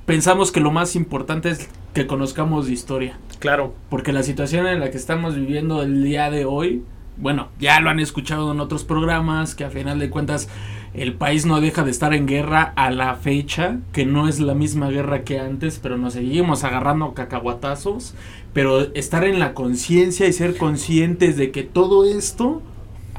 pensamos 0.06 0.52
que 0.52 0.60
lo 0.60 0.70
más 0.70 0.96
importante 0.96 1.50
es 1.50 1.68
que 1.94 2.06
conozcamos 2.06 2.66
de 2.66 2.72
historia. 2.72 3.18
Claro, 3.38 3.74
Porque 3.90 4.12
la 4.12 4.22
situación 4.22 4.66
en 4.66 4.80
la 4.80 4.90
que 4.90 4.96
estamos 4.96 5.34
viviendo 5.36 5.82
el 5.82 6.02
día 6.02 6.30
de 6.30 6.44
hoy, 6.44 6.82
bueno, 7.16 7.48
ya 7.60 7.78
lo 7.80 7.90
han 7.90 8.00
escuchado 8.00 8.50
en 8.52 8.60
otros 8.60 8.84
programas, 8.84 9.54
que 9.54 9.64
a 9.64 9.70
final 9.70 9.98
de 9.98 10.10
cuentas 10.10 10.48
el 10.94 11.14
país 11.14 11.44
no 11.44 11.60
deja 11.60 11.82
de 11.82 11.90
estar 11.90 12.14
en 12.14 12.26
guerra 12.26 12.72
a 12.76 12.90
la 12.90 13.16
fecha, 13.16 13.78
que 13.92 14.06
no 14.06 14.28
es 14.28 14.38
la 14.40 14.54
misma 14.54 14.88
guerra 14.90 15.24
que 15.24 15.40
antes, 15.40 15.80
pero 15.82 15.98
nos 15.98 16.12
seguimos 16.14 16.62
agarrando 16.64 17.14
cacahuatazos. 17.14 18.14
Pero 18.52 18.94
estar 18.94 19.24
en 19.24 19.40
la 19.40 19.52
conciencia 19.54 20.28
y 20.28 20.32
ser 20.32 20.56
conscientes 20.56 21.36
de 21.36 21.50
que 21.50 21.64
todo 21.64 22.04
esto, 22.04 22.62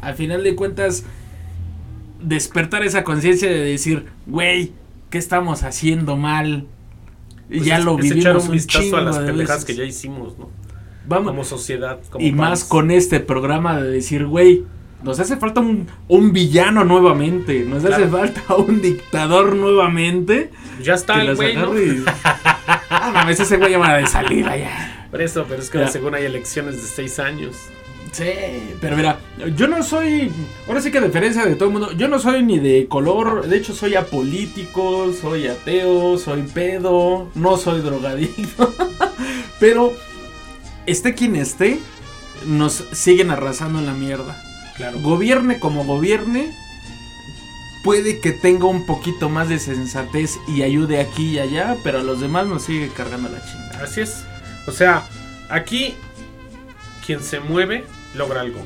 al 0.01 0.15
final 0.15 0.43
de 0.43 0.55
cuentas, 0.55 1.03
despertar 2.21 2.83
esa 2.83 3.03
conciencia 3.03 3.49
de 3.49 3.59
decir, 3.59 4.05
güey, 4.25 4.71
¿qué 5.09 5.17
estamos 5.17 5.63
haciendo 5.63 6.15
mal? 6.15 6.65
Pues 7.49 7.65
ya 7.65 7.77
es- 7.79 7.85
lo 7.85 7.99
es 7.99 8.05
echar 8.05 8.15
vivimos 8.15 8.43
un 8.43 8.49
un 8.49 8.53
vistazo 8.55 8.97
a 8.97 9.01
las 9.01 9.17
veces. 9.19 9.65
que 9.65 9.75
ya 9.75 9.83
hicimos, 9.83 10.37
¿no? 10.39 10.49
Vamos, 11.07 11.27
Como 11.31 11.43
sociedad, 11.43 11.99
como 12.09 12.25
y 12.25 12.31
más 12.31 12.63
con 12.63 12.89
este 12.89 13.19
programa 13.19 13.79
de 13.79 13.91
decir, 13.91 14.25
güey, 14.25 14.63
nos 15.05 15.19
hace 15.19 15.37
falta 15.37 15.61
un, 15.61 15.87
un 16.07 16.33
villano 16.33 16.83
nuevamente, 16.83 17.59
nos 17.61 17.85
hace 17.85 18.07
falta 18.07 18.55
un 18.57 18.81
dictador 18.81 19.55
nuevamente. 19.55 20.49
Ya 20.81 20.95
está 20.95 21.21
el 21.21 21.35
güey, 21.35 21.55
¿no? 21.55 21.79
y- 21.79 22.03
Ah, 22.89 23.11
mames, 23.13 23.39
ese 23.39 23.57
güey 23.57 23.71
ya 23.71 23.77
va 23.77 23.93
de 23.97 24.07
salida 24.07 24.57
ya. 24.57 25.07
Por 25.11 25.21
eso, 25.21 25.45
pero 25.47 25.61
es 25.61 25.69
que 25.69 25.77
Ya. 25.79 25.87
según 25.87 26.15
hay 26.15 26.25
elecciones 26.25 26.75
de 26.81 26.87
seis 26.87 27.19
años. 27.19 27.55
Sí, 28.11 28.23
pero 28.79 28.95
mira, 28.95 29.19
yo 29.57 29.67
no 29.67 29.83
soy. 29.83 30.31
Ahora 30.67 30.79
sí 30.81 30.89
que 30.89 30.99
a 30.99 31.01
diferencia 31.01 31.45
de 31.45 31.55
todo 31.55 31.65
el 31.67 31.73
mundo, 31.73 31.91
yo 31.91 32.07
no 32.07 32.17
soy 32.17 32.43
ni 32.43 32.59
de 32.59 32.87
color. 32.87 33.45
De 33.47 33.57
hecho, 33.57 33.73
soy 33.75 33.95
apolítico, 33.95 35.11
soy 35.19 35.47
ateo, 35.47 36.17
soy 36.17 36.43
pedo, 36.43 37.29
no 37.35 37.57
soy 37.57 37.81
drogadicto. 37.81 38.73
pero, 39.59 39.93
esté 40.85 41.13
quien 41.13 41.35
esté, 41.35 41.79
nos 42.45 42.85
siguen 42.93 43.31
arrasando 43.31 43.79
en 43.79 43.85
la 43.85 43.93
mierda. 43.93 44.41
Claro. 44.77 44.99
Gobierne 44.99 45.59
como 45.59 45.83
gobierne, 45.85 46.49
puede 47.83 48.19
que 48.19 48.31
tenga 48.31 48.65
un 48.65 48.85
poquito 48.85 49.29
más 49.29 49.47
de 49.49 49.59
sensatez 49.59 50.37
y 50.47 50.63
ayude 50.63 50.99
aquí 50.99 51.31
y 51.35 51.39
allá, 51.39 51.77
pero 51.83 51.99
a 51.99 52.03
los 52.03 52.19
demás 52.19 52.47
nos 52.47 52.63
sigue 52.63 52.89
cargando 52.89 53.29
la 53.29 53.39
chingada. 53.45 53.83
Así 53.83 54.01
es. 54.01 54.23
O 54.67 54.71
sea, 54.71 55.03
aquí 55.49 55.93
quien 57.05 57.21
se 57.21 57.39
mueve 57.39 57.85
logra 58.15 58.41
algo. 58.41 58.59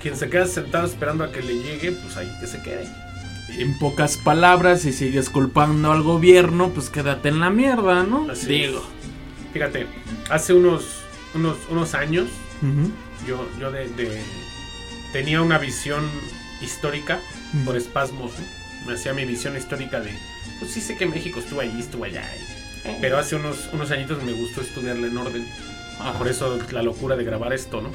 Quien 0.00 0.16
se 0.16 0.30
queda 0.30 0.46
sentado 0.46 0.86
esperando 0.86 1.24
a 1.24 1.32
que 1.32 1.42
le 1.42 1.54
llegue, 1.54 1.92
pues 1.92 2.16
ahí 2.16 2.30
que 2.40 2.46
se 2.46 2.62
quede. 2.62 2.88
En 3.58 3.76
pocas 3.78 4.16
palabras, 4.16 4.80
si 4.82 4.92
sigues 4.92 5.28
culpando 5.28 5.90
al 5.92 6.02
gobierno, 6.02 6.70
pues 6.70 6.88
quédate 6.90 7.28
en 7.28 7.40
la 7.40 7.50
mierda, 7.50 8.04
¿no? 8.04 8.30
Así 8.30 8.46
Digo. 8.46 8.78
es. 8.78 9.52
Fíjate, 9.52 9.86
hace 10.30 10.54
unos, 10.54 11.02
unos, 11.34 11.56
unos 11.68 11.94
años 11.94 12.28
yo, 13.26 13.46
yo 13.60 13.70
de, 13.72 13.88
de- 13.90 14.22
tenía 15.12 15.40
una 15.42 15.58
visión 15.58 16.08
histórica 16.60 17.20
por 17.64 17.76
espasmos. 17.76 18.32
¿no? 18.38 18.86
Me 18.86 18.94
hacía 18.94 19.12
mi 19.14 19.24
visión 19.24 19.56
histórica 19.56 20.00
de, 20.00 20.10
pues 20.58 20.72
sí 20.72 20.80
sé 20.80 20.96
que 20.96 21.06
México 21.06 21.40
estuvo 21.40 21.60
ahí, 21.60 21.74
estuvo 21.78 22.04
allá. 22.04 22.24
y- 22.36 22.96
Pero 23.00 23.18
hace 23.18 23.36
unos, 23.36 23.68
unos 23.72 23.90
añitos 23.92 24.22
me 24.24 24.32
gustó 24.32 24.60
estudiarla 24.60 25.06
en 25.06 25.16
orden. 25.18 25.46
Por 26.18 26.26
eso 26.26 26.58
la 26.72 26.82
locura 26.82 27.14
de 27.16 27.22
grabar 27.24 27.52
esto, 27.52 27.80
¿no? 27.80 27.90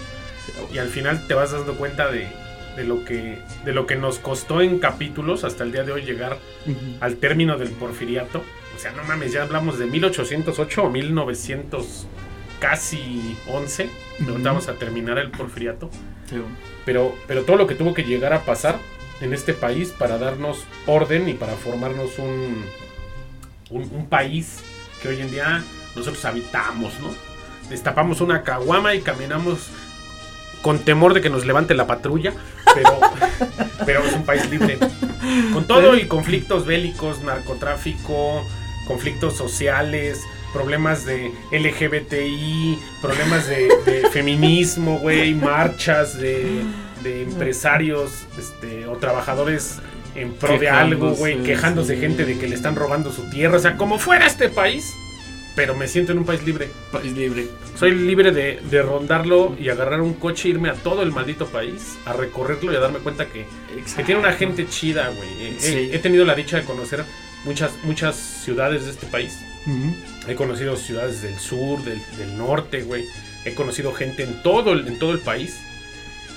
Y 0.74 0.78
al 0.78 0.88
final 0.88 1.28
te 1.28 1.34
vas 1.34 1.51
dando 1.51 1.76
cuenta 1.76 2.09
de, 2.09 2.30
de 2.78 2.84
lo 2.86 3.03
que 3.03 3.39
de 3.65 3.74
lo 3.74 3.86
que 3.86 3.97
nos 3.97 4.20
costó 4.20 4.61
en 4.61 4.80
capítulos 4.80 5.43
hasta 5.43 5.65
el 5.65 5.74
día 5.74 5.84
de 5.84 5.91
hoy 5.91 6.03
llegar 6.03 6.38
al 7.01 7.18
término 7.18 7.57
del 7.57 7.70
porfiriato. 7.72 8.41
O 8.76 8.80
sea, 8.80 8.91
no 8.93 9.03
mames, 9.03 9.34
ya 9.34 9.41
hablamos 9.43 9.78
de 9.78 9.88
1808 9.88 10.84
o 10.84 10.89
1900 10.89 12.07
casi 12.61 13.36
11. 13.47 13.89
Ujú. 14.20 14.30
Ahorita 14.32 14.49
Vamos 14.49 14.68
a 14.70 14.74
terminar 14.76 15.18
el 15.18 15.32
porfiriato. 15.32 15.89
Sí. 16.30 16.38
Pero, 16.86 17.15
pero 17.28 17.43
todo 17.43 17.57
lo 17.57 17.67
que 17.67 17.75
tuvo 17.75 17.93
que 17.93 18.03
llegar 18.03 18.34
a 18.34 18.43
pasar 18.43 18.78
en 19.21 19.34
este 19.34 19.53
país 19.53 19.89
para 19.89 20.17
darnos 20.17 20.65
orden 20.86 21.28
y 21.28 21.34
para 21.34 21.53
formarnos 21.53 22.19
un, 22.19 22.63
un, 23.69 23.82
un 23.91 24.05
país 24.07 24.59
que 25.01 25.09
hoy 25.09 25.21
en 25.21 25.32
día 25.32 25.63
nosotros 25.95 26.23
habitamos, 26.25 26.99
¿no? 26.99 27.13
Destapamos 27.69 28.21
una 28.21 28.43
caguama 28.43 28.93
y 28.95 29.01
caminamos 29.01 29.69
con 30.61 30.80
temor 30.80 31.13
de 31.13 31.21
que 31.21 31.30
nos 31.30 31.45
levante 31.45 31.73
la 31.73 31.88
patrulla, 31.88 32.34
pero, 32.73 32.99
pero 33.86 34.03
es 34.03 34.13
un 34.13 34.25
país 34.25 34.49
libre. 34.49 34.78
Con 35.53 35.65
todo 35.65 35.95
y 35.95 36.07
conflictos 36.07 36.65
bélicos, 36.65 37.21
narcotráfico, 37.21 38.45
conflictos 38.88 39.36
sociales, 39.36 40.21
problemas 40.58 41.05
de 41.05 41.32
LGBTI, 41.51 42.80
problemas 43.01 43.47
de, 43.47 43.68
de 43.86 44.10
feminismo, 44.12 44.97
güey, 44.99 45.34
marchas 45.36 46.18
de, 46.18 46.64
de 47.03 47.24
empresarios 47.24 48.26
este, 48.38 48.88
o 48.88 48.97
trabajadores 48.97 49.80
en 50.16 50.34
pro 50.34 50.58
de 50.58 50.68
algo, 50.70 51.12
güey, 51.12 51.34
Quejándose, 51.43 51.45
quejándose 51.53 51.95
sí. 51.95 52.01
gente 52.01 52.26
de 52.26 52.39
que 52.39 52.47
le 52.47 52.55
están 52.55 52.76
robando 52.76 53.12
su 53.12 53.30
tierra, 53.30 53.58
o 53.58 53.60
sea, 53.60 53.78
como 53.78 53.99
fuera 53.99 54.26
este 54.26 54.49
país, 54.49 54.84
pero 55.55 55.76
me 55.76 55.88
siento 55.88 56.12
en 56.12 56.18
un 56.20 56.26
país 56.26 56.43
libre. 56.43 56.70
País 56.91 57.14
libre. 57.14 57.47
Soy 57.76 57.91
libre 57.93 58.32
de, 58.32 58.60
de 58.70 58.82
rondarlo 58.82 59.55
y 59.60 59.70
agarrar 59.70 60.01
un 60.01 60.14
coche, 60.16 60.49
irme 60.49 60.70
a 60.70 60.74
todo 60.74 61.03
el 61.03 61.12
maldito 61.12 61.45
país, 61.47 61.97
a 62.05 62.14
recorrerlo 62.14 62.74
y 62.74 62.76
a 62.76 62.80
darme 62.80 62.97
cuenta 62.99 63.28
que, 63.28 63.45
que 63.95 64.03
tiene 64.03 64.20
una 64.22 64.34
gente 64.34 64.68
chida, 64.68 65.10
güey. 65.10 65.30
He- 65.55 65.60
Sí. 65.60 65.74
He, 65.91 65.95
he 65.95 65.99
tenido 65.99 66.26
la 66.26 66.34
dicha 66.34 66.58
de 66.58 66.64
conocer 66.64 67.03
muchas, 67.45 67.71
muchas 67.83 68.15
ciudades 68.15 68.85
de 68.85 68.91
este 68.91 69.05
país. 69.07 69.38
He 70.27 70.35
conocido 70.35 70.77
ciudades 70.77 71.21
del 71.21 71.35
sur, 71.39 71.83
del, 71.83 71.99
del 72.17 72.38
norte, 72.38 72.83
güey. 72.83 73.03
He 73.45 73.53
conocido 73.53 73.91
gente 73.93 74.23
en 74.23 74.41
todo 74.41 74.71
el, 74.73 74.88
en 74.88 74.97
todo 74.99 75.11
el 75.11 75.19
país. 75.19 75.57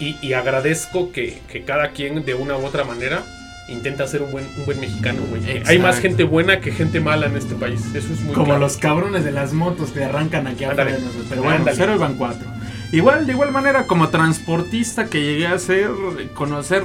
Y, 0.00 0.16
y 0.20 0.32
agradezco 0.32 1.12
que, 1.12 1.38
que 1.48 1.62
cada 1.64 1.90
quien, 1.90 2.24
de 2.24 2.34
una 2.34 2.56
u 2.56 2.64
otra 2.64 2.84
manera, 2.84 3.22
intenta 3.68 4.06
ser 4.08 4.22
un 4.22 4.32
buen, 4.32 4.46
un 4.56 4.66
buen 4.66 4.80
mexicano, 4.80 5.20
güey. 5.28 5.62
Hay 5.66 5.78
más 5.78 6.00
gente 6.00 6.24
buena 6.24 6.60
que 6.60 6.72
gente 6.72 6.98
mala 7.00 7.26
en 7.26 7.36
este 7.36 7.54
país. 7.54 7.82
Eso 7.94 8.12
es 8.12 8.20
muy 8.20 8.32
Como 8.34 8.46
claro. 8.46 8.60
los 8.60 8.76
cabrones 8.78 9.24
de 9.24 9.30
las 9.30 9.52
motos 9.52 9.90
que 9.90 10.02
arrancan 10.02 10.46
aquí 10.48 10.64
afuera. 10.64 10.86
de 10.90 10.98
nosotros. 11.00 11.26
Pero 11.28 11.42
bueno, 11.42 11.64
cero 11.72 11.94
iban 11.94 12.14
cuatro. 12.14 12.48
Igual, 12.92 13.26
de 13.26 13.32
igual 13.32 13.52
manera, 13.52 13.86
como 13.86 14.08
transportista 14.08 15.06
que 15.08 15.22
llegué 15.22 15.46
a 15.46 15.56
ser, 15.60 15.88
conocer 16.34 16.82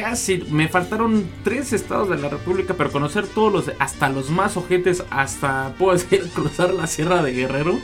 casi, 0.00 0.44
me 0.50 0.68
faltaron 0.68 1.24
tres 1.44 1.72
estados 1.72 2.08
de 2.08 2.18
la 2.18 2.28
República, 2.28 2.74
pero 2.76 2.90
conocer 2.90 3.26
todos 3.28 3.52
los, 3.52 3.70
hasta 3.78 4.08
los 4.08 4.28
más 4.28 4.56
ojetes, 4.56 5.04
hasta, 5.10 5.72
puedo 5.78 5.96
decir, 5.96 6.28
cruzar 6.34 6.74
la 6.74 6.86
Sierra 6.86 7.22
de 7.22 7.32
Guerrero. 7.32 7.78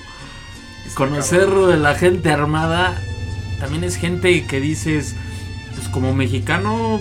Conocer 0.94 1.48
de 1.48 1.76
la 1.76 1.94
gente 1.94 2.32
armada, 2.32 3.00
también 3.60 3.84
es 3.84 3.94
gente 3.94 4.44
que 4.44 4.60
dices, 4.60 5.14
pues 5.76 5.88
como 5.88 6.12
mexicano, 6.12 7.00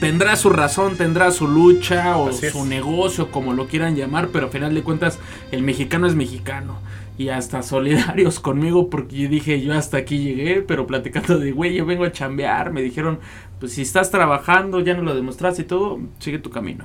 tendrá 0.00 0.36
su 0.36 0.48
razón, 0.48 0.96
tendrá 0.96 1.30
su 1.30 1.46
lucha 1.46 2.16
o 2.16 2.30
Así 2.30 2.46
es. 2.46 2.52
su 2.52 2.64
negocio, 2.64 3.30
como 3.30 3.52
lo 3.52 3.66
quieran 3.66 3.96
llamar, 3.96 4.28
pero 4.28 4.46
al 4.46 4.52
final 4.52 4.74
de 4.74 4.82
cuentas 4.82 5.18
el 5.50 5.62
mexicano 5.62 6.06
es 6.06 6.14
mexicano. 6.14 6.78
Y 7.22 7.28
hasta 7.28 7.62
solidarios 7.62 8.40
conmigo 8.48 8.90
porque 8.90 9.16
yo 9.16 9.28
dije, 9.28 9.60
yo 9.60 9.72
hasta 9.74 9.98
aquí 9.98 10.18
llegué, 10.18 10.62
pero 10.62 10.88
platicando 10.88 11.38
de, 11.38 11.52
güey, 11.52 11.74
yo 11.74 11.86
vengo 11.86 12.04
a 12.04 12.10
chambear, 12.10 12.72
me 12.72 12.82
dijeron, 12.82 13.20
pues 13.60 13.74
si 13.74 13.82
estás 13.82 14.10
trabajando, 14.10 14.80
ya 14.80 14.94
no 14.94 15.02
lo 15.02 15.14
demostraste 15.14 15.62
y 15.62 15.66
todo, 15.66 16.00
sigue 16.18 16.40
tu 16.40 16.50
camino. 16.50 16.84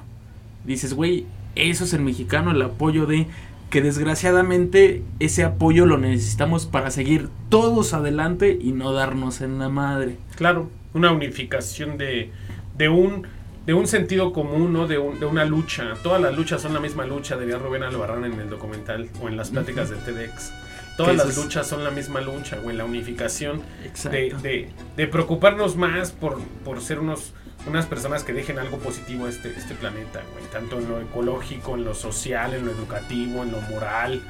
Dices, 0.63 0.93
güey, 0.93 1.25
eso 1.55 1.85
es 1.85 1.93
el 1.93 2.01
mexicano, 2.01 2.51
el 2.51 2.61
apoyo 2.61 3.07
de 3.07 3.25
que 3.71 3.81
desgraciadamente 3.81 5.01
ese 5.19 5.43
apoyo 5.43 5.87
lo 5.87 5.97
necesitamos 5.97 6.67
para 6.67 6.91
seguir 6.91 7.29
todos 7.49 7.95
adelante 7.95 8.59
y 8.61 8.73
no 8.73 8.93
darnos 8.93 9.41
en 9.41 9.57
la 9.57 9.69
madre. 9.69 10.17
Claro, 10.35 10.69
una 10.93 11.11
unificación 11.11 11.97
de, 11.97 12.29
de 12.77 12.89
un 12.89 13.25
de 13.67 13.73
un 13.75 13.85
sentido 13.85 14.33
común, 14.33 14.73
¿no? 14.73 14.87
De, 14.87 14.97
un- 14.97 15.19
de 15.19 15.25
una 15.27 15.45
lucha. 15.45 15.93
Todas 16.01 16.19
las 16.21 16.35
luchas 16.35 16.61
son 16.61 16.73
la 16.73 16.79
misma 16.79 17.05
lucha, 17.05 17.37
diría 17.37 17.57
Rubén 17.59 17.83
Albarrán 17.83 18.25
en 18.25 18.39
el 18.39 18.49
documental 18.49 19.09
o 19.21 19.27
en 19.27 19.37
las 19.37 19.49
pláticas 19.51 19.89
de 19.91 19.97
TEDx. 19.97 20.51
Todas 20.97 21.15
las 21.15 21.35
luchas 21.37 21.67
son 21.67 21.83
la 21.83 21.91
misma 21.91 22.21
lucha, 22.21 22.57
güey, 22.57 22.75
la 22.75 22.85
unificación 22.85 23.61
de, 24.09 24.33
de, 24.41 24.69
de 24.95 25.07
preocuparnos 25.07 25.75
más 25.75 26.11
por, 26.11 26.39
por 26.65 26.81
ser 26.81 26.99
unos 26.99 27.33
unas 27.67 27.85
personas 27.85 28.23
que 28.23 28.31
dejen 28.31 28.57
algo 28.59 28.77
positivo 28.77 29.25
a 29.25 29.29
este, 29.29 29.49
este 29.49 29.75
planeta, 29.75 30.21
güey. 30.31 30.45
Tanto 30.51 30.79
en 30.79 30.87
lo 30.87 31.01
ecológico, 31.01 31.75
en 31.75 31.83
lo 31.83 31.93
social, 31.93 32.53
en 32.53 32.65
lo 32.65 32.71
educativo, 32.71 33.43
en 33.43 33.51
lo 33.51 33.59
moral. 33.61 34.21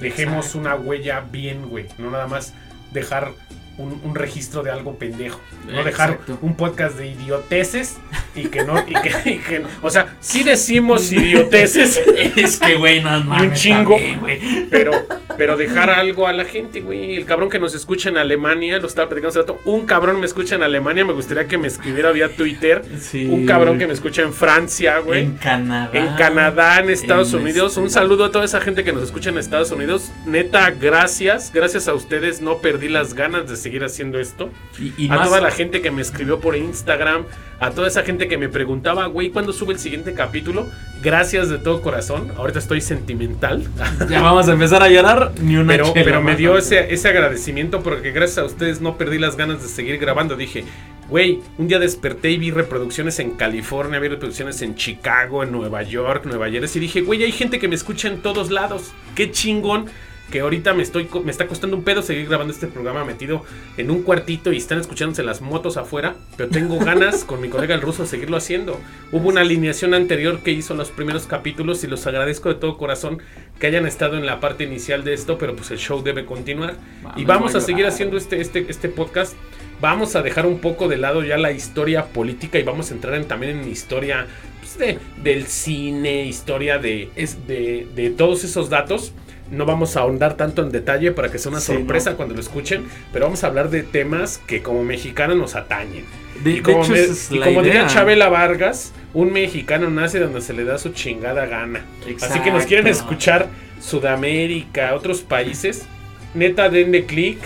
Dejemos 0.00 0.46
Exacto. 0.46 0.58
una 0.60 0.76
huella 0.76 1.20
bien, 1.32 1.68
güey. 1.68 1.86
No 1.98 2.10
nada 2.12 2.28
más 2.28 2.54
dejar 2.92 3.32
un, 3.78 4.00
un 4.04 4.14
registro 4.14 4.62
de 4.62 4.70
algo 4.70 4.96
pendejo. 4.96 5.40
No 5.66 5.82
dejar 5.84 6.10
Exacto. 6.10 6.38
un 6.42 6.54
podcast 6.56 6.96
de 6.98 7.08
idioteces 7.08 7.96
y 8.34 8.48
que 8.48 8.64
no. 8.64 8.78
Y 8.86 8.92
que, 8.94 9.10
y 9.30 9.38
que- 9.38 9.62
o 9.82 9.90
sea, 9.90 10.16
sí 10.20 10.42
decimos 10.42 11.10
idioteces, 11.12 12.00
es 12.36 12.58
que, 12.58 12.74
güey, 12.76 13.00
no 13.02 13.22
mames, 13.24 13.60
chingo. 13.60 13.94
también, 13.96 14.20
güey. 14.20 14.66
pero, 14.70 14.92
pero 15.36 15.56
dejar 15.56 15.88
algo 15.90 16.26
a 16.26 16.32
la 16.32 16.44
gente, 16.44 16.80
güey. 16.80 17.16
El 17.16 17.24
cabrón 17.24 17.48
que 17.48 17.58
nos 17.58 17.74
escucha 17.74 18.08
en 18.10 18.18
Alemania, 18.18 18.78
lo 18.78 18.86
estaba 18.86 19.08
platicando 19.08 19.30
hace 19.30 19.38
rato. 19.40 19.60
Un 19.64 19.86
cabrón 19.86 20.20
me 20.20 20.26
escucha 20.26 20.56
en 20.56 20.62
Alemania, 20.62 21.04
me 21.04 21.12
gustaría 21.12 21.46
que 21.46 21.56
me 21.56 21.68
escribiera 21.68 22.10
vía 22.12 22.28
Twitter. 22.36 22.82
Sí, 23.00 23.26
un 23.26 23.46
cabrón 23.46 23.78
que 23.78 23.86
me 23.86 23.92
escucha 23.94 24.22
en 24.22 24.32
Francia, 24.32 24.98
güey. 24.98 25.22
En 25.24 25.36
Canadá. 25.36 25.90
En 25.94 26.08
Canadá, 26.16 26.80
en 26.80 26.90
Estados 26.90 27.32
En 27.32 27.40
Unidos. 27.40 27.72
este- 27.72 27.80
Un 27.80 27.90
saludo 27.90 28.24
a 28.26 28.30
toda 28.32 28.44
esa 28.44 28.60
gente 28.60 28.84
que 28.84 28.92
nos 28.92 29.04
escucha 29.04 29.30
en 29.30 29.38
Estados 29.38 29.70
Unidos. 29.70 30.10
Neta, 30.26 30.70
gracias. 30.70 31.50
Gracias 31.54 31.88
a 31.88 31.94
ustedes. 31.94 32.40
No 32.40 32.58
perdí 32.58 32.88
las 32.88 33.14
ganas 33.14 33.48
de 33.48 33.56
seguir 33.60 33.84
haciendo 33.84 34.18
esto. 34.18 34.50
Y, 34.78 34.92
y 35.04 35.06
a 35.08 35.14
más- 35.16 35.28
toda 35.28 35.40
la 35.40 35.50
gente 35.52 35.80
que 35.80 35.90
me 35.92 36.02
escribió 36.02 36.40
por 36.40 36.56
Instagram. 36.56 37.24
A 37.60 37.70
toda 37.72 37.88
esa 37.88 38.02
gente 38.02 38.26
que 38.26 38.38
me 38.38 38.48
preguntaba, 38.48 39.06
güey, 39.06 39.28
¿cuándo 39.30 39.52
sube 39.52 39.74
el 39.74 39.78
siguiente 39.78 40.14
capítulo? 40.14 40.66
Gracias 41.02 41.50
de 41.50 41.58
todo 41.58 41.82
corazón. 41.82 42.32
Ahorita 42.38 42.58
estoy 42.58 42.80
sentimental. 42.80 43.68
Ya 44.08 44.22
vamos 44.22 44.48
a 44.48 44.52
empezar 44.54 44.82
a 44.82 44.88
llorar. 44.88 45.32
Ni 45.42 45.56
una 45.56 45.72
Pero, 45.74 45.92
chela 45.92 46.04
pero 46.04 46.22
me 46.22 46.36
dio 46.36 46.56
ese, 46.56 46.92
ese 46.92 47.08
agradecimiento 47.08 47.82
porque 47.82 48.12
gracias 48.12 48.38
a 48.38 48.44
ustedes 48.46 48.80
no 48.80 48.96
perdí 48.96 49.18
las 49.18 49.36
ganas 49.36 49.60
de 49.62 49.68
seguir 49.68 49.98
grabando. 49.98 50.36
Dije, 50.36 50.64
güey, 51.10 51.40
un 51.58 51.68
día 51.68 51.78
desperté 51.78 52.30
y 52.30 52.38
vi 52.38 52.50
reproducciones 52.50 53.18
en 53.18 53.32
California, 53.32 53.98
vi 53.98 54.08
reproducciones 54.08 54.62
en 54.62 54.74
Chicago, 54.74 55.42
en 55.42 55.52
Nueva 55.52 55.82
York, 55.82 56.24
Nueva 56.24 56.48
Jersey. 56.50 56.80
Y 56.80 56.86
dije, 56.86 57.02
güey, 57.02 57.22
hay 57.24 57.32
gente 57.32 57.58
que 57.58 57.68
me 57.68 57.74
escucha 57.74 58.08
en 58.08 58.22
todos 58.22 58.50
lados. 58.50 58.92
Qué 59.14 59.30
chingón 59.30 59.84
que 60.30 60.40
ahorita 60.40 60.74
me 60.74 60.82
estoy 60.82 61.08
me 61.24 61.30
está 61.30 61.46
costando 61.46 61.76
un 61.76 61.82
pedo 61.84 62.02
seguir 62.02 62.28
grabando 62.28 62.52
este 62.52 62.66
programa 62.68 63.04
metido 63.04 63.44
en 63.76 63.90
un 63.90 64.02
cuartito 64.02 64.52
y 64.52 64.56
están 64.58 64.78
escuchándose 64.80 65.22
las 65.22 65.40
motos 65.40 65.76
afuera, 65.76 66.14
pero 66.36 66.48
tengo 66.48 66.78
ganas 66.84 67.24
con 67.24 67.40
mi 67.40 67.48
colega 67.48 67.74
el 67.74 67.80
ruso 67.80 68.02
de 68.04 68.08
seguirlo 68.08 68.36
haciendo. 68.36 68.80
Hubo 69.12 69.28
una 69.28 69.40
alineación 69.40 69.94
anterior 69.94 70.40
que 70.42 70.52
hizo 70.52 70.74
los 70.74 70.90
primeros 70.90 71.26
capítulos 71.26 71.82
y 71.84 71.86
los 71.88 72.06
agradezco 72.06 72.48
de 72.48 72.54
todo 72.56 72.76
corazón 72.78 73.18
que 73.58 73.66
hayan 73.66 73.86
estado 73.86 74.16
en 74.16 74.24
la 74.26 74.40
parte 74.40 74.64
inicial 74.64 75.04
de 75.04 75.14
esto, 75.14 75.36
pero 75.38 75.54
pues 75.56 75.70
el 75.70 75.78
show 75.78 76.02
debe 76.02 76.24
continuar. 76.24 76.74
y 77.16 77.24
vamos 77.24 77.54
a 77.54 77.60
seguir 77.60 77.86
haciendo 77.86 78.16
este, 78.16 78.40
este, 78.40 78.66
este 78.68 78.88
podcast. 78.88 79.34
Vamos 79.80 80.14
a 80.14 80.20
dejar 80.22 80.44
un 80.46 80.58
poco 80.58 80.88
de 80.88 80.98
lado 80.98 81.24
ya 81.24 81.38
la 81.38 81.52
historia 81.52 82.04
política 82.06 82.58
y 82.58 82.62
vamos 82.62 82.90
a 82.90 82.94
entrar 82.94 83.14
en, 83.14 83.24
también 83.26 83.58
en 83.60 83.68
historia 83.68 84.26
pues, 84.60 84.76
de- 84.78 84.98
del 85.22 85.46
cine, 85.46 86.26
historia 86.26 86.78
de, 86.78 87.08
es, 87.16 87.46
de, 87.46 87.88
de 87.94 88.10
todos 88.10 88.44
esos 88.44 88.68
datos. 88.68 89.12
No 89.50 89.66
vamos 89.66 89.96
a 89.96 90.00
ahondar 90.00 90.36
tanto 90.36 90.62
en 90.62 90.70
detalle 90.70 91.10
para 91.12 91.30
que 91.30 91.38
sea 91.38 91.50
una 91.50 91.60
Sí, 91.60 91.72
sorpresa 91.74 92.10
no. 92.12 92.16
cuando 92.16 92.34
lo 92.34 92.40
escuchen, 92.40 92.84
pero 93.12 93.24
vamos 93.26 93.42
a 93.42 93.48
hablar 93.48 93.68
de 93.70 93.82
temas 93.82 94.38
que 94.46 94.62
como 94.62 94.84
mexicanos 94.84 95.36
nos 95.36 95.56
atañen. 95.56 96.04
De, 96.44 96.50
y 96.50 96.54
de 96.56 96.62
como, 96.62 96.82
hecho, 96.84 96.92
me- 96.92 97.00
esa 97.00 97.12
es 97.12 97.30
y 97.32 97.38
la 97.38 97.46
como 97.46 97.62
diría 97.62 97.80
idea. 97.80 97.86
Chabela 97.88 98.28
Vargas, 98.28 98.92
un 99.12 99.32
mexicano 99.32 99.90
nace 99.90 100.20
donde 100.20 100.40
se 100.40 100.52
le 100.52 100.64
da 100.64 100.78
su 100.78 100.90
chingada 100.90 101.46
gana. 101.46 101.84
Así 102.22 102.38
que 102.40 102.50
nos 102.52 102.64
quieren 102.64 102.86
escuchar 102.86 103.48
Sudamérica, 103.80 104.94
otros 104.94 105.20
países, 105.22 105.86
neta 106.34 106.68
denle 106.68 107.06
click, 107.06 107.38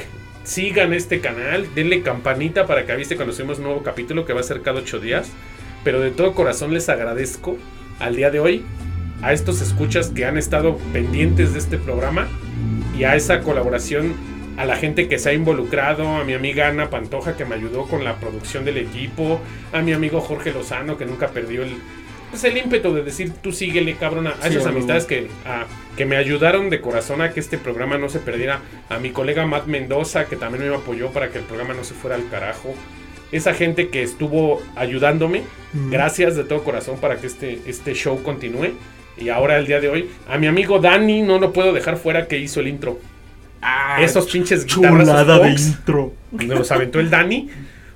sigan 0.45 0.93
este 0.93 1.21
canal, 1.21 1.67
denle 1.75 2.03
campanita 2.03 2.67
para 2.67 2.85
que 2.87 2.93
avise 2.93 3.17
cuando 3.17 3.33
subimos 3.35 3.59
nuevo 3.59 3.83
capítulo 3.83 4.25
que 4.27 4.33
va 4.33 4.41
a 4.41 4.45
ser 4.45 4.63
cada 4.63 4.81
ocho 4.81 4.99
días. 5.01 5.31
Pero 5.85 6.01
de 6.01 6.11
todo 6.11 6.35
corazón 6.35 6.73
les 6.73 6.89
agradezco 6.89 7.57
al 7.99 8.17
día 8.17 8.31
de 8.31 8.41
hoy 8.41 8.65
a 9.23 9.33
estos 9.33 9.61
escuchas 9.61 10.09
que 10.09 10.25
han 10.25 10.37
estado 10.39 10.77
pendientes 10.93 11.53
de 11.53 11.59
este 11.59 11.79
programa 11.79 12.29
y 12.99 13.05
a 13.05 13.17
esa 13.17 13.41
colaboración 13.41 14.15
a 14.57 14.65
la 14.65 14.77
gente 14.77 15.09
que 15.09 15.19
se 15.19 15.31
ha 15.31 15.33
involucrado, 15.33 16.07
a 16.17 16.25
mi 16.25 16.33
amiga 16.35 16.69
Ana 16.69 16.89
Pantoja 16.91 17.37
que 17.37 17.45
me 17.45 17.57
ayudó 17.57 17.87
con 17.87 18.05
la 18.05 18.17
producción 18.17 18.65
del 18.65 18.79
equipo, 18.79 19.41
a 19.73 19.81
mi 19.83 19.93
amigo 19.93 20.21
Jorge 20.21 20.53
Lozano 20.53 20.97
que 20.97 21.07
nunca 21.07 21.29
perdió 21.29 21.65
el, 21.65 21.71
pues 22.31 22.45
el 22.45 22.57
ímpetu 22.57 22.95
de 22.95 23.03
decir 23.03 23.33
tú 23.43 23.51
síguele 23.51 23.97
cabrón, 23.97 24.29
a, 24.29 24.35
Sí, 24.43 24.49
esas 24.51 24.67
amistades 24.67 25.07
que, 25.07 25.29
a- 25.45 25.67
que 25.97 26.07
me 26.07 26.17
ayudaron 26.17 26.71
de 26.71 26.81
corazón 26.81 27.21
a 27.21 27.33
que 27.33 27.41
este 27.41 27.59
programa 27.59 27.99
no 27.99 28.09
se 28.09 28.21
perdiera, 28.21 28.61
a 28.89 28.99
mi 28.99 29.11
colega 29.11 29.45
Matt 29.47 29.67
Mendoza 29.67 30.27
que 30.27 30.37
también 30.37 30.69
me 30.69 30.75
apoyó 30.77 31.11
para 31.11 31.31
que 31.31 31.39
el 31.39 31.45
programa 31.45 31.75
no 31.75 31.83
se 31.83 31.95
fuera 31.95 32.15
al 32.15 32.29
carajo, 32.29 32.75
esa 33.33 33.55
gente 33.55 33.89
que 33.89 34.05
estuvo 34.05 34.63
ayudándome, 34.77 35.43
gracias 35.91 36.37
de 36.37 36.45
todo 36.45 36.63
corazón 36.63 36.99
para 37.01 37.17
que 37.17 37.27
este, 37.27 37.59
este 37.67 37.95
show 37.95 38.23
continúe. 38.23 38.75
Y 39.17 39.29
ahora 39.29 39.59
el 39.59 39.67
día 39.67 39.81
de 39.81 39.89
hoy, 39.89 40.11
a 40.29 40.39
mi 40.39 40.47
amigo 40.47 40.79
Dani 40.81 41.23
no 41.23 41.39
lo 41.39 41.53
puedo 41.53 41.73
dejar 41.73 41.97
fuera 41.97 42.27
que 42.27 42.39
hizo 42.39 42.61
el 42.61 42.69
intro. 42.69 42.99
Ah, 43.63 43.97
Esos 44.01 44.27
pinches 44.31 44.67
chulada 44.67 45.25
de 45.39 45.51
intro. 45.51 46.13
Nos 46.33 46.59
los 46.59 46.73
aventó 46.73 47.01
el 47.01 47.11
Dani. 47.11 47.49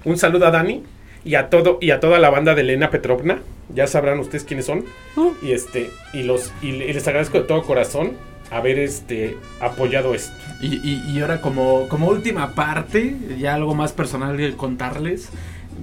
Un 0.05 0.17
saludo 0.17 0.47
a 0.47 0.51
Dani 0.51 0.83
y 1.25 1.35
a 1.35 1.51
todo 1.51 1.79
y 1.81 1.91
a 1.91 2.01
toda 2.01 2.19
la 2.19 2.31
banda 2.31 2.55
de 2.55 2.63
Elena 2.63 2.91
Petrovna. 2.91 3.41
Ya 3.75 3.87
sabrán 3.87 4.19
ustedes 4.21 4.45
quiénes 4.45 4.65
son. 4.67 4.85
Uh. 5.17 5.33
Y 5.43 5.53
este 5.53 5.91
y 6.15 6.23
los 6.23 6.53
y 6.63 6.73
le- 6.73 6.89
y 6.89 6.93
les 6.95 7.07
agradezco 7.07 7.39
de 7.39 7.45
todo 7.45 7.63
corazón 7.65 8.13
haber 8.51 8.79
este 8.79 9.37
apoyado 9.61 10.15
esto. 10.15 10.33
Y, 10.63 10.77
y- 10.77 11.03
y 11.13 11.21
ahora 11.21 11.43
como, 11.43 11.87
como 11.89 12.09
última 12.09 12.55
parte, 12.55 13.15
ya 13.39 13.55
algo 13.55 13.75
más 13.75 13.93
personal 13.93 14.37
que 14.39 14.53
contarles, 14.55 15.29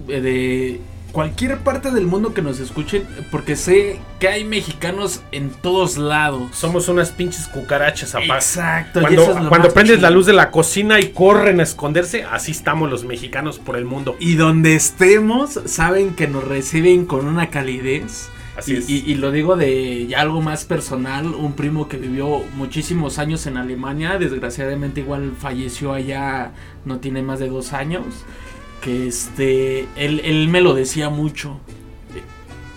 eh, 0.07 0.19
de 0.21 0.79
cualquier 1.15 1.59
parte 1.59 1.91
del 1.91 2.07
mundo 2.07 2.33
que 2.33 2.41
nos 2.41 2.59
escuchen, 2.59 3.03
porque 3.31 3.55
sé 3.55 4.01
que 4.19 4.27
hay 4.27 4.43
mexicanos 4.43 5.21
en 5.31 5.49
todos 5.49 5.97
lados. 5.97 6.53
Somos 6.53 6.89
unas 6.89 7.11
pinches 7.11 7.47
cucarachas, 7.47 8.15
aparte. 8.15 8.33
Exacto. 8.35 8.99
y 8.99 9.03
Cuando, 9.03 9.21
eso 9.21 9.31
es 9.37 9.43
lo 9.43 9.49
cuando 9.49 9.73
prendes 9.73 10.01
la 10.01 10.09
luz 10.09 10.25
de 10.25 10.33
la 10.33 10.51
cocina 10.51 10.99
y 10.99 11.11
corren 11.13 11.61
a 11.61 11.63
esconderse, 11.63 12.25
así 12.25 12.51
estamos 12.51 12.89
los 12.91 13.05
mexicanos 13.05 13.59
por 13.59 13.77
el 13.77 13.85
mundo. 13.85 14.17
Y 14.19 14.35
donde 14.35 14.75
estemos, 14.75 15.57
saben 15.63 16.15
que 16.15 16.27
nos 16.27 16.43
reciben 16.43 17.05
con 17.05 17.27
una 17.27 17.49
calidez. 17.49 18.29
Así 18.57 18.73
y, 18.73 18.75
es. 18.77 18.89
y- 18.89 19.03
y 19.09 19.15
lo 19.15 19.31
digo 19.31 19.55
de 19.55 20.07
ya 20.07 20.19
algo 20.19 20.41
más 20.41 20.65
personal, 20.65 21.27
un 21.27 21.53
primo 21.53 21.87
que 21.87 21.95
vivió 21.95 22.43
muchísimos 22.55 23.19
años 23.19 23.47
en 23.47 23.55
Alemania, 23.55 24.17
desgraciadamente 24.17 24.99
igual 24.99 25.31
falleció 25.39 25.93
allá, 25.93 26.51
no 26.83 26.97
tiene 26.99 27.21
más 27.21 27.39
de 27.39 27.47
dos 27.47 27.71
años, 27.71 28.03
que 28.85 29.07
este, 29.07 29.87
él, 29.95 30.21
él 30.23 30.47
me 30.47 30.61
lo 30.61 30.75
decía 30.75 31.09
mucho. 31.09 31.59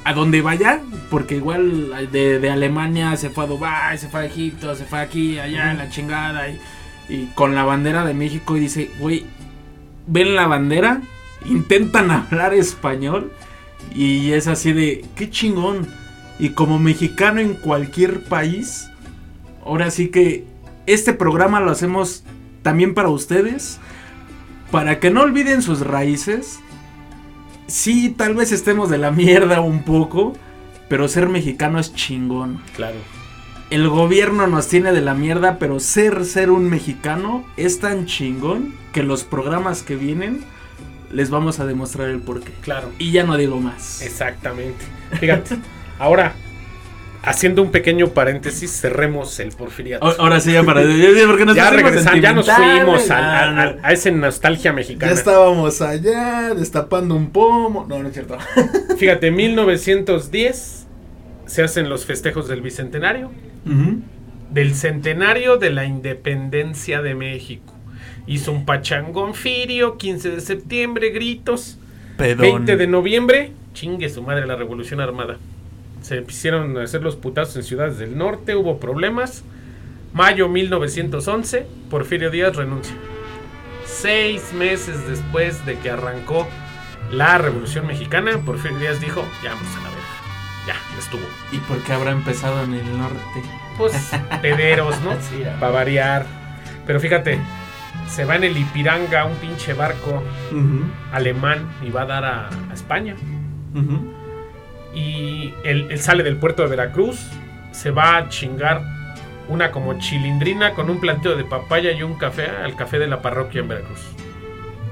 A 0.05 0.15
donde 0.15 0.41
vaya, 0.41 0.81
porque 1.11 1.37
igual 1.37 2.11
de, 2.11 2.39
de 2.39 2.51
Alemania 2.51 3.15
se 3.19 3.29
fue 3.29 3.45
a 3.45 3.47
Dubái, 3.47 3.99
se 3.99 4.09
fue 4.09 4.21
a 4.21 4.25
Egipto, 4.25 4.75
se 4.75 4.87
fue 4.87 5.01
aquí, 5.01 5.39
allá, 5.39 5.75
la 5.75 5.91
chingada, 5.91 6.49
y, 6.49 6.59
y 7.11 7.27
con 7.35 7.55
la 7.55 7.65
bandera 7.65 8.07
de 8.07 8.15
México 8.15 8.57
y 8.57 8.61
dice, 8.61 8.91
güey, 8.99 9.27
ven 10.07 10.35
la 10.35 10.47
bandera, 10.47 11.03
intentan 11.45 12.11
hablar 12.11 12.55
español 12.55 13.31
y 13.95 14.33
es 14.33 14.47
así 14.47 14.73
de, 14.73 15.05
qué 15.15 15.29
chingón. 15.29 15.87
Y 16.39 16.51
como 16.51 16.79
mexicano 16.79 17.41
en 17.41 17.53
cualquier 17.53 18.23
país, 18.23 18.89
ahora 19.63 19.91
sí 19.91 20.09
que 20.09 20.47
este 20.87 21.13
programa 21.13 21.61
lo 21.61 21.71
hacemos 21.71 22.25
también 22.63 22.95
para 22.95 23.11
ustedes, 23.11 23.79
para 24.71 25.01
que 25.01 25.11
no 25.11 25.23
olviden 25.23 25.63
sus 25.63 25.81
raíces. 25.81 26.61
Sí, 27.67 28.11
tal 28.11 28.35
vez 28.35 28.53
estemos 28.53 28.91
de 28.91 28.99
la 28.99 29.11
mierda 29.11 29.61
un 29.61 29.83
poco, 29.83 30.35
pero 30.89 31.09
ser 31.09 31.29
mexicano 31.29 31.79
es 31.79 31.95
chingón. 31.95 32.61
Claro. 32.75 32.97
El 33.71 33.89
gobierno 33.89 34.47
nos 34.47 34.69
tiene 34.69 34.93
de 34.93 35.03
la 35.03 35.15
mierda, 35.15 35.59
pero 35.59 35.79
ser 35.79 36.25
ser 36.25 36.51
un 36.51 36.71
mexicano 36.71 37.45
es 37.57 37.81
tan 37.81 38.07
chingón 38.07 38.75
que 38.93 39.03
los 39.03 39.25
programas 39.25 39.83
que 39.83 39.97
vienen 39.97 40.45
les 41.13 41.31
vamos 41.31 41.61
a 41.61 41.67
demostrar 41.67 42.09
el 42.09 42.21
porqué. 42.21 42.53
Claro. 42.63 42.91
Y 42.99 43.13
ya 43.13 43.25
no 43.25 43.37
digo 43.37 43.61
más. 43.61 44.03
Exactamente. 44.03 44.85
Fíjate. 45.21 45.57
ahora, 45.99 46.35
haciendo 47.23 47.63
un 47.63 47.71
pequeño 47.71 48.09
paréntesis, 48.09 48.71
cerremos 48.81 49.39
el 49.41 49.51
porfiriato. 49.53 50.07
A- 50.07 50.15
Ahora 50.19 50.41
sí, 50.41 50.53
ya 50.53 50.63
para. 50.63 50.83
porque 51.27 51.45
nos 51.45 51.57
ya 51.57 51.71
regresamos, 51.71 52.21
ya 52.21 52.33
nos 52.33 52.51
fuimos 52.51 53.09
ya, 53.09 53.43
al- 53.43 53.59
al- 53.59 53.81
a 53.83 53.93
esa 53.93 54.11
nostalgia 54.11 54.71
ya 54.71 54.73
mexicana. 54.73 55.13
estábamos 55.13 55.81
allá 55.83 56.55
destapando 56.55 57.15
un 57.15 57.31
pomo. 57.31 57.87
No, 57.89 57.99
no 58.03 58.09
es 58.09 58.15
cierto. 58.15 58.37
Fíjate, 58.99 59.31
1910 59.31 60.87
se 61.47 61.63
hacen 61.63 61.89
los 61.89 62.05
festejos 62.05 62.47
del 62.49 62.61
bicentenario, 62.63 63.31
del 64.51 64.75
centenario 64.75 65.57
de 65.57 65.71
la 65.71 65.85
independencia 65.85 67.03
de 67.03 67.15
México. 67.15 67.75
Hizo 68.27 68.53
un 68.53 68.65
pachangón 68.67 69.35
firio, 69.35 69.97
15 69.97 70.31
de 70.31 70.41
septiembre, 70.41 71.11
gritos. 71.11 71.79
20 72.19 72.77
de 72.77 72.87
noviembre, 72.87 73.53
chingue 73.75 74.09
su 74.11 74.23
madre 74.23 74.47
la 74.47 74.57
revolución 74.57 75.01
armada. 75.01 75.39
Se 76.09 76.25
quisieron 76.25 76.79
hacer 76.79 77.03
los 77.03 77.17
putazos 77.17 77.57
en 77.57 77.65
ciudades 77.65 77.99
del 77.99 78.17
norte, 78.17 78.57
hubo 78.57 78.81
problemas. 78.81 79.45
Mayo 80.15 80.49
1911, 80.49 81.67
Porfirio 81.91 82.31
Díaz 82.31 82.57
renuncia. 82.57 82.95
Seis 83.85 84.55
meses 84.55 85.07
después 85.07 85.67
de 85.67 85.79
que 85.79 85.91
arrancó 85.91 86.49
la 87.13 87.37
revolución 87.37 87.87
mexicana, 87.87 88.39
Porfirio 88.39 88.79
Díaz 88.79 89.03
dijo, 89.03 89.23
ya 89.43 89.53
vamos 89.53 89.69
a 89.69 89.81
la 89.81 89.89
verga. 89.91 90.07
Ya, 90.67 90.99
estuvo. 90.99 91.27
¿Y 91.53 91.59
por 91.59 91.77
qué 91.83 91.93
habrá 91.93 92.13
empezado 92.13 92.65
en 92.65 92.73
el 92.73 92.97
norte? 92.97 93.43
Pues, 93.77 94.11
pederos, 94.41 94.99
¿no? 95.03 95.13
Sí. 95.21 95.43
Para 95.61 95.73
variar. 95.73 96.25
Pero 96.87 97.01
fíjate, 97.01 97.39
se 98.09 98.25
va 98.25 98.37
en 98.37 98.45
el 98.45 98.57
Ipiranga 98.57 99.27
un 99.27 99.37
pinche 99.37 99.75
barco 99.75 100.23
alemán 101.13 101.69
y 101.87 101.91
va 101.91 102.03
a 102.03 102.07
dar 102.07 102.25
a, 102.25 102.49
a 102.49 102.73
España. 102.73 103.15
Y 104.99 105.55
él, 105.65 105.87
él 105.91 105.99
sale 106.01 106.23
del 106.23 106.37
puerto 106.37 106.63
de 106.63 106.69
Veracruz, 106.69 107.29
se 107.71 107.91
va 107.91 108.17
a 108.17 108.29
chingar 108.29 108.83
una 109.49 109.71
como 109.71 109.99
chilindrina 109.99 110.75
con 110.75 110.91
un 110.91 111.01
planteo 111.01 111.37
de 111.37 111.45
papaya 111.45 111.93
y 111.93 112.03
un 112.03 112.15
café 112.15 112.49
al 112.49 112.77
café 112.77 112.99
de 112.99 113.07
la 113.07 113.23
parroquia 113.23 113.61
en 113.61 113.69
Veracruz. 113.69 114.01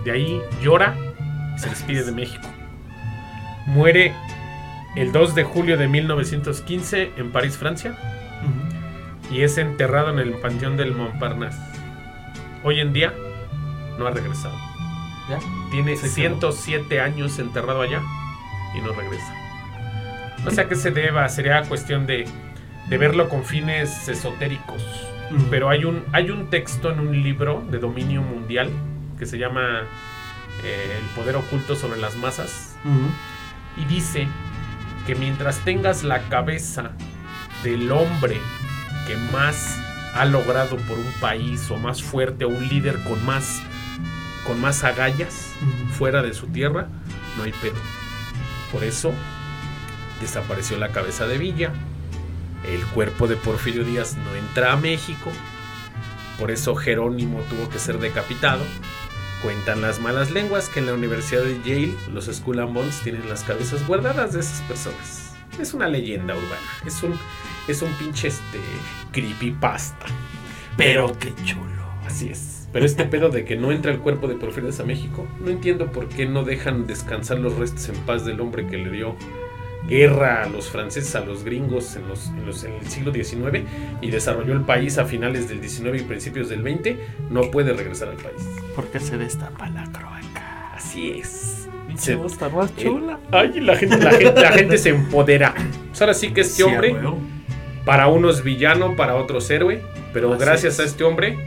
De 0.04 0.12
ahí 0.12 0.40
llora 0.62 0.96
y 1.56 1.58
se 1.58 1.68
despide 1.68 2.04
de 2.04 2.12
México. 2.12 2.48
Muere 3.66 4.14
el 4.94 5.12
2 5.12 5.34
de 5.34 5.44
julio 5.44 5.76
de 5.76 5.88
1915 5.88 7.12
en 7.16 7.32
París, 7.32 7.58
Francia, 7.58 7.96
y 9.30 9.42
es 9.42 9.58
enterrado 9.58 10.10
en 10.10 10.20
el 10.20 10.34
panteón 10.34 10.76
del 10.76 10.94
Montparnasse. 10.94 11.58
Hoy 12.62 12.80
en 12.80 12.92
día 12.92 13.12
no 13.98 14.06
ha 14.06 14.10
regresado. 14.10 14.56
¿Ya? 15.28 15.38
Tiene 15.70 15.96
Se 15.96 16.02
quedó. 16.02 16.40
107 16.40 17.00
años 17.00 17.38
enterrado 17.38 17.82
allá 17.82 18.00
y 18.74 18.80
no 18.80 18.92
regresa. 18.92 19.34
No 20.46 20.52
sé 20.52 20.60
a 20.60 20.68
qué 20.68 20.76
se 20.76 20.92
deba, 20.92 21.28
sería 21.28 21.62
cuestión 21.62 22.06
de, 22.06 22.24
de 22.88 22.98
verlo 22.98 23.28
con 23.28 23.44
fines 23.44 24.08
esotéricos. 24.08 24.80
Pero 25.50 25.68
hay 25.68 25.84
un, 25.84 26.04
hay 26.12 26.30
un 26.30 26.50
texto 26.50 26.88
en 26.92 27.00
un 27.00 27.20
libro 27.20 27.66
de 27.68 27.78
dominio 27.78 28.22
mundial 28.22 28.70
que 29.18 29.26
se 29.26 29.38
llama 29.38 29.82
eh, 30.62 31.00
El 31.00 31.04
poder 31.16 31.34
oculto 31.34 31.74
sobre 31.74 32.00
las 32.00 32.14
masas. 32.14 32.76
Y 33.76 33.84
dice 33.86 34.28
que 35.04 35.16
mientras 35.16 35.58
tengas 35.64 36.04
la 36.04 36.20
cabeza 36.28 36.92
del 37.64 37.90
hombre 37.90 38.40
que 39.08 39.16
más 39.32 39.80
ha 40.14 40.26
logrado 40.26 40.76
por 40.76 40.96
un 40.96 41.12
país 41.20 41.68
o 41.72 41.76
más 41.76 42.04
fuerte 42.04 42.44
o 42.44 42.50
un 42.50 42.68
líder 42.68 43.02
con 43.02 43.26
más 43.26 43.62
con 44.46 44.60
más 44.60 44.84
agallas 44.84 45.52
fuera 45.90 46.22
de 46.22 46.32
su 46.32 46.46
tierra, 46.46 46.86
no 47.36 47.42
hay 47.42 47.52
pedo. 47.60 47.74
Por 48.70 48.84
eso 48.84 49.12
desapareció 50.20 50.78
la 50.78 50.90
cabeza 50.90 51.26
de 51.26 51.38
Villa. 51.38 51.72
El 52.64 52.84
cuerpo 52.86 53.28
de 53.28 53.36
Porfirio 53.36 53.84
Díaz 53.84 54.16
no 54.16 54.34
entra 54.34 54.72
a 54.72 54.76
México. 54.76 55.30
Por 56.38 56.50
eso 56.50 56.74
Jerónimo 56.74 57.40
tuvo 57.48 57.68
que 57.68 57.78
ser 57.78 57.98
decapitado. 57.98 58.64
Cuentan 59.42 59.82
las 59.82 60.00
malas 60.00 60.30
lenguas 60.30 60.68
que 60.68 60.80
en 60.80 60.86
la 60.86 60.94
Universidad 60.94 61.42
de 61.42 61.58
Yale 61.64 61.94
los 62.12 62.26
Skull 62.26 62.60
and 62.60 62.74
Bones 62.74 63.00
tienen 63.02 63.28
las 63.28 63.44
cabezas 63.44 63.86
guardadas 63.86 64.32
de 64.32 64.40
esas 64.40 64.60
personas. 64.62 65.34
Es 65.60 65.74
una 65.74 65.88
leyenda 65.88 66.34
urbana. 66.34 66.68
Es 66.84 67.02
un, 67.02 67.18
es 67.68 67.82
un 67.82 67.92
pinche 67.94 68.28
este, 68.28 68.60
creepypasta. 69.12 70.06
Pero 70.76 71.16
qué 71.18 71.34
chulo. 71.44 71.86
Así 72.06 72.28
es. 72.28 72.68
Pero 72.72 72.84
este 72.84 73.04
pedo 73.06 73.28
de 73.28 73.44
que 73.44 73.56
no 73.56 73.72
entra 73.72 73.92
el 73.92 74.00
cuerpo 74.00 74.26
de 74.28 74.34
Porfirio 74.34 74.70
Díaz 74.70 74.80
a 74.80 74.84
México, 74.84 75.26
no 75.40 75.50
entiendo 75.50 75.92
por 75.92 76.08
qué 76.08 76.26
no 76.26 76.44
dejan 76.44 76.86
descansar 76.86 77.38
los 77.38 77.54
restos 77.54 77.88
en 77.88 77.96
paz 78.00 78.24
del 78.24 78.40
hombre 78.40 78.66
que 78.66 78.78
le 78.78 78.90
dio 78.90 79.16
guerra 79.88 80.42
a 80.42 80.48
los 80.48 80.68
franceses, 80.68 81.14
a 81.14 81.20
los 81.20 81.44
gringos 81.44 81.94
en, 81.96 82.08
los, 82.08 82.26
en, 82.28 82.44
los- 82.46 82.64
en 82.64 82.72
el 82.74 82.86
siglo 82.88 83.12
XIX 83.12 83.62
y 84.00 84.10
desarrolló 84.10 84.52
el 84.52 84.62
país 84.62 84.98
a 84.98 85.04
finales 85.04 85.48
del 85.48 85.66
XIX 85.66 86.00
y 86.00 86.04
principios 86.04 86.48
del 86.48 86.62
XX, 86.62 86.96
no 87.30 87.42
puede 87.50 87.72
regresar 87.72 88.08
al 88.08 88.16
país. 88.16 88.42
Porque 88.74 88.98
se 89.00 89.16
destapa 89.16 89.68
la 89.70 89.84
croaca. 89.92 90.72
Así 90.74 91.12
es. 91.18 91.68
Se 91.96 92.12
estar 92.26 92.52
más 92.52 92.70
Eh, 92.72 92.74
chula. 92.84 93.18
Ay, 93.32 93.60
la 93.60 93.74
gente, 93.76 93.96
la 93.98 94.10
gente, 94.10 94.40
la 94.40 94.52
gente 94.52 94.76
se 94.76 94.90
empodera. 94.90 95.54
Pues 95.88 96.00
ahora 96.02 96.12
sí 96.14 96.30
que 96.32 96.42
este 96.42 96.62
hombre, 96.64 96.94
para 97.86 98.08
unos 98.08 98.42
villano, 98.42 98.96
para 98.96 99.14
otros 99.16 99.48
héroe, 99.50 99.82
pero 100.12 100.34
Así 100.34 100.44
gracias 100.44 100.74
es. 100.74 100.80
a 100.80 100.84
este 100.84 101.04
hombre, 101.04 101.38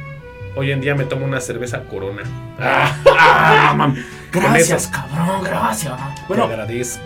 hoy 0.56 0.72
en 0.72 0.82
día 0.82 0.96
me 0.96 1.04
tomo 1.04 1.26
una 1.26 1.40
cerveza 1.42 1.84
corona. 1.84 2.24
Ah, 3.22 3.74
mam. 3.76 3.96
Gracias, 4.32 4.88
cabrón, 4.88 5.44
gracias. 5.44 5.94
Bueno, 6.28 6.50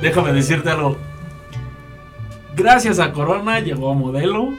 déjame 0.01 0.31
decirte 0.33 0.69
algo. 0.69 0.97
Gracias 2.55 2.99
a 2.99 3.11
Corona 3.11 3.59
llegó 3.59 3.95
modelo. 3.95 4.53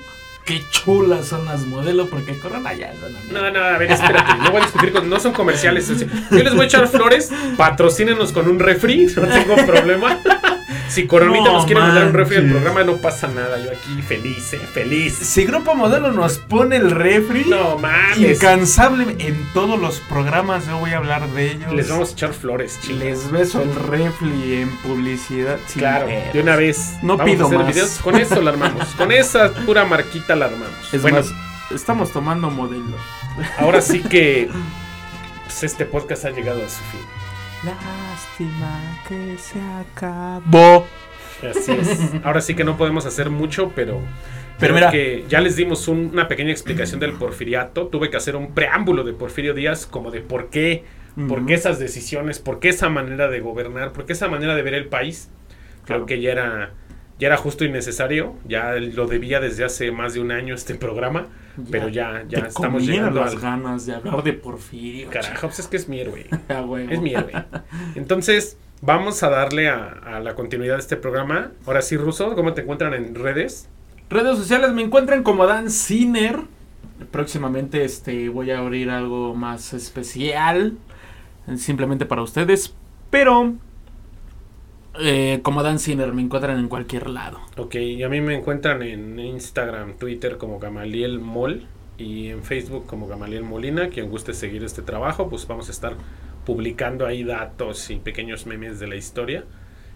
Qué 0.45 0.63
chulas 0.71 1.27
son 1.27 1.47
las 1.47 1.63
modelo, 1.67 2.09
porque 2.09 2.39
Corona 2.39 2.75
ya 2.75 2.93
es 2.93 2.99
una 2.99 3.41
No, 3.43 3.51
no, 3.51 3.65
a 3.65 3.79
ver, 3.79 3.91
espérate. 3.93 4.35
No 4.43 4.51
voy 4.51 4.61
a 4.61 4.65
discutir 4.65 4.93
con. 4.93 5.09
No 5.09 5.19
son 5.19 5.33
comerciales. 5.33 5.89
Yo 5.89 6.07
les 6.43 6.55
voy 6.55 6.65
a 6.65 6.67
echar 6.67 6.87
flores. 6.89 7.31
Patrocínenos 7.57 8.33
con 8.33 8.49
un 8.49 8.59
refri. 8.59 9.07
No 9.17 9.27
tengo 9.27 9.57
problema. 9.67 10.21
Si 10.89 11.07
Coronita 11.07 11.47
No 11.47 11.53
nos 11.55 11.65
quiere 11.65 11.81
mandar 11.81 12.07
un 12.07 12.13
refri 12.13 12.37
al 12.37 12.51
programa, 12.51 12.85
no 12.85 12.99
pasa 12.99 13.27
nada. 13.27 13.59
Yo 13.59 13.71
aquí 13.71 14.01
feliz, 14.03 14.53
eh, 14.53 14.59
feliz. 14.73 15.15
Si 15.15 15.45
Grupo 15.45 15.75
Modelo 15.75 16.13
nos 16.13 16.39
pone 16.39 16.77
el 16.77 16.91
refri, 16.91 17.45
No 17.47 17.79
mames. 17.79 18.19
incansable 18.19 19.17
en 19.19 19.47
todos 19.55 19.81
los 19.81 20.01
programas, 20.01 20.67
yo 20.67 20.79
voy 20.79 20.91
a 20.91 20.99
hablar 20.99 21.27
de 21.31 21.53
ellos. 21.53 21.73
Les 21.73 21.89
vamos 21.89 22.11
a 22.11 22.13
echar 22.13 22.33
flores, 22.35 22.79
chicos. 22.83 22.99
Les 22.99 23.31
beso 23.31 23.63
el 23.63 23.75
refri 23.75 24.61
en 24.61 24.77
publicidad. 24.79 25.59
Claro, 25.75 26.07
de 26.07 26.41
una 26.41 26.55
vez. 26.57 26.95
No 27.03 27.17
Vamos 27.17 27.33
pido 27.33 27.45
a 27.45 27.47
hacer 27.49 27.59
más. 27.59 27.69
videos. 27.75 27.91
Con 28.03 28.17
eso 28.17 28.41
la 28.43 28.51
armamos. 28.51 28.87
Con 28.97 29.11
esa 29.11 29.53
pura 29.53 29.85
marquita 29.85 30.34
la 30.37 30.47
armamos. 30.47 30.93
Es 30.95 31.03
bueno, 31.03 31.19
más, 31.19 31.33
estamos 31.73 32.13
tomando 32.13 32.51
modelo. 32.51 32.97
ahora 33.59 33.81
sí 33.81 34.03
que 34.03 34.49
pues, 35.45 35.63
este 35.65 35.85
podcast 35.85 36.25
ha 36.27 36.31
llegado 36.31 36.65
a 36.65 36.69
su 36.69 36.83
fin. 36.85 37.01
Lástima 37.65 38.99
que 39.09 39.37
se 39.39 39.61
acabó. 39.61 40.87
Así 41.49 41.73
es. 41.73 42.11
Ahora 42.25 42.41
sí 42.41 42.55
que 42.55 42.65
no 42.65 42.77
podemos 42.77 43.07
hacer 43.07 43.31
mucho, 43.31 43.73
pero. 43.75 44.01
Pero 44.59 44.75
mira. 44.75 44.91
que 44.91 45.25
ya 45.29 45.41
les 45.41 45.57
dimos 45.57 45.89
un- 45.89 46.11
una 46.13 46.29
pequeña 46.29 46.53
explicación 46.53 47.01
del 47.01 47.13
porfiriato. 47.15 47.89
Tuve 47.89 48.09
que 48.11 48.17
hacer 48.17 48.37
un 48.37 48.55
preámbulo 48.55 49.03
de 49.03 49.13
Porfirio 49.13 49.53
Díaz, 49.53 49.85
como 49.87 50.11
de 50.13 50.21
por 50.21 50.49
qué, 50.49 50.85
por 51.29 51.45
qué 51.45 51.55
esas 51.55 51.79
decisiones, 51.81 52.39
por 52.39 52.61
qué 52.61 52.69
esa 52.69 52.89
manera 52.89 53.29
de 53.29 53.41
gobernar, 53.41 53.93
por 53.93 54.07
qué 54.07 54.13
esa 54.13 54.29
manera 54.29 54.55
de 54.55 54.63
ver 54.63 54.75
el 54.75 54.87
país. 54.87 55.29
Creo 55.85 55.99
Claro. 55.99 56.07
que 56.07 56.21
ya 56.21 56.31
era, 56.33 56.73
ya 57.25 57.29
era 57.29 57.37
justo 57.39 57.65
y 57.65 57.71
necesario. 57.71 58.35
Ya 58.47 58.73
lo 58.75 59.07
debía 59.07 59.41
desde 59.41 59.65
hace 59.65 59.91
más 59.91 60.13
de 60.13 60.21
un 60.21 60.31
año 60.31 60.55
este 60.55 60.75
programa, 60.75 61.29
pero 61.71 61.89
ya, 61.89 62.23
ya 62.29 62.43
Te 62.43 62.49
estamos 62.49 62.85
llegando 62.85 63.21
las 63.21 63.33
al. 63.33 63.41
ganas 63.41 63.87
de 63.87 63.95
hablar 63.95 64.23
de 64.23 64.35
Porfirio. 64.35 65.09
Carajo, 65.09 65.47
pues 65.47 65.61
es 65.61 65.67
que 65.69 65.79
es 65.79 65.89
mi 65.89 66.01
héroe. 66.01 66.27
Es 66.91 67.01
mi 67.01 67.15
héroe. 67.15 67.33
Entonces, 67.95 68.59
vamos 68.83 69.23
a 69.23 69.31
darle 69.31 69.71
a, 69.71 69.89
a 69.89 70.21
la 70.21 70.35
continuidad 70.35 70.75
de 70.75 70.81
este 70.81 70.97
programa. 70.99 71.53
Ahora 71.67 71.81
sí, 71.81 71.97
Ruso, 71.97 72.35
¿cómo 72.35 72.53
te 72.53 72.61
encuentran 72.61 72.93
en 72.93 73.15
redes? 73.15 73.71
Redes 74.11 74.37
sociales 74.37 74.73
me 74.73 74.83
encuentran 74.83 75.23
como 75.23 75.47
Dan 75.47 75.71
Sinner. 75.71 76.41
Próximamente 77.11 77.85
este 77.87 78.29
voy 78.29 78.51
a 78.51 78.59
abrir 78.59 78.91
algo 78.91 79.35
más 79.35 79.73
especial. 79.73 80.77
Simplemente 81.57 82.05
para 82.05 82.21
ustedes. 82.21 82.75
Pero 83.09 83.55
eh, 85.01 85.41
como 85.43 85.63
Dan 85.63 85.79
Sinner 85.79 86.13
me 86.13 86.23
encuentran 86.23 86.59
en 86.59 86.69
cualquier 86.69 87.11
lado. 87.11 87.41
Ok, 87.57 87.75
y 87.77 88.03
a 88.03 88.09
mí 88.09 88.21
me 88.21 88.35
encuentran 88.35 88.83
en 88.83 89.19
Instagram, 89.19 89.95
Twitter 89.99 90.37
como 90.37 90.59
Gamaliel 90.59 91.19
Mol 91.21 91.67
y 91.99 92.29
en 92.29 92.43
Facebook 92.43 92.87
como 92.87 93.07
Gamaliel 93.07 93.43
Molina. 93.43 93.89
Quien 93.89 94.09
guste 94.09 94.35
seguir 94.35 94.65
este 94.65 94.83
trabajo, 94.83 95.29
pues 95.29 95.47
vamos 95.47 95.69
a 95.69 95.73
estar 95.73 95.95
publicando 96.45 97.07
ahí 97.07 97.25
datos 97.25 97.91
y 97.91 97.97
pequeños 97.97 98.47
memes 98.47 98.81
de 98.81 98.87
la 98.87 98.97
historia. 98.97 99.45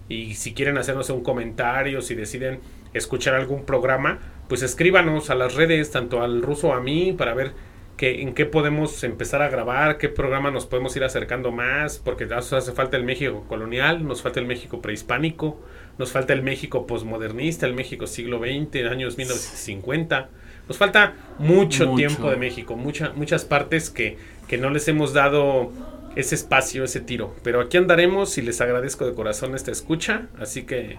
Y 0.08 0.34
si 0.34 0.54
quieren 0.54 0.78
hacernos 0.78 1.10
un 1.10 1.22
comentario, 1.22 2.00
si 2.00 2.14
deciden 2.14 2.60
escuchar 2.94 3.34
algún 3.34 3.64
programa, 3.64 4.18
pues 4.48 4.62
escríbanos 4.62 5.28
a 5.30 5.34
las 5.34 5.54
redes, 5.54 5.90
tanto 5.90 6.22
al 6.22 6.42
ruso 6.42 6.72
a 6.72 6.80
mí, 6.80 7.12
para 7.12 7.34
ver 7.34 7.52
que, 7.98 8.22
en 8.22 8.32
qué 8.32 8.46
podemos 8.46 9.02
empezar 9.04 9.42
a 9.42 9.50
grabar, 9.50 9.98
qué 9.98 10.08
programa 10.08 10.50
nos 10.52 10.64
podemos 10.64 10.96
ir 10.96 11.02
acercando 11.02 11.50
más, 11.50 11.98
porque 11.98 12.24
nos 12.24 12.50
hace 12.52 12.72
falta 12.72 12.96
el 12.96 13.02
México 13.02 13.44
colonial, 13.48 14.06
nos 14.06 14.22
falta 14.22 14.40
el 14.40 14.46
México 14.46 14.80
prehispánico, 14.80 15.60
nos 15.98 16.12
falta 16.12 16.32
el 16.32 16.42
México 16.42 16.86
posmodernista, 16.86 17.66
el 17.66 17.74
México 17.74 18.06
siglo 18.06 18.38
XX, 18.38 18.86
años 18.88 19.18
1950. 19.18 20.30
Nos 20.68 20.78
falta 20.78 21.14
mucho, 21.38 21.86
Mucho. 21.86 21.96
tiempo 21.96 22.30
de 22.30 22.36
México, 22.36 22.76
mucha, 22.76 23.12
muchas 23.16 23.44
partes 23.44 23.90
que, 23.90 24.16
que 24.46 24.58
no 24.58 24.70
les 24.70 24.86
hemos 24.86 25.12
dado 25.12 25.72
ese 26.14 26.36
espacio, 26.36 26.84
ese 26.84 27.00
tiro. 27.00 27.34
Pero 27.42 27.60
aquí 27.60 27.78
andaremos 27.78 28.38
y 28.38 28.42
les 28.42 28.60
agradezco 28.60 29.06
de 29.06 29.14
corazón 29.14 29.56
esta 29.56 29.72
escucha. 29.72 30.28
Así 30.38 30.62
que 30.62 30.98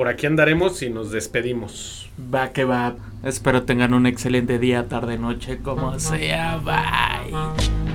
por 0.00 0.08
aquí 0.08 0.24
andaremos 0.24 0.80
y 0.82 0.88
nos 0.88 1.10
despedimos. 1.10 2.08
Va 2.34 2.54
que 2.54 2.64
va. 2.64 2.96
Espero 3.22 3.64
tengan 3.64 3.92
un 3.92 4.06
excelente 4.06 4.58
día, 4.58 4.88
tarde, 4.88 5.18
noche, 5.18 5.58
como 5.58 6.00
sea. 6.00 6.56
Bye. 6.56 7.89